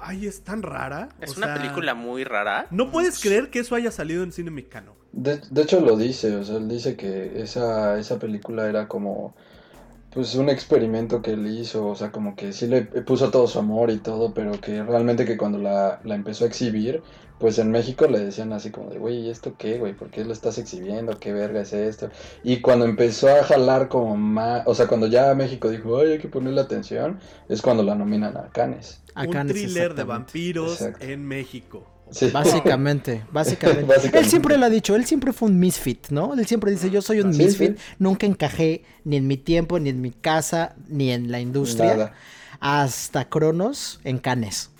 [0.00, 1.08] Ay, es tan rara.
[1.20, 2.66] Es o una sea, película muy rara.
[2.72, 4.96] No puedes creer que eso haya salido en cine mexicano.
[5.12, 9.36] De, de hecho lo dice, o sea, él dice que esa, esa película era como
[10.14, 13.58] pues un experimento que él hizo, o sea, como que sí le puso todo su
[13.58, 17.02] amor y todo, pero que realmente que cuando la, la empezó a exhibir,
[17.38, 19.92] pues en México le decían así como de, güey, ¿y esto qué, güey?
[19.92, 21.18] ¿Por qué lo estás exhibiendo?
[21.18, 22.10] ¿Qué verga es esto?
[22.44, 26.18] Y cuando empezó a jalar como más, o sea, cuando ya México dijo, ay, hay
[26.18, 27.18] que ponerle atención,
[27.48, 29.02] es cuando la nominan a Cannes.
[29.14, 31.04] A un Cannes, thriller de vampiros Exacto.
[31.04, 31.93] en México.
[32.10, 32.30] Sí.
[32.30, 33.82] Básicamente, básicamente.
[33.84, 34.18] Básicamente.
[34.18, 36.34] Él siempre lo ha dicho, él siempre fue un misfit, ¿no?
[36.34, 37.84] Él siempre dice, yo soy un Sí, misfit, sí.
[37.98, 42.12] nunca encajé ni en mi tiempo, ni en mi casa, ni en la industria, Nada.
[42.60, 44.70] hasta Cronos en Canes.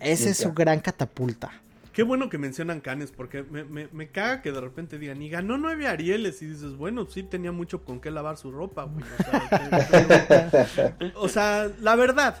[0.00, 1.50] Esa es su gran catapulta.
[1.92, 5.28] Qué bueno que mencionan Canes, porque me, me, me caga que de repente digan, y
[5.28, 9.04] ganó nueve Arieles, y dices, bueno, sí tenía mucho con qué lavar su ropa, güey.
[9.04, 12.36] O sea, o sea, la verdad,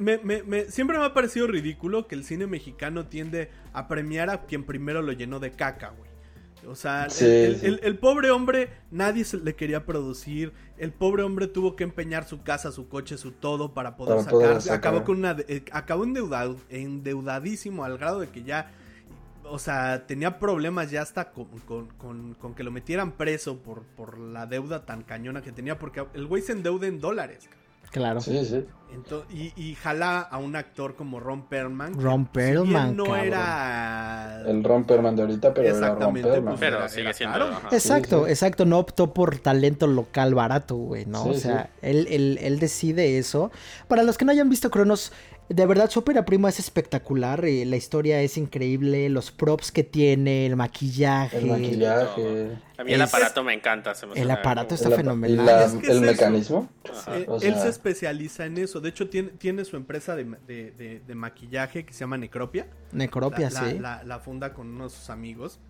[0.00, 4.30] me- me- me- siempre me ha parecido ridículo que el cine mexicano tiende a premiar
[4.30, 6.10] a quien primero lo llenó de caca, güey.
[6.66, 7.66] O sea, el- Sí, el, sí.
[7.66, 10.52] el- el pobre hombre nadie se le quería producir.
[10.78, 14.30] El pobre hombre tuvo que empeñar su casa, su coche, su todo para poder, Para
[14.30, 14.78] poder sacar.
[14.78, 18.70] Acabó con una, eh, acabó endeudado, endeudadísimo al grado de que ya,
[19.44, 23.82] o sea, tenía problemas ya hasta con, con- con- con que lo metieran preso por,
[23.82, 27.48] por la deuda tan cañona que tenía, porque el güey se endeuda en dólares.
[27.94, 28.20] Claro.
[28.20, 28.64] Sí, sí.
[29.32, 32.00] Y, y jala a un actor como Ron Perlman.
[32.00, 33.24] Ron si Perlman, no cabrón.
[33.26, 34.42] era.
[34.46, 36.54] El Ron Perlman de ahorita, pero era Ron Exactamente, Perlman.
[36.54, 37.44] pues, Pero era- sigue era siendo.
[37.44, 37.68] ajá.
[37.72, 38.30] Exacto, Sí, sí.
[38.30, 41.24] exacto, no optó por talento local barato, güey, ¿no?
[41.24, 41.78] Sí, o sea, sí.
[41.88, 43.50] él, él, él decide eso.
[43.88, 45.12] Para los que no hayan visto Cronos,
[45.48, 49.84] de verdad su ópera prima es espectacular, eh, la historia es increíble, los props que
[49.84, 51.38] tiene, el maquillaje.
[51.38, 52.56] El maquillaje.
[52.78, 53.94] A mí el Es- aparato me encanta.
[53.94, 55.30] se me El aparato como- está el, fenomenal.
[55.44, 56.68] y la- Es que es el mecanismo.
[57.08, 58.80] Eh, O él se especializa en eso.
[58.80, 62.66] De hecho, tiene, tiene su empresa de, de- de- de maquillaje que se llama Necropia.
[62.92, 63.78] Necropia, la, sí.
[63.78, 65.60] la- la funda con uno de sus amigos.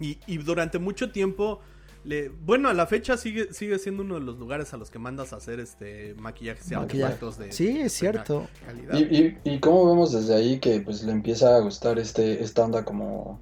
[0.00, 1.60] Y, y durante mucho tiempo.
[2.06, 4.98] Le, bueno, a la fecha sigue, sigue siendo uno de los lugares a los que
[5.00, 7.14] mandas a hacer este maquillajes y Maquillaje.
[7.14, 8.46] artefactos de Sí, es cierto.
[8.92, 12.64] Y, y, y cómo vemos desde ahí que pues le empieza a gustar este esta
[12.64, 13.40] onda como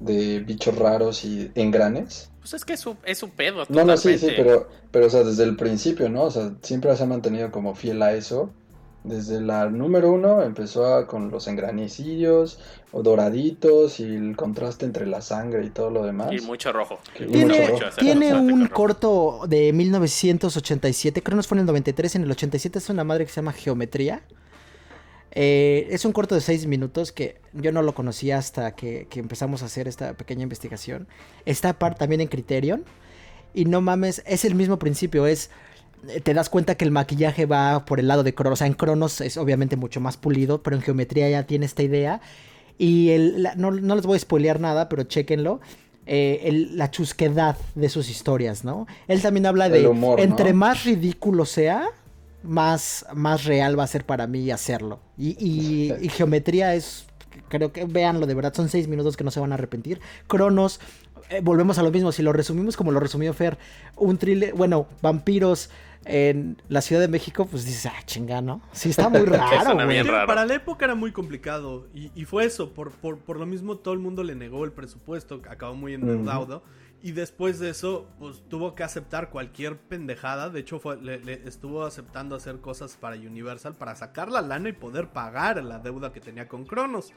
[0.00, 2.30] de bichos raros y engranes.
[2.40, 3.64] Pues es que es su, es su pedo.
[3.70, 6.24] No, no, sí, sí, pero, pero o sea, desde el principio, ¿no?
[6.24, 8.52] O sea, siempre se ha mantenido como fiel a eso.
[9.04, 12.58] Desde la número uno empezó a- con los engranecillos
[12.90, 16.32] o doraditos y el contraste entre la sangre y todo lo demás.
[16.32, 16.98] Y mucho rojo.
[17.16, 17.80] Tiene, mucho rojo.
[17.80, 17.96] rojo.
[17.98, 23.04] tiene un corto de 1987, Cronos fue en el 93, en el 87 es una
[23.04, 24.22] madre que se llama Geometría.
[25.32, 29.18] Eh, es un corto de 6 minutos que yo no lo conocía hasta que, que
[29.20, 31.08] empezamos a hacer esta pequeña investigación.
[31.44, 32.84] Está par- también en Criterion.
[33.52, 35.50] Y no mames, es el mismo principio, es...
[36.08, 38.54] eh, Te das cuenta que el maquillaje va por el lado de Cronos.
[38.54, 41.82] O sea, en Cronos es obviamente mucho más pulido, pero en Geometría ya tiene esta
[41.82, 42.20] idea.
[42.78, 45.60] Y el, la- no, no les voy a spoilear nada, pero chéquenlo.
[46.06, 48.86] eh, el- la chusquedad de sus historias, ¿no?
[49.08, 50.24] Él también habla de humor, ¿no?
[50.24, 51.86] entre más ridículo sea,
[52.42, 55.00] más, más real va a ser para mí hacerlo.
[55.16, 57.06] Y, y- y geometría es,
[57.48, 59.98] creo que véanlo de verdad, son seis minutos que no se van a arrepentir.
[60.26, 60.78] Cronos,
[61.30, 63.56] eh, volvemos a lo mismo, si lo resumimos como lo resumió Fer,
[63.96, 65.70] un thriller, bueno, vampiros
[66.06, 68.62] en la Ciudad de México, pues dices, ah, chinga, ¿no?
[68.72, 70.26] Sí, está muy raro, raro.
[70.26, 73.76] Para la época era muy complicado y, y fue eso, por, por, por lo mismo
[73.76, 76.62] todo el mundo le negó el presupuesto, acabó muy endeudado
[77.02, 81.34] y después de eso pues tuvo que aceptar cualquier pendejada, de hecho fue, le, le
[81.46, 86.12] estuvo aceptando hacer cosas para Universal para sacar la lana y poder pagar la deuda
[86.12, 87.12] que tenía con Cronos.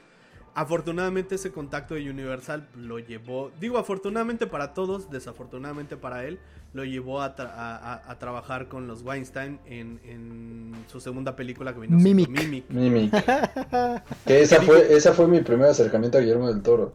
[0.54, 6.38] Afortunadamente ese contacto de Universal lo llevó, digo afortunadamente para todos, desafortunadamente para él,
[6.74, 11.34] lo llevó a, tra- a- a- a trabajar con los Weinstein en, en su segunda
[11.36, 12.28] película que vino Mimic.
[12.28, 12.70] Mimic.
[12.70, 13.12] Mimic.
[14.26, 16.94] que esa fue, esa fue mi primer acercamiento a Guillermo del Toro.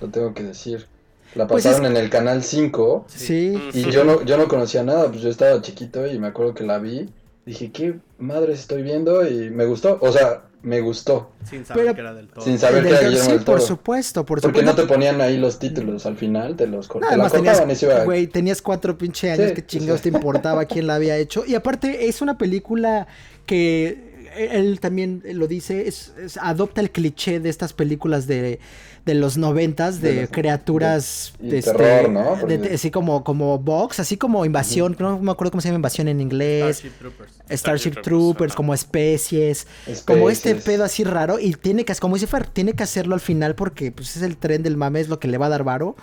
[0.00, 0.86] Lo tengo que decir.
[1.34, 4.82] La Pues pasaron es- en el canal 5 Sí, y yo no, yo no conocía
[4.82, 7.08] nada, pues yo estaba chiquito y me acuerdo que la vi.
[7.46, 9.26] Dije, ¿qué madres estoy viendo?
[9.26, 9.98] Y me gustó.
[10.00, 11.32] O sea, me gustó.
[11.48, 12.44] Sin saber Pero- que era del todo.
[12.44, 13.60] Sin saber que era Guillermo sí, del por Toro.
[13.66, 14.82] supuesto, por Porque supuesto.
[14.82, 18.04] no te ponían ahí los títulos al final, te los tenías, cortaban y se iba.
[18.04, 20.10] güey, tenías cuatro pinche años, Sí, que chingados sí.
[20.10, 21.44] te importaba quién la había hecho.
[21.46, 23.06] Y aparte es una película
[23.46, 28.60] que él también lo dice, es, es- adopta el cliché de estas películas de,
[29.04, 32.34] de los noventas, de, De los- criaturas de- de este, terror, ¿no?
[32.36, 35.68] de- Porque- de- así como, como Vox, así como invasión, no me acuerdo cómo se
[35.68, 36.76] llama invasión en inglés.
[36.78, 37.32] Starship Troopers.
[37.32, 39.66] Starship Starship Troopers, como especies,
[40.06, 43.20] como este pedo así raro y tiene que, como dice Fer, tiene que hacerlo al
[43.20, 45.64] final porque pues es el tren del mame, es lo que le va a dar
[45.64, 45.96] varo.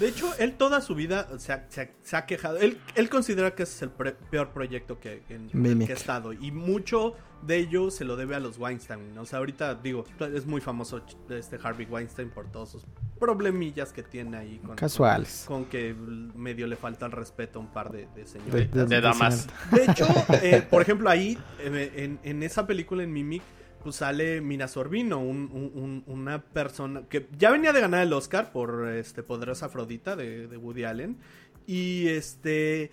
[0.00, 2.58] De hecho, él toda su vida se ha, se ha- se ha quejado.
[2.58, 5.48] Él, él considera que ese es el pre- peor proyecto que, en
[5.86, 6.32] que ha estado.
[6.32, 9.16] Y mucho de ello se lo debe a los Weinstein.
[9.18, 10.04] O sea, ahorita digo,
[10.34, 12.84] es muy famoso este Harvey Weinstein por todos sus
[13.20, 14.58] problemillas que tiene ahí.
[14.64, 15.44] Con, Casuales.
[15.46, 18.88] Con, que medio le falta el respeto a un par de, de De- señoritas.
[18.88, 19.46] De damas.
[19.70, 20.06] De hecho,
[20.42, 23.42] eh, por ejemplo, ahí, eh, en, en esa película, en Mimic,
[23.84, 28.12] pues sale Mina Sorbino, un- un- un- una persona que ya venía de ganar el
[28.12, 31.18] Oscar por este Poderosa Afrodita de, de Woody Allen.
[31.66, 32.90] Y este.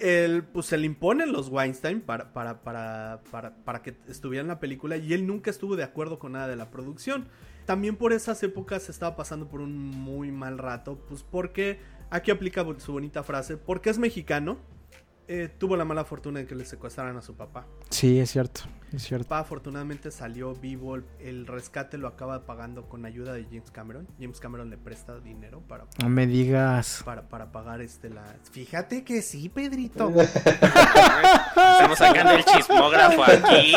[0.00, 4.48] Él, pues se le imponen los Weinstein para, para, para, para, para que estuviera en
[4.48, 7.28] la película y él nunca estuvo de acuerdo con nada de la producción.
[7.64, 11.78] También por esas épocas estaba pasando por un muy mal rato, pues porque
[12.10, 14.58] aquí aplica su bonita frase, porque es mexicano,
[15.28, 17.66] eh, tuvo la mala fortuna de que le secuestraran a su papá.
[17.90, 19.24] Sí, es cierto, es Su cierto.
[19.28, 24.06] papá afortunadamente salió vivo, el, rescate lo acaba pagando con ayuda de James Cameron.
[24.20, 27.02] James Cameron le presta dinero para, No me digas.
[27.04, 28.24] para, para pagar este la...
[28.52, 30.12] Fíjate que sí, Pedrito.
[30.74, 33.74] Estamos sacando el chismógrafo aquí.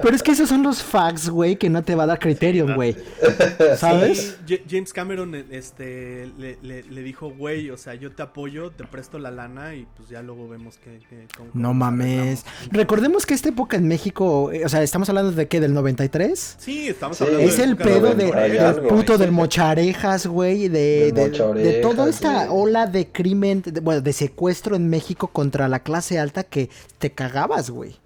[0.00, 2.74] Pero es que esos son los facts, güey, que no te va a dar criterion,
[2.74, 2.96] güey.
[3.76, 4.38] ¿Sabes?
[4.46, 8.84] Sí, James Cameron este, le, le- le dijo, güey, o sea, yo te apoyo, te
[8.84, 10.98] presto la lana y pues ya luego vemos que...
[11.08, 12.44] que- cómo- No cómo mames.
[12.44, 12.44] arreglamos".
[12.70, 16.56] Recordemos que esta época en México, eh, o sea, estamos hablando de qué, del 93.
[16.58, 19.18] Sí, estamos Sí, hablando Es de el pedo de, algo, puto güey.
[19.18, 22.48] del mocharejas, güey, de, de, de toda esta sí.
[22.52, 27.10] ola de crimen, de- bueno, de secuestro en México contra la clase alta que te
[27.10, 27.96] cagabas, güey.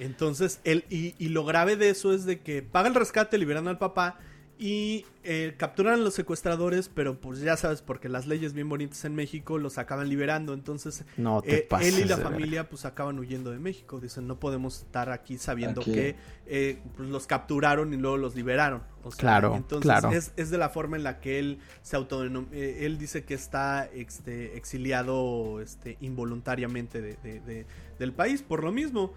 [0.00, 3.66] Entonces, él, y, y lo grave de eso es de que paga el rescate, liberan
[3.68, 4.18] al papá
[4.60, 9.04] y eh, capturan a los secuestradores, pero pues ya sabes, porque las leyes bien bonitas
[9.04, 10.52] en México los acaban liberando.
[10.52, 14.00] Entonces, No eh, pases él y la familia pues acaban huyendo de México.
[14.00, 15.92] Dicen, no podemos estar aquí sabiendo Aquí.
[15.92, 16.16] que
[16.46, 18.82] eh, pues, los capturaron y luego los liberaron.
[19.04, 20.10] O sea, Claro, entonces claro.
[20.10, 23.34] Es, es de la forma en la que él se autodenom- eh, él dice que
[23.34, 27.66] está este, exiliado este, involuntariamente de- de- de-
[28.00, 29.12] del país por lo mismo.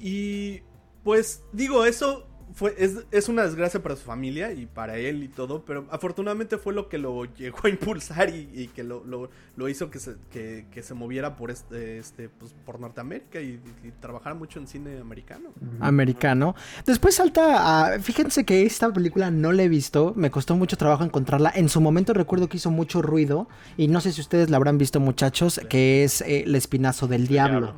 [0.00, 0.62] Y
[1.04, 2.26] pues digo, eso
[2.58, 6.58] fue, es, es una desgracia para su familia y para él y todo, pero afortunadamente
[6.58, 9.98] fue lo que lo llegó a impulsar y, y que lo, lo- lo hizo que
[10.00, 14.58] se, que, que se moviera por este, este pues, por Norteamérica y, y trabajara mucho
[14.58, 15.50] en cine americano.
[15.80, 16.54] Americano.
[16.86, 17.98] Después salta a.
[18.00, 20.12] Fíjense que esta película no la he visto.
[20.16, 21.52] Me costó mucho trabajo encontrarla.
[21.54, 23.48] En su momento recuerdo que hizo mucho ruido.
[23.76, 25.60] Y no sé si ustedes la habrán visto, muchachos.
[25.68, 27.74] Que es eh, El Espinazo del Diablo.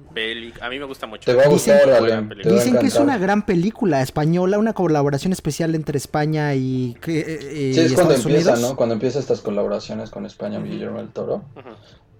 [0.61, 1.25] A mí me gusta mucho.
[1.31, 5.75] Te va a Dicen- gustar, Dicen que es una gran película española, una colaboración especial
[5.75, 8.71] entre España y, que- eh, Sí, es cuando Estados empieza, Unidos.
[8.71, 8.77] ¿no?
[8.77, 10.61] Cuando empieza estas colaboraciones con España.
[10.61, 11.43] Guillermo del Toro.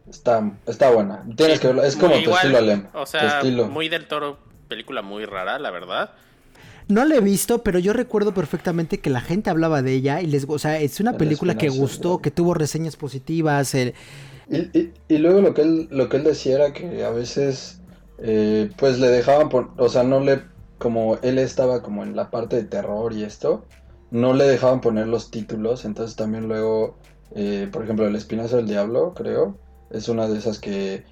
[0.09, 1.25] Está, está buena.
[1.37, 1.87] Tienes Sí, que verla.
[1.87, 2.87] Es como tu igual, estilo, Alem.
[2.95, 3.69] O sea, estilo.
[3.69, 6.11] muy del toro, película muy rara, la verdad.
[6.89, 10.27] No la he visto, pero yo recuerdo perfectamente que la gente hablaba de ella y
[10.27, 13.75] les, o sea, es una El película que gustó, que tuvo reseñas positivas.
[13.77, 13.95] el-
[14.51, 17.77] Y, y- y luego lo que él, lo que él decía era que a veces
[18.19, 20.43] eh, pues le dejaban por, o sea, no le,
[20.81, 23.67] como él estaba como en la parte de terror y esto,
[24.11, 26.97] no le dejaban poner los títulos, entonces también luego,
[27.37, 29.59] eh, por ejemplo, El Espinazo del Diablo, creo,
[29.91, 31.05] es una de esas que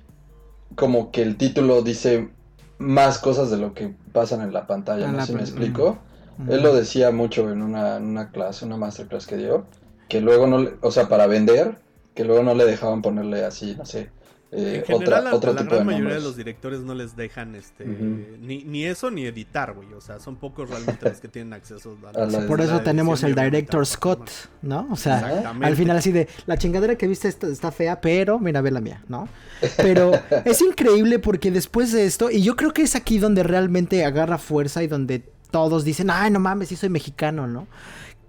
[0.77, 2.31] como que el título dice
[2.79, 5.99] más cosas de lo que pasan en la pantalla, no sé si me explico.
[6.47, 9.67] Él lo decía mucho en una, en una clase, una masterclass que dio,
[10.09, 11.79] que luego no, le- o sea, para vender,
[12.15, 14.11] que luego no le dejaban ponerle así, no sé,
[14.51, 16.81] eh, en general, otra, a- otro a la tipo de gran mayoría de los directores
[16.81, 19.93] no les dejan este ni, ni eso ni editar, güey.
[19.93, 22.75] O sea, son pocos realmente los que tienen acceso a A la- Por a eso
[22.75, 24.31] la tenemos el director Scott,
[24.63, 24.89] ¿no?
[24.91, 28.61] O sea, al final así de, la chingadera que viste está, está fea, pero mira,
[28.63, 29.29] ve la mía, ¿no?
[29.77, 30.13] Pero
[30.45, 34.39] es increíble porque después de esto, y yo creo que es aquí donde realmente agarra
[34.39, 37.67] fuerza y donde todos dicen, ay, no mames, sí soy mexicano, ¿no?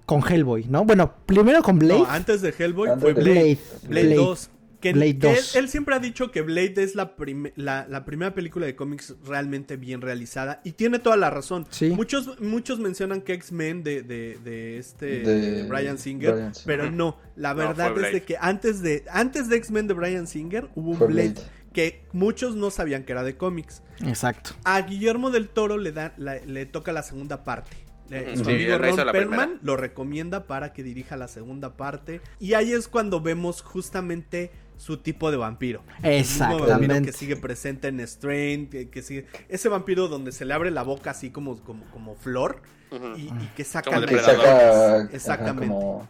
[0.05, 0.85] Con Hellboy, ¿no?
[0.85, 1.99] Bueno, primero con Blade.
[1.99, 3.35] No, antes de Hellboy Antes fue de- Blade.
[3.43, 3.57] Blade.
[3.87, 4.15] Blade, Blade.
[4.15, 4.49] 2.
[4.79, 5.55] Que, Blade que él, 2.
[5.57, 9.15] él siempre ha dicho que Blade es la, prim- la, la primera película de cómics
[9.25, 10.61] realmente bien realizada.
[10.63, 11.67] Y tiene toda la razón.
[11.69, 11.89] Sí.
[11.89, 16.31] Muchos, muchos mencionan que X-Men de, de, de este De Brian Singer.
[16.33, 16.65] Brian Singer.
[16.65, 20.69] Pero no, la verdad es de que antes de, antes de X-Men de Brian Singer
[20.75, 21.35] hubo un Blade, Blade.
[21.73, 23.83] que muchos no sabían que era de cómics.
[24.05, 24.51] Exacto.
[24.63, 27.75] A Guillermo del Toro le, da, la- le toca la segunda parte.
[28.09, 32.21] Le- Sí, Ron Perlman lo recomienda para que dirija la segunda parte.
[32.39, 35.83] Y ahí es cuando vemos justamente su tipo de vampiro.
[36.01, 37.11] El mismo vampiro que Exactamente.
[37.13, 39.25] sigue presente en Strain, que, que sigue...
[39.49, 42.61] Ese vampiro donde se le abre la boca así como, como, como flor
[43.17, 43.89] y, y que saca...
[43.91, 44.37] Como depredador.
[44.37, 45.67] saca ajá, Exactamente.
[45.67, 46.09] como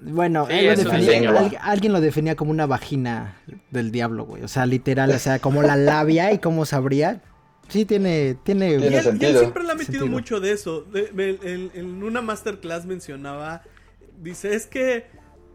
[0.00, 3.36] Bueno, Sí, él lo definía- al- alguien lo definía como una vagina
[3.70, 4.42] del diablo, güey.
[4.42, 7.22] O sea, literal, o sea, como la labia y cómo sabría.
[7.68, 8.76] Sí, tiene, tiene.
[8.78, 10.06] Tiene Y él, y él siempre le ha metido Sentido.
[10.08, 10.82] mucho de eso.
[10.82, 13.62] De- me- en, en una masterclass mencionaba,
[14.20, 15.06] dice, es que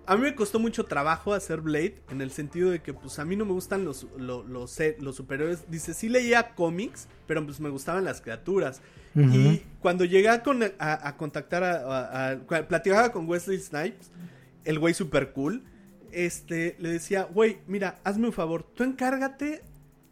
[0.07, 3.25] a mí me costó mucho trabajo hacer Blade en el sentido de que pues a
[3.25, 5.69] mí no me gustan los, lo- los, los superhéroes.
[5.69, 8.81] Dice, sí leía cómics, pero pues me gustaban las criaturas.
[9.15, 14.11] Y cuando llegué a, con- a- a contactar a, a- platicaba con Wesley Snipes,
[14.65, 15.63] el güey super cool,
[16.11, 19.61] este, le decía, güey, mira, hazme un favor, tú encárgate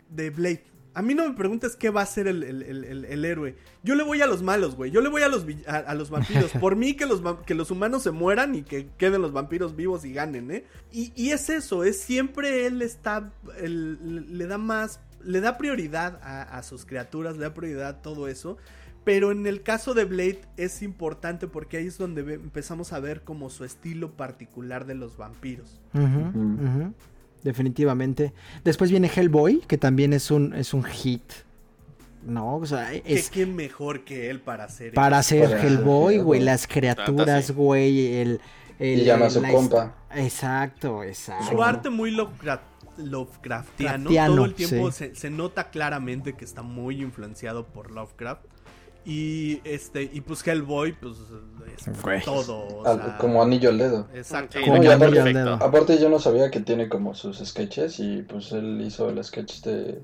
[0.09, 0.63] de Blade.
[0.95, 3.55] A mí no me preguntes qué va a ser el, el- el- héroe.
[3.83, 4.91] Yo le voy a los malos, güey.
[4.91, 6.51] Yo le voy a los, a, a los vampiros.
[6.59, 10.05] Por mí que los, que los humanos se mueran y que queden los vampiros vivos
[10.05, 10.65] y ganen, ¿eh?
[10.91, 16.19] Y, y es eso, es siempre él está, él- le da más, le da prioridad
[16.21, 18.57] a, a sus criaturas, le da prioridad a todo eso.
[19.05, 23.23] Pero en el caso de Blade es importante porque ahí es donde empezamos a ver
[23.23, 25.81] como su estilo particular de los vampiros.
[25.93, 26.05] Ujú.
[26.05, 26.93] ujú.
[27.43, 28.33] Definitivamente.
[28.63, 31.23] Después viene Hellboy, que también es un, es un hit.
[32.25, 35.29] No, o sea, ¿Qué, es qué mejor que él para hacer para eso?
[35.29, 36.39] ser Para ser Hellboy, güey.
[36.41, 37.07] Las criaturas,
[37.47, 37.53] Fantasy.
[37.53, 38.15] güey.
[38.15, 38.41] El,
[38.79, 39.95] el- y llama a su la- compa.
[40.15, 41.51] Exacto, exacto.
[41.51, 42.61] Su arte muy Lovecraft-
[42.97, 44.97] Lovecraftiano, Craftiano, todo el tiempo sí.
[45.09, 48.45] se, se nota claramente que está muy influenciado por Lovecraft.
[49.05, 51.17] Y este, y pues Hellboy, pues
[51.87, 52.21] es Güey.
[52.23, 52.59] todo.
[52.59, 54.07] o Al- sea, como anillo al dedo.
[54.13, 54.59] Exacto.
[54.61, 55.53] Como anillo aparte- al dedo.
[55.55, 59.61] Aparte yo no sabía que tiene como sus sketches y pues él hizo el sketch
[59.63, 60.01] de,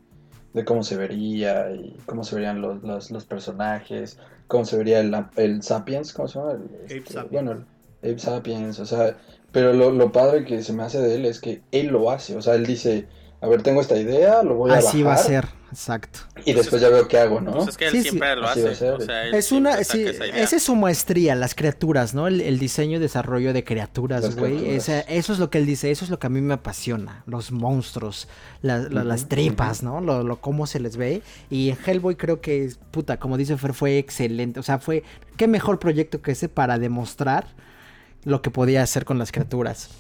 [0.54, 4.18] de cómo se vería y cómo se verían los, los, los personajes,
[4.48, 6.52] cómo se vería el, el Sapiens, ¿cómo se llama?
[6.54, 7.32] El, Ape Sapiens.
[7.32, 9.16] Bueno, el Ape Sapiens, o sea,
[9.54, 12.36] pero lo, lo padre que se me hace de él es que él lo hace,
[12.36, 13.08] o sea, él dice,
[13.42, 16.20] a ver, tengo esta idea, lo voy a Así va a ser, exacto.
[16.44, 17.54] y después ya veo qué hago, ¿no?
[17.54, 18.10] Pues es que él Sí, sí.
[18.10, 18.80] siempre lo Así va a hace.
[18.80, 18.94] ser.
[18.96, 22.28] O sea, él Es una, sí, esa es su maestría, las criaturas, ¿no?
[22.28, 24.70] El, el diseño y desarrollo de criaturas, güey.
[24.76, 27.24] Eso es lo que él dice, eso es lo que a mí me apasiona.
[27.28, 28.28] Los monstruos,
[28.62, 30.02] la- la- las tripas, ¿no?
[30.02, 31.22] Lo, lo cómo se les ve.
[31.50, 34.60] Y en Hellboy creo que, puta, como dice Fer, fue excelente.
[34.60, 35.04] O sea, fue,
[35.38, 37.48] qué mejor proyecto que ese para demostrar
[38.26, 39.92] lo que podía hacer con las criaturas.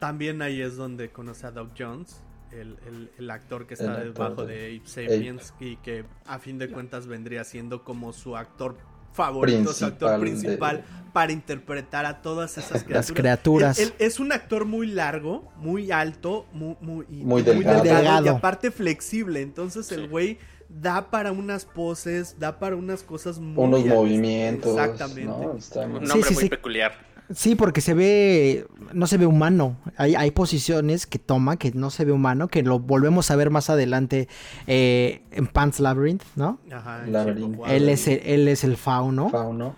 [0.00, 2.16] También ahí es donde conoce a Doc Jones,
[2.52, 6.38] el, el- el actor que está El debajo de- de Ape Sapiens y que a
[6.38, 8.76] fin de cuentas vendría siendo como su actor
[9.12, 13.08] favorito, su actor Principal para interpretar a todas esas criaturas.
[13.08, 13.78] Las criaturas.
[13.78, 17.82] Él, él es un actor muy largo, muy alto, muy, muy, y- Muy delgado.
[17.82, 18.26] Delgado.
[18.26, 19.40] y aparte flexible.
[19.40, 25.24] Entonces el güey da para unas poses, da para unas cosas muy Unos movimientos, Exactamente.
[25.24, 25.56] ¿no?
[25.56, 26.48] Está muy- Un Sí, nombre sí, muy sí.
[26.50, 27.05] peculiar.
[27.34, 29.76] Sí, porque se ve, no se ve humano.
[29.96, 33.50] Hay, hay posiciones que toma que no se ve humano, que lo volvemos a ver
[33.50, 34.28] más adelante
[34.68, 36.60] eh, en Pants Labyrinth, ¿no?
[36.72, 37.50] Ajá, Laberinto.
[37.64, 39.74] Chico, Él es, el, él es el fauno, fauno.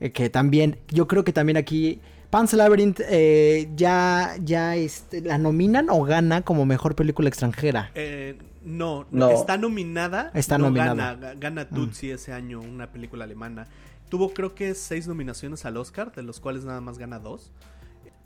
[0.00, 5.38] eh, que también, yo creo que también aquí Pants Labyrinth eh, ya, ya este, la
[5.38, 7.90] nominan o gana como mejor película extranjera.
[7.94, 9.30] Eh, no, No.
[9.30, 10.30] está nominada.
[10.34, 11.14] Está no nominada.
[11.14, 13.66] Gana, gana Tutsi ese año, una película alemana.
[14.12, 17.50] Tuvo creo que seis nominaciones al Oscar, de los cuales nada más gana dos.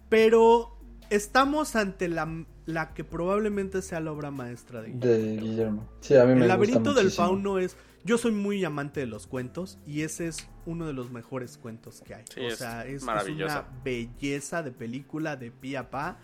[0.08, 0.76] Pero
[1.10, 5.06] estamos ante la, la que probablemente sea la obra maestra de Guillermo.
[5.14, 5.88] De Guillermo.
[6.00, 7.26] Sí, a mí me El gusta laberinto del muchísimo.
[7.28, 7.76] fauno es...
[8.02, 12.02] Yo soy muy amante de los cuentos y ese es uno de los mejores cuentos
[12.04, 12.24] que hay.
[12.34, 16.18] Sí, o es sea, es, es una belleza de película de pi a pa.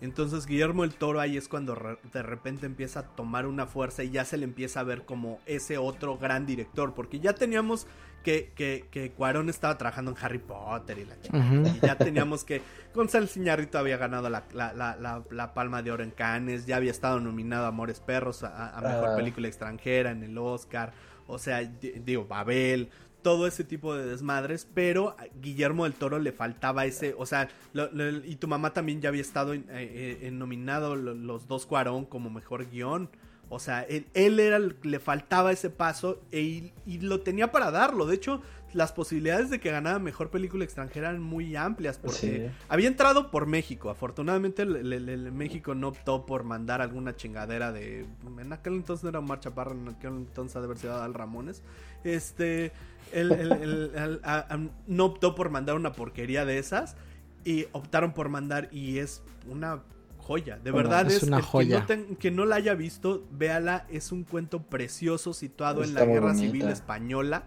[0.00, 4.04] Entonces Guillermo el Toro ahí es cuando re- de repente empieza a tomar una fuerza
[4.04, 6.94] y ya se le empieza a ver como ese otro gran director.
[6.94, 7.86] Porque ya teníamos
[8.22, 11.38] que, que, que Cuarón estaba trabajando en Harry Potter y la chica.
[11.38, 12.62] Y ya teníamos que
[12.94, 16.90] González Iñárritu había ganado la, la- la- la- Palma de Oro en Cannes, ya había
[16.90, 19.16] estado nominado a Amores Perros a, a Mejor Ah.
[19.16, 20.92] Película Extranjera en el Oscar,
[21.26, 22.90] o sea, di- digo, Babel,
[23.22, 27.48] todo ese tipo de desmadres, pero a Guillermo del Toro le faltaba ese, o sea,
[27.72, 31.48] lo- lo- y tu mamá también ya había estado en, eh, en nominado lo- los
[31.48, 33.10] dos Cuarón como Mejor Guión.
[33.50, 38.04] O sea, él, él era le faltaba ese paso e- y, lo tenía para darlo.
[38.04, 38.42] De hecho,
[38.74, 42.18] las posibilidades de que ganara mejor película extranjera eran muy amplias porque
[42.50, 42.56] Sí.
[42.68, 43.88] había entrado por México.
[43.88, 48.04] Afortunadamente, el, el- el México no optó por mandar alguna chingadera de.
[48.38, 51.14] En aquel entonces no era Omar Chaparro, en aquel entonces ha de haber sido Al
[51.14, 51.62] Ramones.
[52.04, 52.70] Este.
[53.12, 56.96] El- el- el- el- a- a- no optó por mandar una porquería de esas
[57.44, 59.82] y optaron por mandar y es una
[60.18, 60.58] joya.
[60.58, 61.80] De verdad es es, una que joya.
[61.80, 63.86] no ten- que no la haya visto, véala.
[63.90, 66.38] Es un cuento precioso situado en la Guerra bonita.
[66.46, 67.44] Civil Española.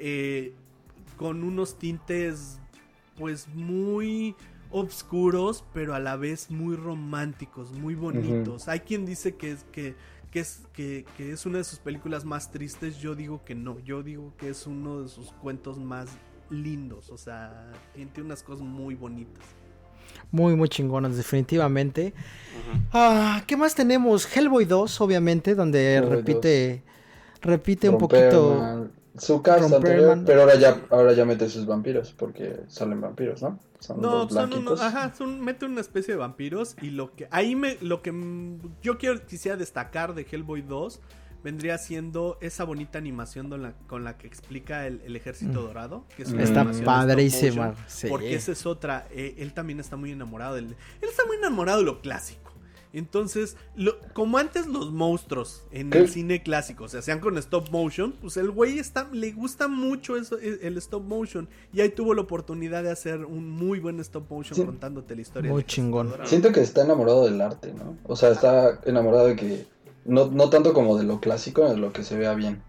[0.00, 0.54] eh,
[1.16, 2.60] con unos tintes
[3.16, 4.36] pues muy
[4.70, 8.68] obscuros, pero a la vez muy románticos, muy bonitos.
[8.68, 9.96] Hay quien dice que es que,
[10.30, 12.98] que es que, que es una de sus películas más tristes.
[12.98, 13.78] Yo digo que no.
[13.80, 16.08] Yo digo que es uno de sus cuentos más
[16.50, 17.10] lindos.
[17.10, 19.44] O sea, tiene unas cosas muy bonitas.
[20.30, 22.12] Muy, muy chingonas, definitivamente.
[22.92, 24.26] Ah, ¿Qué más tenemos?
[24.36, 26.82] Hellboy 2, obviamente, donde Hellboy repite,
[27.40, 28.90] repite un poquito.
[29.16, 29.74] Su Romperman.
[29.74, 33.58] anterior, pero ahora ya, ahora ya mete sus vampiros, porque salen vampiros, ¿no?
[33.80, 34.60] Son No, dos son blanquitos.
[34.60, 38.12] unos, ajá, son, mete una especie de vampiros y lo que ahí me lo que
[38.82, 41.00] yo quiero quisiera destacar de Hellboy 2
[41.44, 45.64] vendría siendo esa bonita animación con la, con la que explica el, el ejército Mm.
[45.66, 48.08] dorado, que es una Está padrísima, sí.
[48.08, 51.78] Porque esa es otra, eh, él también está muy enamorado del él está muy enamorado
[51.78, 52.47] de lo clásico.
[52.98, 55.98] Entonces, lo- como antes los monstruos en ¿Qué?
[55.98, 60.16] el cine clásico se hacían con stop motion, pues el güey está, le gusta mucho
[60.16, 61.48] eso, el el stop motion.
[61.72, 64.64] Y ahí tuvo la oportunidad de hacer un muy buen stop motion Sí.
[64.64, 65.50] contándote la historia.
[65.50, 66.12] Muy chingón.
[66.24, 67.96] Siento que está enamorado del arte, ¿no?
[68.04, 69.66] O sea, está enamorado de que.
[70.04, 72.62] No, no tanto como de lo clásico, de lo que se vea bien.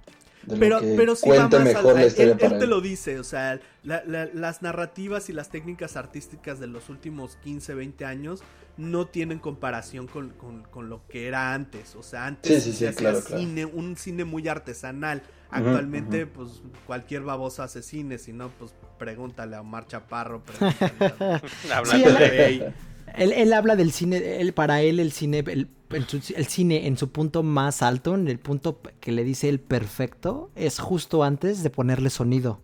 [0.59, 2.69] Pero, pero sí va cuente más mejor al- la él, historia él para te él.
[2.69, 7.35] lo dice, o sea, la- la- las narrativas y las técnicas artísticas de los últimos
[7.43, 8.41] 15, 20 años
[8.79, 11.95] no tienen comparación con, con- con lo que era antes.
[11.95, 13.41] O sea, antes Sí, sí, sí, se hacía claro, claro.
[13.43, 15.21] cine, un cine muy artesanal.
[15.51, 20.43] Actualmente, pues cualquier baboso hace cine, si no, pues pregúntale a Omar Chaparro.
[20.43, 21.41] pregúntale a-
[21.77, 22.73] Hablando Sí, de él-.
[23.15, 27.11] Él, él habla del cine, él, para él el cine, el, el cine en su
[27.11, 31.69] punto más alto, en el punto que le dice el perfecto, es justo antes de
[31.71, 32.61] ponerle sonido.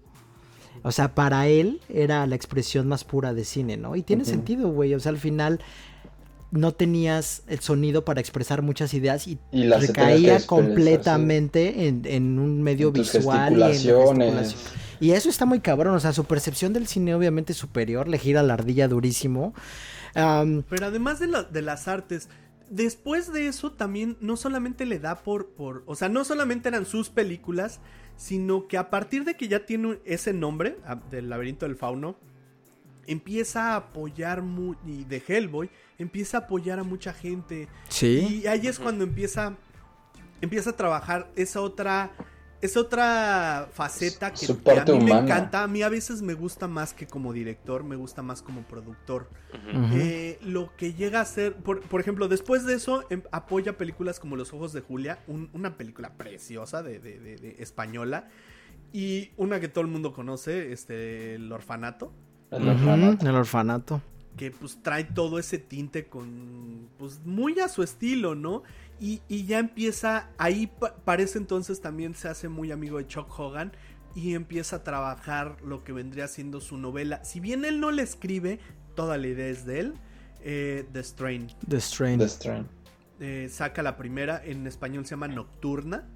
[0.84, 3.96] O sea, para él era la expresión más pura de cine, ¿no?
[3.96, 4.94] Y tiene sentido, güey.
[4.94, 5.60] O sea, al final
[6.56, 12.61] no tenías el sonido para expresar muchas ideas y, Y recaía completamente en, en un
[12.64, 13.77] medio En tus visual y en.
[14.99, 18.18] Y eso está muy cabrón, o sea, su percepción del cine obviamente es superior, le
[18.18, 19.53] gira la ardilla durísimo.
[20.14, 22.30] Pero además de, la- de las artes,
[22.69, 26.86] después de eso también no solamente le da por, por, o sea, no solamente eran
[26.86, 27.80] sus películas,
[28.15, 32.15] sino que a partir de que ya tiene ese nombre, a- del laberinto del fauno,
[33.07, 34.44] empieza a apoyar,
[34.86, 37.68] y de Hellboy, empieza a apoyar a mucha gente.
[37.90, 38.41] sí.
[38.44, 39.56] Y ahí es cuando empieza,
[40.41, 42.11] empieza a trabajar esa otra...
[42.61, 45.61] esa otra faceta que, Su a mí me encanta.
[45.64, 49.30] A mí a veces me gusta más que como director, me gusta más como productor.
[49.94, 54.19] Eh, lo que llega a ser, por, por ejemplo, después de eso, em- apoya películas
[54.19, 58.27] como Los Ojos de Julia, un- una película preciosa de, de- de- de española,
[58.91, 62.14] y una que todo el mundo conoce, este, El Orfanato,
[62.52, 63.28] El orfanato.
[63.30, 64.02] el orfanato.
[64.38, 68.64] que pues trae todo ese tinte con, pues muy a su estilo, ¿no?
[69.00, 73.28] Y, y ya empieza, ahí pa- parece entonces también se hace muy amigo de Chuck
[73.40, 73.72] Hogan
[74.14, 77.24] y empieza a trabajar lo que vendría siendo su novela.
[77.24, 78.60] Si bien él no le escribe,
[78.96, 79.94] toda la idea es de él,
[80.42, 81.48] eh, The Strain.
[81.68, 82.20] The Strain.
[82.20, 82.68] The Strain.
[83.22, 86.08] Eh, saca la primera, en español se llama Nocturna.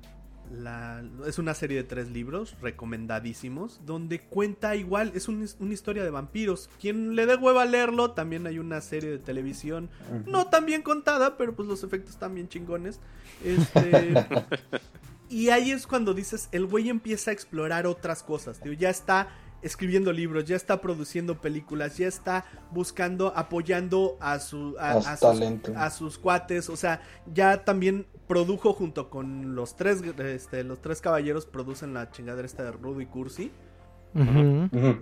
[0.52, 6.04] La- es una serie de tres libros recomendadísimos, donde cuenta igual, es un- una historia
[6.04, 6.70] de vampiros.
[6.82, 9.90] Quien le dé hueva a leerlo, también hay una serie de televisión,
[10.26, 13.00] no tan bien contada, pero pues los efectos están bien chingones.
[13.44, 14.14] Este,
[15.30, 19.28] y ahí es cuando dices, el güey empieza a explorar otras cosas, tío, ya está
[19.62, 25.42] escribiendo libros, ya está produciendo películas, ya está buscando, apoyando a su a, sus,
[25.76, 27.02] a sus cuates, o sea,
[27.34, 32.64] ya también produjo junto con los tres este, los tres caballeros producen la chingadera esta
[32.64, 33.52] de Rudo y Cursi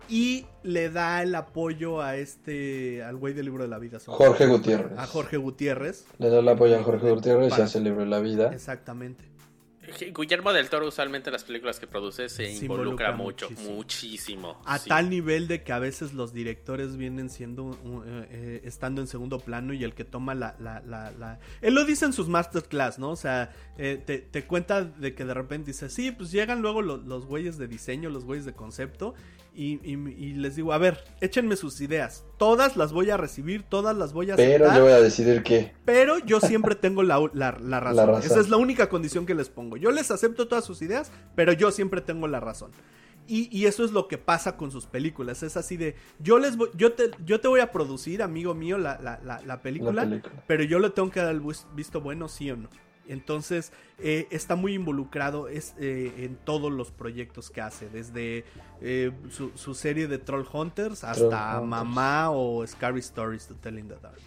[0.09, 3.99] y le da el apoyo a este al güey del libro de la vida.
[4.05, 4.97] Jorge Gutiérrez.
[4.97, 6.05] a Jorge Gutiérrez.
[6.17, 8.51] Le da el apoyo a Jorge Gutiérrez y hace el libro de la vida.
[8.53, 9.36] exactamente
[10.15, 13.75] Guillermo del Toro usualmente en las películas que produce se, Se involucra, involucra mucho, muchísimo.
[13.75, 14.61] muchísimo.
[14.65, 14.89] A sí.
[14.89, 19.07] tal nivel de que a veces los directores vienen siendo, uh, eh, eh, estando en
[19.07, 22.27] segundo plano y el que toma la, la, la, la- Él lo dice en sus
[22.27, 23.11] masterclass, ¿no?
[23.11, 26.81] O sea, eh, te, te cuenta de que de repente dice, sí, pues llegan luego
[26.81, 29.13] lo- los güeyes de diseño, los güeyes de concepto,
[29.53, 32.23] y, y- y les digo, a ver, échenme sus ideas.
[32.37, 35.41] Todas las voy a recibir, todas las voy a Pero aceptar, yo voy a decidir
[35.41, 35.73] qué.
[35.83, 37.95] pero yo siempre tengo la, la- la razón.
[37.95, 38.23] La razón.
[38.31, 39.75] Esa es la única condición que les pongo.
[39.77, 42.71] Yo les acepto todas sus ideas, pero yo siempre tengo la razón.
[43.29, 45.43] Y, y eso es lo que pasa con sus películas.
[45.43, 48.77] Es así de, yo les voy, yo te, yo te voy a producir, amigo mío,
[48.77, 50.43] la, la- la- la película, La película.
[50.47, 52.69] pero yo le tengo que dar el vis- visto bueno, sí o no.
[53.09, 58.43] Entonces, eh, está muy involucrado es, eh, en todos los proyectos que hace, desde
[58.81, 61.67] eh, su, su serie de Troll Hunters hasta Hunters.
[61.69, 64.17] Mamá o Scary Stories to Tell in the Dark.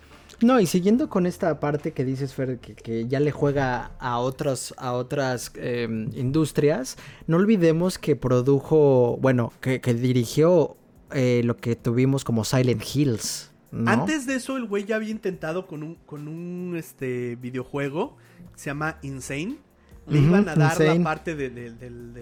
[0.43, 4.75] No, y siguiendo con esta parte que dices, Fer, que, ya le juega a otros,
[4.79, 6.97] a otras eh, industrias,
[7.27, 10.77] no olvidemos que produjo, bueno, que, dirigió
[11.13, 13.51] eh, lo que tuvimos como Silent Hills.
[13.87, 18.17] Antes de eso, el güey ya había intentado con un, con un este, videojuego
[18.53, 19.59] que se llama Insane.
[20.09, 20.99] Le Ujú, iban a dar Insane.
[20.99, 22.15] la parte de- de- del,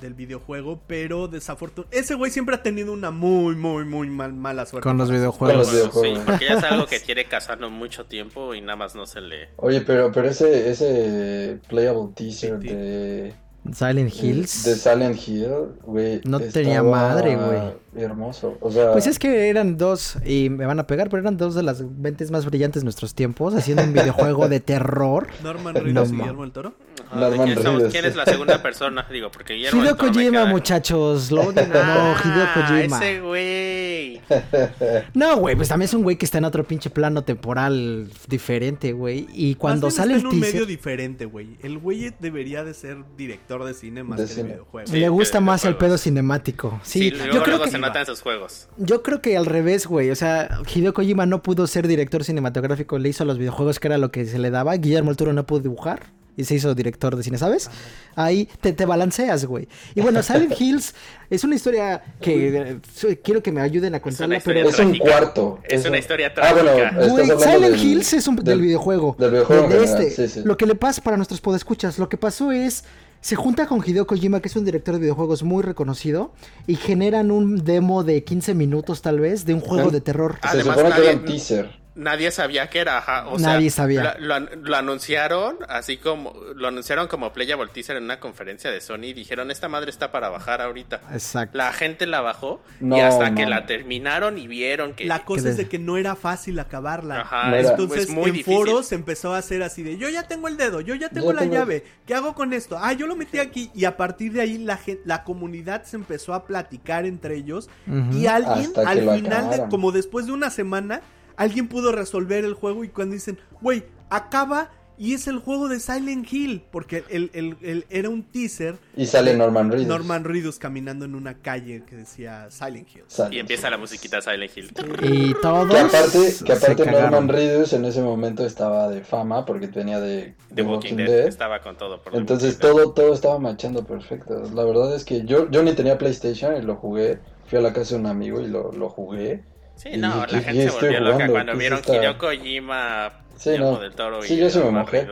[0.00, 1.98] del- videojuego, pero desafortunadamente...
[1.98, 4.82] Ese güey siempre ha tenido una muy, muy, muy mal- mala suerte.
[4.88, 5.56] Con los Con videojuegos.
[5.58, 6.18] los Sí, videojuegos.
[6.26, 9.48] porque ya es algo que quiere cazarlo mucho tiempo y nada más no se le...
[9.56, 12.74] Oye, pero, pero ese, ese playable teaser Sí, sí.
[12.74, 13.34] de,
[13.72, 14.64] Silent Hills.
[14.64, 15.48] de Silent Hill,
[15.82, 16.20] güey.
[16.24, 18.04] No tenía madre, güey.
[18.04, 18.58] Hermoso.
[18.60, 21.54] O sea, Pues es que eran dos, y me van a pegar, pero eran dos
[21.54, 25.28] de las mentes más brillantes de nuestros tiempos, haciendo un videojuego de terror.
[25.42, 26.18] Norman Reedus No, y.
[26.20, 26.74] Guillermo del Toro.
[27.14, 29.06] Norman ¿quién, somos- quién es la segunda persona?
[29.10, 31.30] Digo, porque Guillermo Hideo del Toro me Kojima, queda- muchachos.
[31.30, 31.74] Lo odio, no, Hideo
[32.44, 32.98] Ah, Kojima.
[32.98, 34.20] ese güey.
[35.14, 38.92] No, güey, pues también es un güey que está en otro pinche plano temporal diferente,
[38.92, 39.26] güey.
[39.32, 41.56] Y cuando Más bien sale está el en un teaser, medio diferente, güey.
[41.62, 44.48] El güey debería de ser director de cine más De que de cine.
[44.54, 44.90] videojuegos.
[44.90, 46.80] Sí, le gusta más el pedo cinemático.
[46.82, 48.68] Sí, Sí, yo luego, creo luego que se nota en sus juegos.
[48.76, 50.10] Yo creo que al revés, güey.
[50.10, 53.98] O sea, Hideo Kojima no pudo ser director cinematográfico, le hizo los videojuegos que era
[53.98, 54.74] lo que se le daba.
[54.76, 56.02] Guillermo el Toro no pudo dibujar
[56.36, 57.70] y se hizo director de cine, ¿sabes?
[58.16, 59.68] Ahí te, te balanceas, güey.
[59.94, 60.94] Y bueno, Silent Hills
[61.30, 64.74] es una historia que eh, quiero que me ayuden a contarla, historia pero...
[64.74, 65.60] es un cuarto.
[65.64, 66.96] Es una historia Ah, bueno, trágica.
[66.96, 69.16] Güey, hablando Silent del- Hills es un, del, videojuego.
[69.18, 70.10] Del videojuego De este.
[70.10, 70.40] sí, sí.
[70.44, 72.84] Lo que le pasa para nuestros podescuchas, lo que pasó es.
[73.20, 76.34] Se junta con Hideo Kojima, que es un director de videojuegos muy reconocido,
[76.66, 79.92] y generan un demo de 15 minutos tal vez de un juego Ah.
[79.92, 80.38] de terror.
[80.42, 81.70] Se Además, supone que era un teaser.
[81.96, 83.28] Nadie sabía que era, ajá.
[83.28, 84.16] O Nadie sea, sabía.
[84.18, 86.34] Lo, an- lo anunciaron así como.
[86.56, 90.10] Lo anunciaron como Playable Teaser en una conferencia de Sony y dijeron: Esta madre está
[90.10, 91.00] para bajar ahorita.
[91.12, 91.56] Exacto.
[91.56, 95.04] La gente la bajó No, y hasta que la terminaron y vieron que.
[95.04, 97.20] La cosa que es de- que no era fácil acabarla.
[97.20, 98.54] Ajá, Entonces es muy en difícil.
[98.56, 101.32] foros se empezó a hacer así de yo ya tengo el dedo, yo ya tengo
[101.32, 102.76] la tengo- llave, ¿qué hago con esto?
[102.80, 106.34] Ah, yo lo metí aquí y a partir de ahí la, la comunidad se empezó
[106.34, 107.70] a platicar entre ellos
[108.12, 111.00] y alguien al final, de, como después de una semana,
[111.36, 115.80] alguien pudo resolver el juego y cuando dicen, güey, acaba y es el juego de
[115.80, 118.76] Silent Hill, porque el, el- el- era un teaser.
[118.96, 119.88] Y sale Norman Reedus.
[119.88, 123.02] Norman Reedus caminando en una calle que decía Silent Hill.
[123.32, 124.70] Y empieza la musiquita Silent Hill.
[125.02, 125.68] Y todos.
[125.68, 126.86] Que aparte, que aparte.
[126.92, 131.26] Norman Reedus en ese momento estaba de fama porque venía de The Walking Dead.
[131.26, 132.00] Estaba con todo.
[132.00, 134.44] Por Entonces todo, todo estaba machando perfecto.
[134.54, 137.18] La verdad es que yo, yo ni tenía PlayStation y lo jugué.
[137.46, 139.42] Fui a la casa de un amigo y lo, lo jugué.
[139.76, 141.96] Sí, Y no, la ¿qué- gente qué se volvió loca cuando ¿Qué es vieron esta?
[141.96, 143.80] Hideo Kojima, Sí, Guillermo no.
[143.80, 145.06] del Toro y Sí, yo sí me mojé.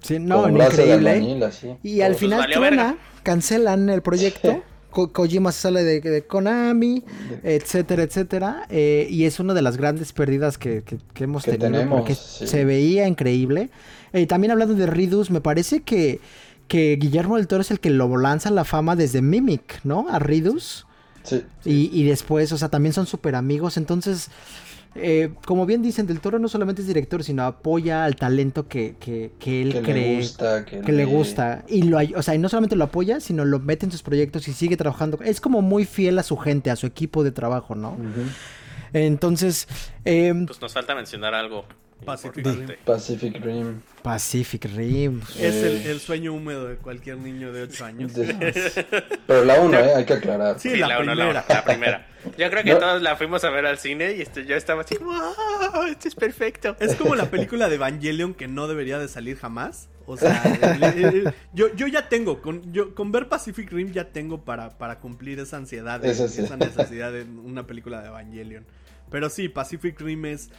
[0.00, 1.40] Sí, no, increíble.
[1.82, 4.62] Y al final truena, cancelan el proyecto.
[4.90, 7.02] Ko- Kojima se sale de, de Konami,
[7.42, 8.66] etcétera, etcétera.
[8.70, 11.70] eh, y es una de las grandes pérdidas que, que- que hemos Que tenido.
[11.72, 12.46] tenemos, porque sí.
[12.46, 13.70] se veía increíble.
[14.12, 16.20] Eh, también hablando de Ridus, me parece que,
[16.68, 20.06] que Guillermo del Toro es el que lo lanza a la fama desde Mimic, ¿no?
[20.08, 20.86] A Ridus.
[21.24, 21.44] Sí.
[21.64, 23.76] Y, y después, o sea, también son súper amigos.
[23.76, 24.30] Entonces,
[24.94, 28.94] eh, como bien dicen, Del Toro no solamente es director, sino apoya al talento que,
[29.00, 30.64] que, que él Que cree le gusta.
[30.64, 33.58] Que, que le gusta y lo o sea y no solamente lo apoya sino lo
[33.58, 36.76] mete en sus proyectos y sigue trabajando es como muy fiel a su gente a
[36.76, 37.96] su equipo de trabajo no
[38.92, 39.66] entonces
[40.04, 41.64] eh, Pues nos falta mencionar algo.
[42.04, 42.44] Pacific.
[42.46, 42.66] Rim.
[42.84, 43.80] Pacific Rim.
[44.02, 45.90] Pacific Rim Es el, Eh.
[45.90, 48.12] el sueño húmedo de cualquier niño de 8 años.
[48.14, 48.34] De-
[49.26, 49.94] Pero la 1, ¿eh?
[49.96, 50.60] Hay que aclarar.
[50.60, 51.44] Sí, la uno, primera.
[51.48, 52.06] la primera.
[52.38, 52.78] Yo creo que No.
[52.78, 55.84] todos la fuimos a ver al cine y este, yo estaba así, ¡wow!
[55.90, 56.76] Esto es perfecto.
[56.80, 59.88] Es como la película de Evangelion que no debería de salir jamás.
[60.06, 60.42] O sea,
[60.78, 64.76] le- le- yo, yo ya tengo, con, yo, con ver Pacific Rim ya tengo para,
[64.76, 66.42] para cumplir esa ansiedad, de- sí.
[66.42, 68.66] esa necesidad de una película de Evangelion.
[69.10, 70.50] Pero sí, Pacific Rim es...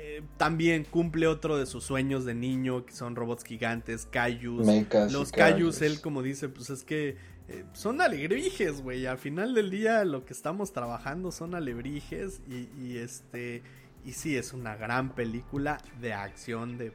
[0.00, 4.86] eh, también cumple otro de sus sueños de niño, que son robots gigantes, y Los
[4.88, 5.32] kaijus.
[5.32, 7.16] kaijus, él como dice, pues es que
[7.48, 9.06] eh, son alebrijes, güey.
[9.06, 13.62] Al final del día lo que estamos trabajando son alebrijes y, y este...
[14.04, 16.92] Y sí, es una gran película de acción, de...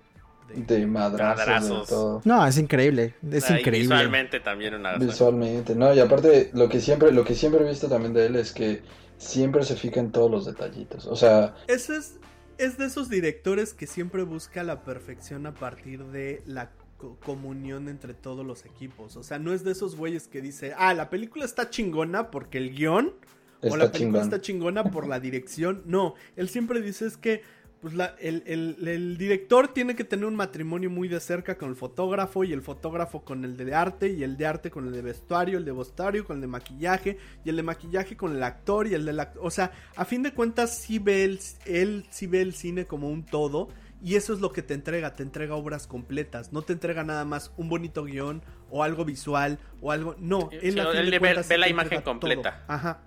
[0.48, 2.22] de- De madrazos, de todo.
[2.26, 4.98] no es increíble es Ah, increíble Visualmente también una.
[4.98, 8.36] Visualmente, no, y aparte lo que siempre, lo que siempre he visto también de él
[8.38, 8.82] es que
[9.18, 11.06] siempre se fija en todos los detallitos.
[11.08, 12.16] O sea, Ese es,
[12.58, 17.90] es de esos directores que siempre busca la perfección a partir de la co- comunión
[17.90, 19.16] entre todos los equipos.
[19.18, 22.58] O sea, no es de esos güeyes que dice, ah, la película está chingona porque
[22.58, 23.14] el guion,
[23.62, 24.22] o la película chingón.
[24.22, 25.84] está chingona por la dirección.
[25.86, 27.42] No, él siempre dice es que
[27.84, 31.68] pues la- el, el- el director tiene que tener un matrimonio muy de cerca con
[31.70, 34.94] el fotógrafo y el fotógrafo con el de arte y el de arte con el
[34.94, 38.42] de vestuario, el de vestuario con el de maquillaje y el de maquillaje con el
[38.42, 39.46] actor y el del actor.
[39.46, 43.10] O sea, a fin de cuentas sí ve el, él sí ve el cine como
[43.10, 43.68] un todo
[44.02, 47.26] y eso es lo que te entrega, te entrega obras completas, no te entrega nada
[47.26, 51.06] más un bonito guion o algo visual o algo, no, Sí, él, a fin él
[51.06, 52.14] de ve- cuentas ve sí la imagen todo.
[52.14, 52.64] completa.
[52.68, 53.02] Ajá.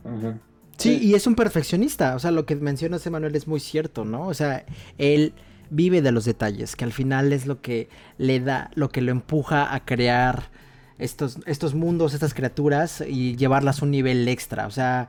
[0.77, 2.15] Sí, y es un perfeccionista.
[2.15, 4.27] O sea, lo que mencionas, Emanuel, es muy cierto, ¿no?
[4.27, 4.65] O sea,
[4.99, 5.33] él
[5.71, 7.89] vive de los detalles, que al final es lo que
[8.19, 10.51] le da, lo que lo empuja a crear
[10.99, 14.67] estos, estos mundos, estas criaturas y llevarlas a un nivel extra.
[14.67, 15.09] O sea,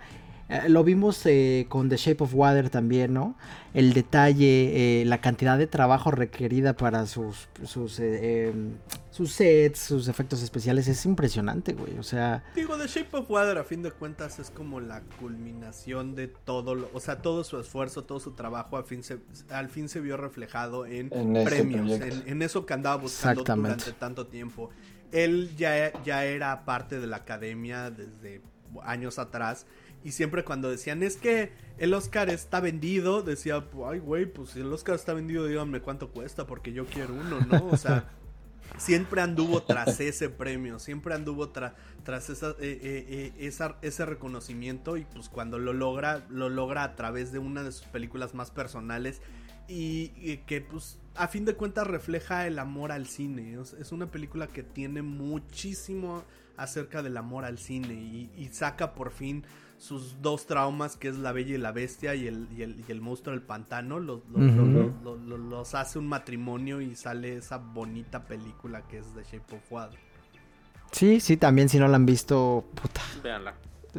[0.49, 3.35] eh, lo vimos eh, con The Shape of Water también, ¿no?
[3.73, 8.77] El detalle, eh, la cantidad de trabajo requerida para sus, sus, eh, em,
[9.17, 11.97] sus sets, sus efectos especiales es impresionante, güey.
[11.97, 16.15] O sea, Digo, The Shape of Water a fin de cuentas es como la culminación
[16.15, 19.19] de todo, lo- o sea, todo su esfuerzo, todo su trabajo al fin se,
[19.49, 24.27] al fin se vio reflejado en, premios, en, en eso que andaba buscando durante tanto
[24.27, 24.69] tiempo.
[25.11, 28.41] Él ya, ya era parte de la academia desde
[28.83, 29.65] años atrás
[30.03, 34.59] y siempre cuando decían es que el Oscar está vendido, decía, ay güey, pues si
[34.59, 37.67] el Oscar está vendido, díganme cuánto cuesta porque yo quiero uno, ¿no?
[37.67, 38.09] O sea...
[38.77, 41.73] siempre anduvo tras ese premio, siempre anduvo tra-
[42.03, 46.95] tras eh, eh, eh, esa- ese reconocimiento y pues cuando lo logra, lo logra a
[46.95, 49.21] través de una de sus películas más personales
[49.67, 53.59] y, y que pues a fin de cuentas refleja el amor al cine.
[53.59, 56.23] Es, es una película que tiene muchísimo
[56.57, 59.43] acerca del amor al cine y, y saca por fin
[59.77, 62.91] sus dos traumas que es la bella y la bestia y el, y el, y
[62.91, 67.35] el monstruo del pantano los, los- los- los- los- los hace un matrimonio y sale
[67.37, 69.99] esa bonita película que es The Shape of Water.
[70.91, 73.53] sí, sí, también si no la han visto, puta, Véanla.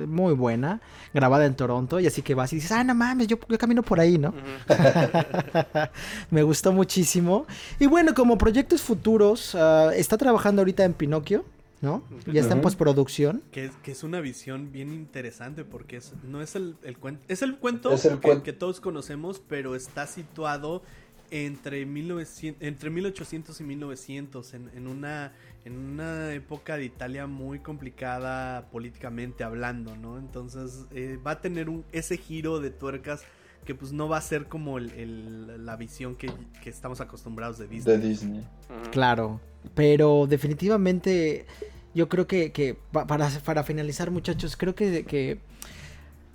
[0.06, 0.80] muy buena,
[1.14, 3.82] grabada en Toronto, y así que vas y dices, ah, no mames, yo, yo camino
[3.82, 4.32] por ahí, ¿no?
[6.30, 7.46] Me gustó muchísimo.
[7.78, 11.44] Y bueno, como proyectos futuros, ah, está trabajando ahorita en Pinocchio,
[11.80, 12.02] ¿no?
[12.26, 13.42] Ya está en postproducción.
[13.52, 17.22] Que es, que es una visión bien interesante porque es, no es el, el cuento,
[17.28, 20.82] es el cuento Es el que, cuen- que todos conocemos, pero está situado
[21.30, 25.32] entre, 1900, entre 1800 y 1900, en, en una,
[25.66, 30.18] en una época de Italia muy complicada políticamente hablando, ¿no?
[30.18, 33.24] Entonces eh, va a tener un, ese giro de tuercas
[33.66, 36.32] que pues no va a ser como el- el- la visión que,
[36.62, 37.98] que estamos acostumbrados de Disney.
[37.98, 38.46] de Disney.
[38.90, 39.40] Claro.
[39.74, 41.46] Pero definitivamente
[41.94, 45.38] yo creo que, que pa- para, para finalizar, muchachos, creo que,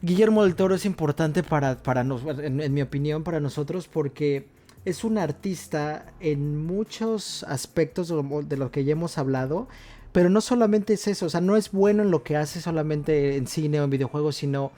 [0.01, 4.47] Guillermo del Toro es importante para, para en, en mi opinión, para nosotros, porque
[4.85, 9.67] es un artista en muchos aspectos de lo, de lo que ya hemos hablado.
[10.11, 13.35] Pero no solamente es eso, o sea, no es bueno en lo que hace solamente
[13.35, 14.71] en cine o en videojuegos, sino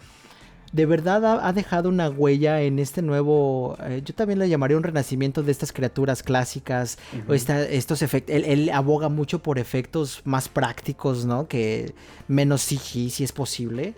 [0.76, 4.76] de verdad ha, ha dejado una huella en este nuevo, eh, yo también le llamaría
[4.76, 6.98] un renacimiento de estas criaturas clásicas,
[7.28, 11.48] o esta- estos efectos, él, él aboga mucho por efectos más prácticos, ¿no?
[11.48, 11.94] Que
[12.28, 13.94] menos CG si es posible.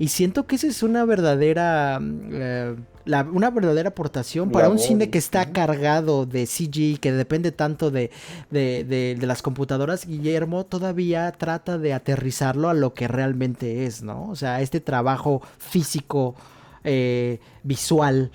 [0.00, 4.78] Y siento que esa es una verdadera, mm, eh, la- una verdadera aportación para un
[4.78, 8.10] cine que está cargado de CG, que depende tanto de,
[8.50, 10.06] de, de- de las computadoras.
[10.06, 14.26] Guillermo todavía trata de aterrizarlo a lo que realmente es, ¿no?
[14.30, 16.34] O sea, este trabajo físico,
[16.82, 18.30] eh, visual,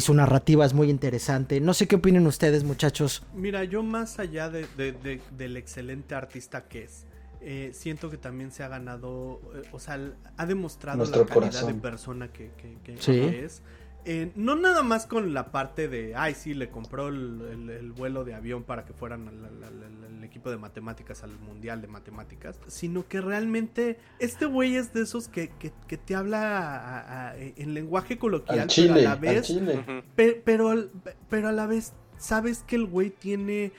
[0.00, 1.60] su narrativa es muy interesante.
[1.60, 3.22] No sé qué opinen ustedes, muchachos.
[3.32, 7.05] Mira, yo más allá de, de- de- del excelente artista que es,
[7.48, 10.00] eh, siento que también se ha ganado, eh, o sea,
[10.36, 11.74] ha demostrado Nuestro la calidad corazón.
[11.76, 13.12] de persona que, que- que- Sí.
[13.12, 13.62] que es.
[14.08, 17.92] Eh, no nada más con la parte de, ay, sí, le compró el, el- el
[17.92, 21.80] vuelo de avión para que fueran al- al- al- el equipo de matemáticas al mundial
[21.80, 26.76] de matemáticas, sino que realmente este güey es de esos que, que- que te habla
[26.76, 29.84] a- a- en lenguaje coloquial, Al pero a la al vez Chile.
[29.86, 30.02] Ujú.
[30.16, 30.88] Pe- pero,
[31.28, 33.72] pero a la vez sabes que el güey tiene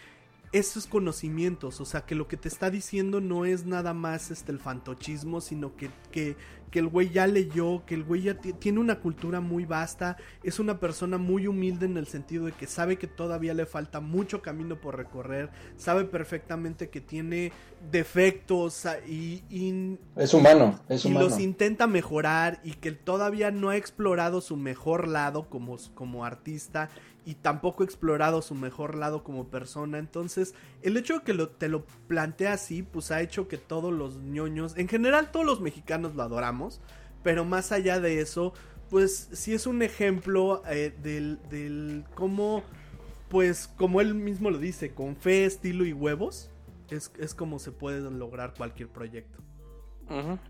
[0.53, 4.51] esos conocimientos, o sea que lo que te está diciendo no es nada más este
[4.51, 6.37] el fantochismo, sino que, que,
[6.71, 10.15] que el güey ya leyó, que el güey ya ti- tiene una cultura muy vasta,
[10.43, 13.99] es una persona muy humilde en el sentido de que sabe que todavía le falta
[13.99, 17.51] mucho camino por recorrer, sabe perfectamente que tiene
[17.91, 21.25] defectos y, y Es humano, es y humano.
[21.27, 26.89] los intenta mejorar y que todavía no ha explorado su mejor lado como, como artista
[27.27, 29.97] y tampoco ha explorado su mejor lado como persona.
[29.97, 34.15] Entonces, el hecho de que te lo plantea así, pues ha hecho que todos los
[34.15, 36.79] ñoños, en general todos los mexicanos lo adoramos,
[37.23, 38.53] pero más allá de eso,
[38.89, 42.63] pues sí es un ejemplo eh, del, del cómo,
[43.27, 46.49] pues como él mismo lo dice, con fe, estilo y huevos,
[46.89, 49.39] es, es como se puede lograr cualquier proyecto.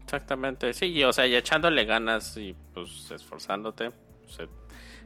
[0.03, 3.89] Exactamente, sí, y, o sea, y echándole ganas y pues esforzándote,
[4.21, 4.47] pues,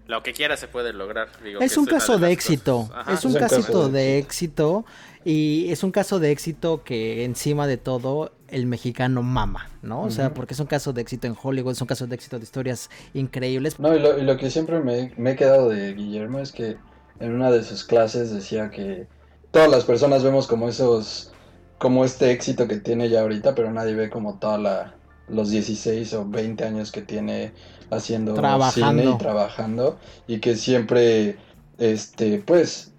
[0.08, 1.30] lo que quiera se puede lograr.
[1.44, 2.90] Digo, Es que un caso de éxito.
[3.08, 4.86] Es un Es un caso de éxito.
[5.24, 10.02] Y es un caso de éxito que encima de todo el mexicano mama, ¿no?
[10.02, 12.38] O sea, porque es un caso de éxito en Hollywood, es un caso de éxito
[12.38, 13.80] de historias increíbles.
[13.80, 16.78] No, y lo, y lo que siempre me, me he quedado de Guillermo es que
[17.20, 19.08] en una de sus clases decía que
[19.52, 21.32] todas las personas vemos como esos,
[21.78, 24.96] como este éxito que tiene ya ahorita, pero nadie ve como toda la,
[25.32, 27.52] los 16 o 20 años que tiene
[27.90, 29.02] haciendo Trabajando.
[29.02, 29.98] cine y trabajando
[30.28, 31.38] y que siempre
[31.78, 32.92] este pues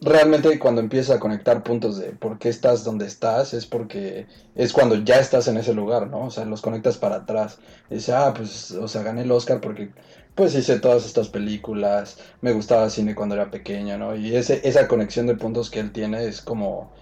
[0.00, 4.72] realmente cuando empieza a conectar puntos de por qué estás donde estás es porque es
[4.72, 6.26] cuando ya estás en ese lugar, ¿no?
[6.26, 7.58] O sea, los conectas para atrás.
[7.88, 9.90] Dice, ah, pues, o sea, gané el Oscar porque
[10.34, 14.14] pues hice todas estas películas, me gustaba cine cuando era pequeño, ¿no?
[14.14, 16.92] Y ese, esa conexión de puntos que él tiene es como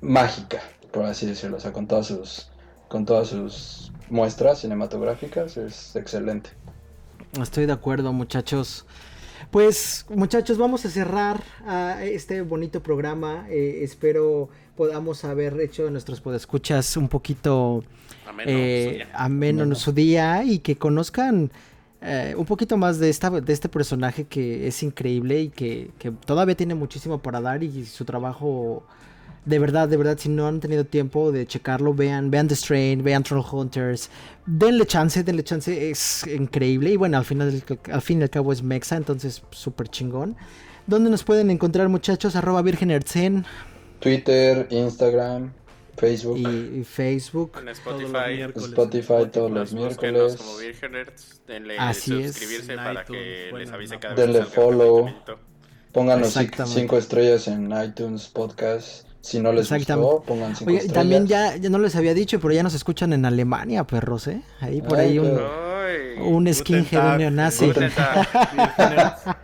[0.00, 0.62] mágica,
[0.92, 2.50] por así decirlo, o sea, con todas sus,
[2.92, 6.50] con todas sus muestras cinematográficas es excelente.
[7.40, 8.84] Estoy de acuerdo, muchachos.
[9.50, 13.46] Pues, muchachos, vamos a cerrar ah, este bonito programa.
[13.48, 17.82] Eh, espero podamos haber hecho a nuestros podescuchas un poquito
[18.28, 21.50] Ameno, eh, ameno en su día y que conozcan
[22.02, 26.10] eh, un poquito más de, esta, de este personaje que es increíble y que, que
[26.10, 28.84] todavía tiene muchísimo para dar y su trabajo,
[29.44, 33.02] de verdad, de verdad, si no han tenido tiempo de checarlo, vean, vean The Strain,
[33.02, 34.08] vean Troll Hunters,
[34.46, 38.52] denle chance, denle chance, es increíble y bueno, al final, al fin y al cabo
[38.52, 40.36] es Mexa, entonces súper chingón.
[40.86, 42.34] ¿Dónde nos pueden encontrar muchachos?
[42.36, 43.44] Arroba Virgen Ertzen
[44.00, 45.52] Twitter, Instagram,
[45.96, 47.52] Facebook, y, y Facebook.
[47.60, 49.30] En Spotify.
[49.30, 50.36] todos los miércoles.
[50.36, 52.32] como Virgeners, denle Así es.
[52.36, 54.00] suscribirse En para iTunes, que bueno, les avise no.
[54.00, 55.08] cada vez Denle follow.
[55.92, 56.36] Pónganos
[56.66, 59.11] cinco estrellas en iTunes Podcast.
[59.22, 60.94] Si no les gustó, pongan cinco Oye, estrellas.
[61.00, 64.42] también ya, ya no les había dicho, pero ya nos escuchan en Alemania, perros, ¿eh?
[64.60, 65.40] Ahí por Ay, ahí un,
[66.46, 67.70] un skinhead, un neonazi.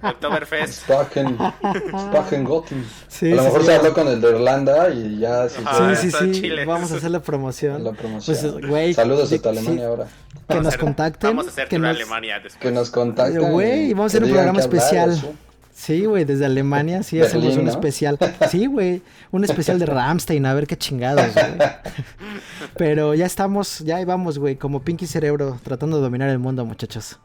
[0.02, 0.82] Oktoberfest.
[0.84, 1.38] Spachen,
[2.09, 2.84] Spachen Gotten.
[3.09, 3.66] Sí, a lo sí, mejor sí.
[3.66, 5.94] se habló con el de Irlanda y ya se Ajá.
[5.96, 6.50] Sí, sí, sí.
[6.66, 7.84] Vamos a hacer la promoción.
[7.84, 8.36] la promoción.
[8.52, 10.06] Pues, güey, Saludos hasta Alemania sí, ahora.
[10.48, 11.30] Que nos hacer- contacten.
[11.30, 12.74] Vamos a hacer que nos- Alemania Que después.
[12.74, 13.52] nos contacten.
[13.52, 15.34] Güey, y vamos a hacer que un programa qué hablar, especial.
[15.78, 16.05] ¿Sí?
[16.05, 17.70] Güey, desde Alemania sí hacemos un ¿no?
[17.70, 18.18] especial.
[18.50, 21.68] Sí, güey, un especial de Ramstein, a ver qué chingados, güey.
[22.76, 26.64] Pero ya estamos, ya ahí vamos, güey, como Pinky Cerebro, tratando de dominar el mundo,
[26.64, 27.18] muchachos.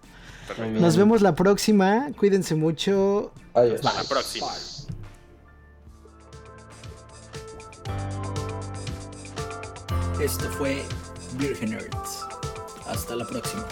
[0.79, 3.31] Nos vemos la próxima, cuídense mucho.
[3.53, 3.83] Adiós.
[3.83, 4.47] La próxima.
[10.21, 10.83] Esto fue
[11.37, 12.25] Virgin Nerds.
[12.87, 13.65] Hasta la próxima.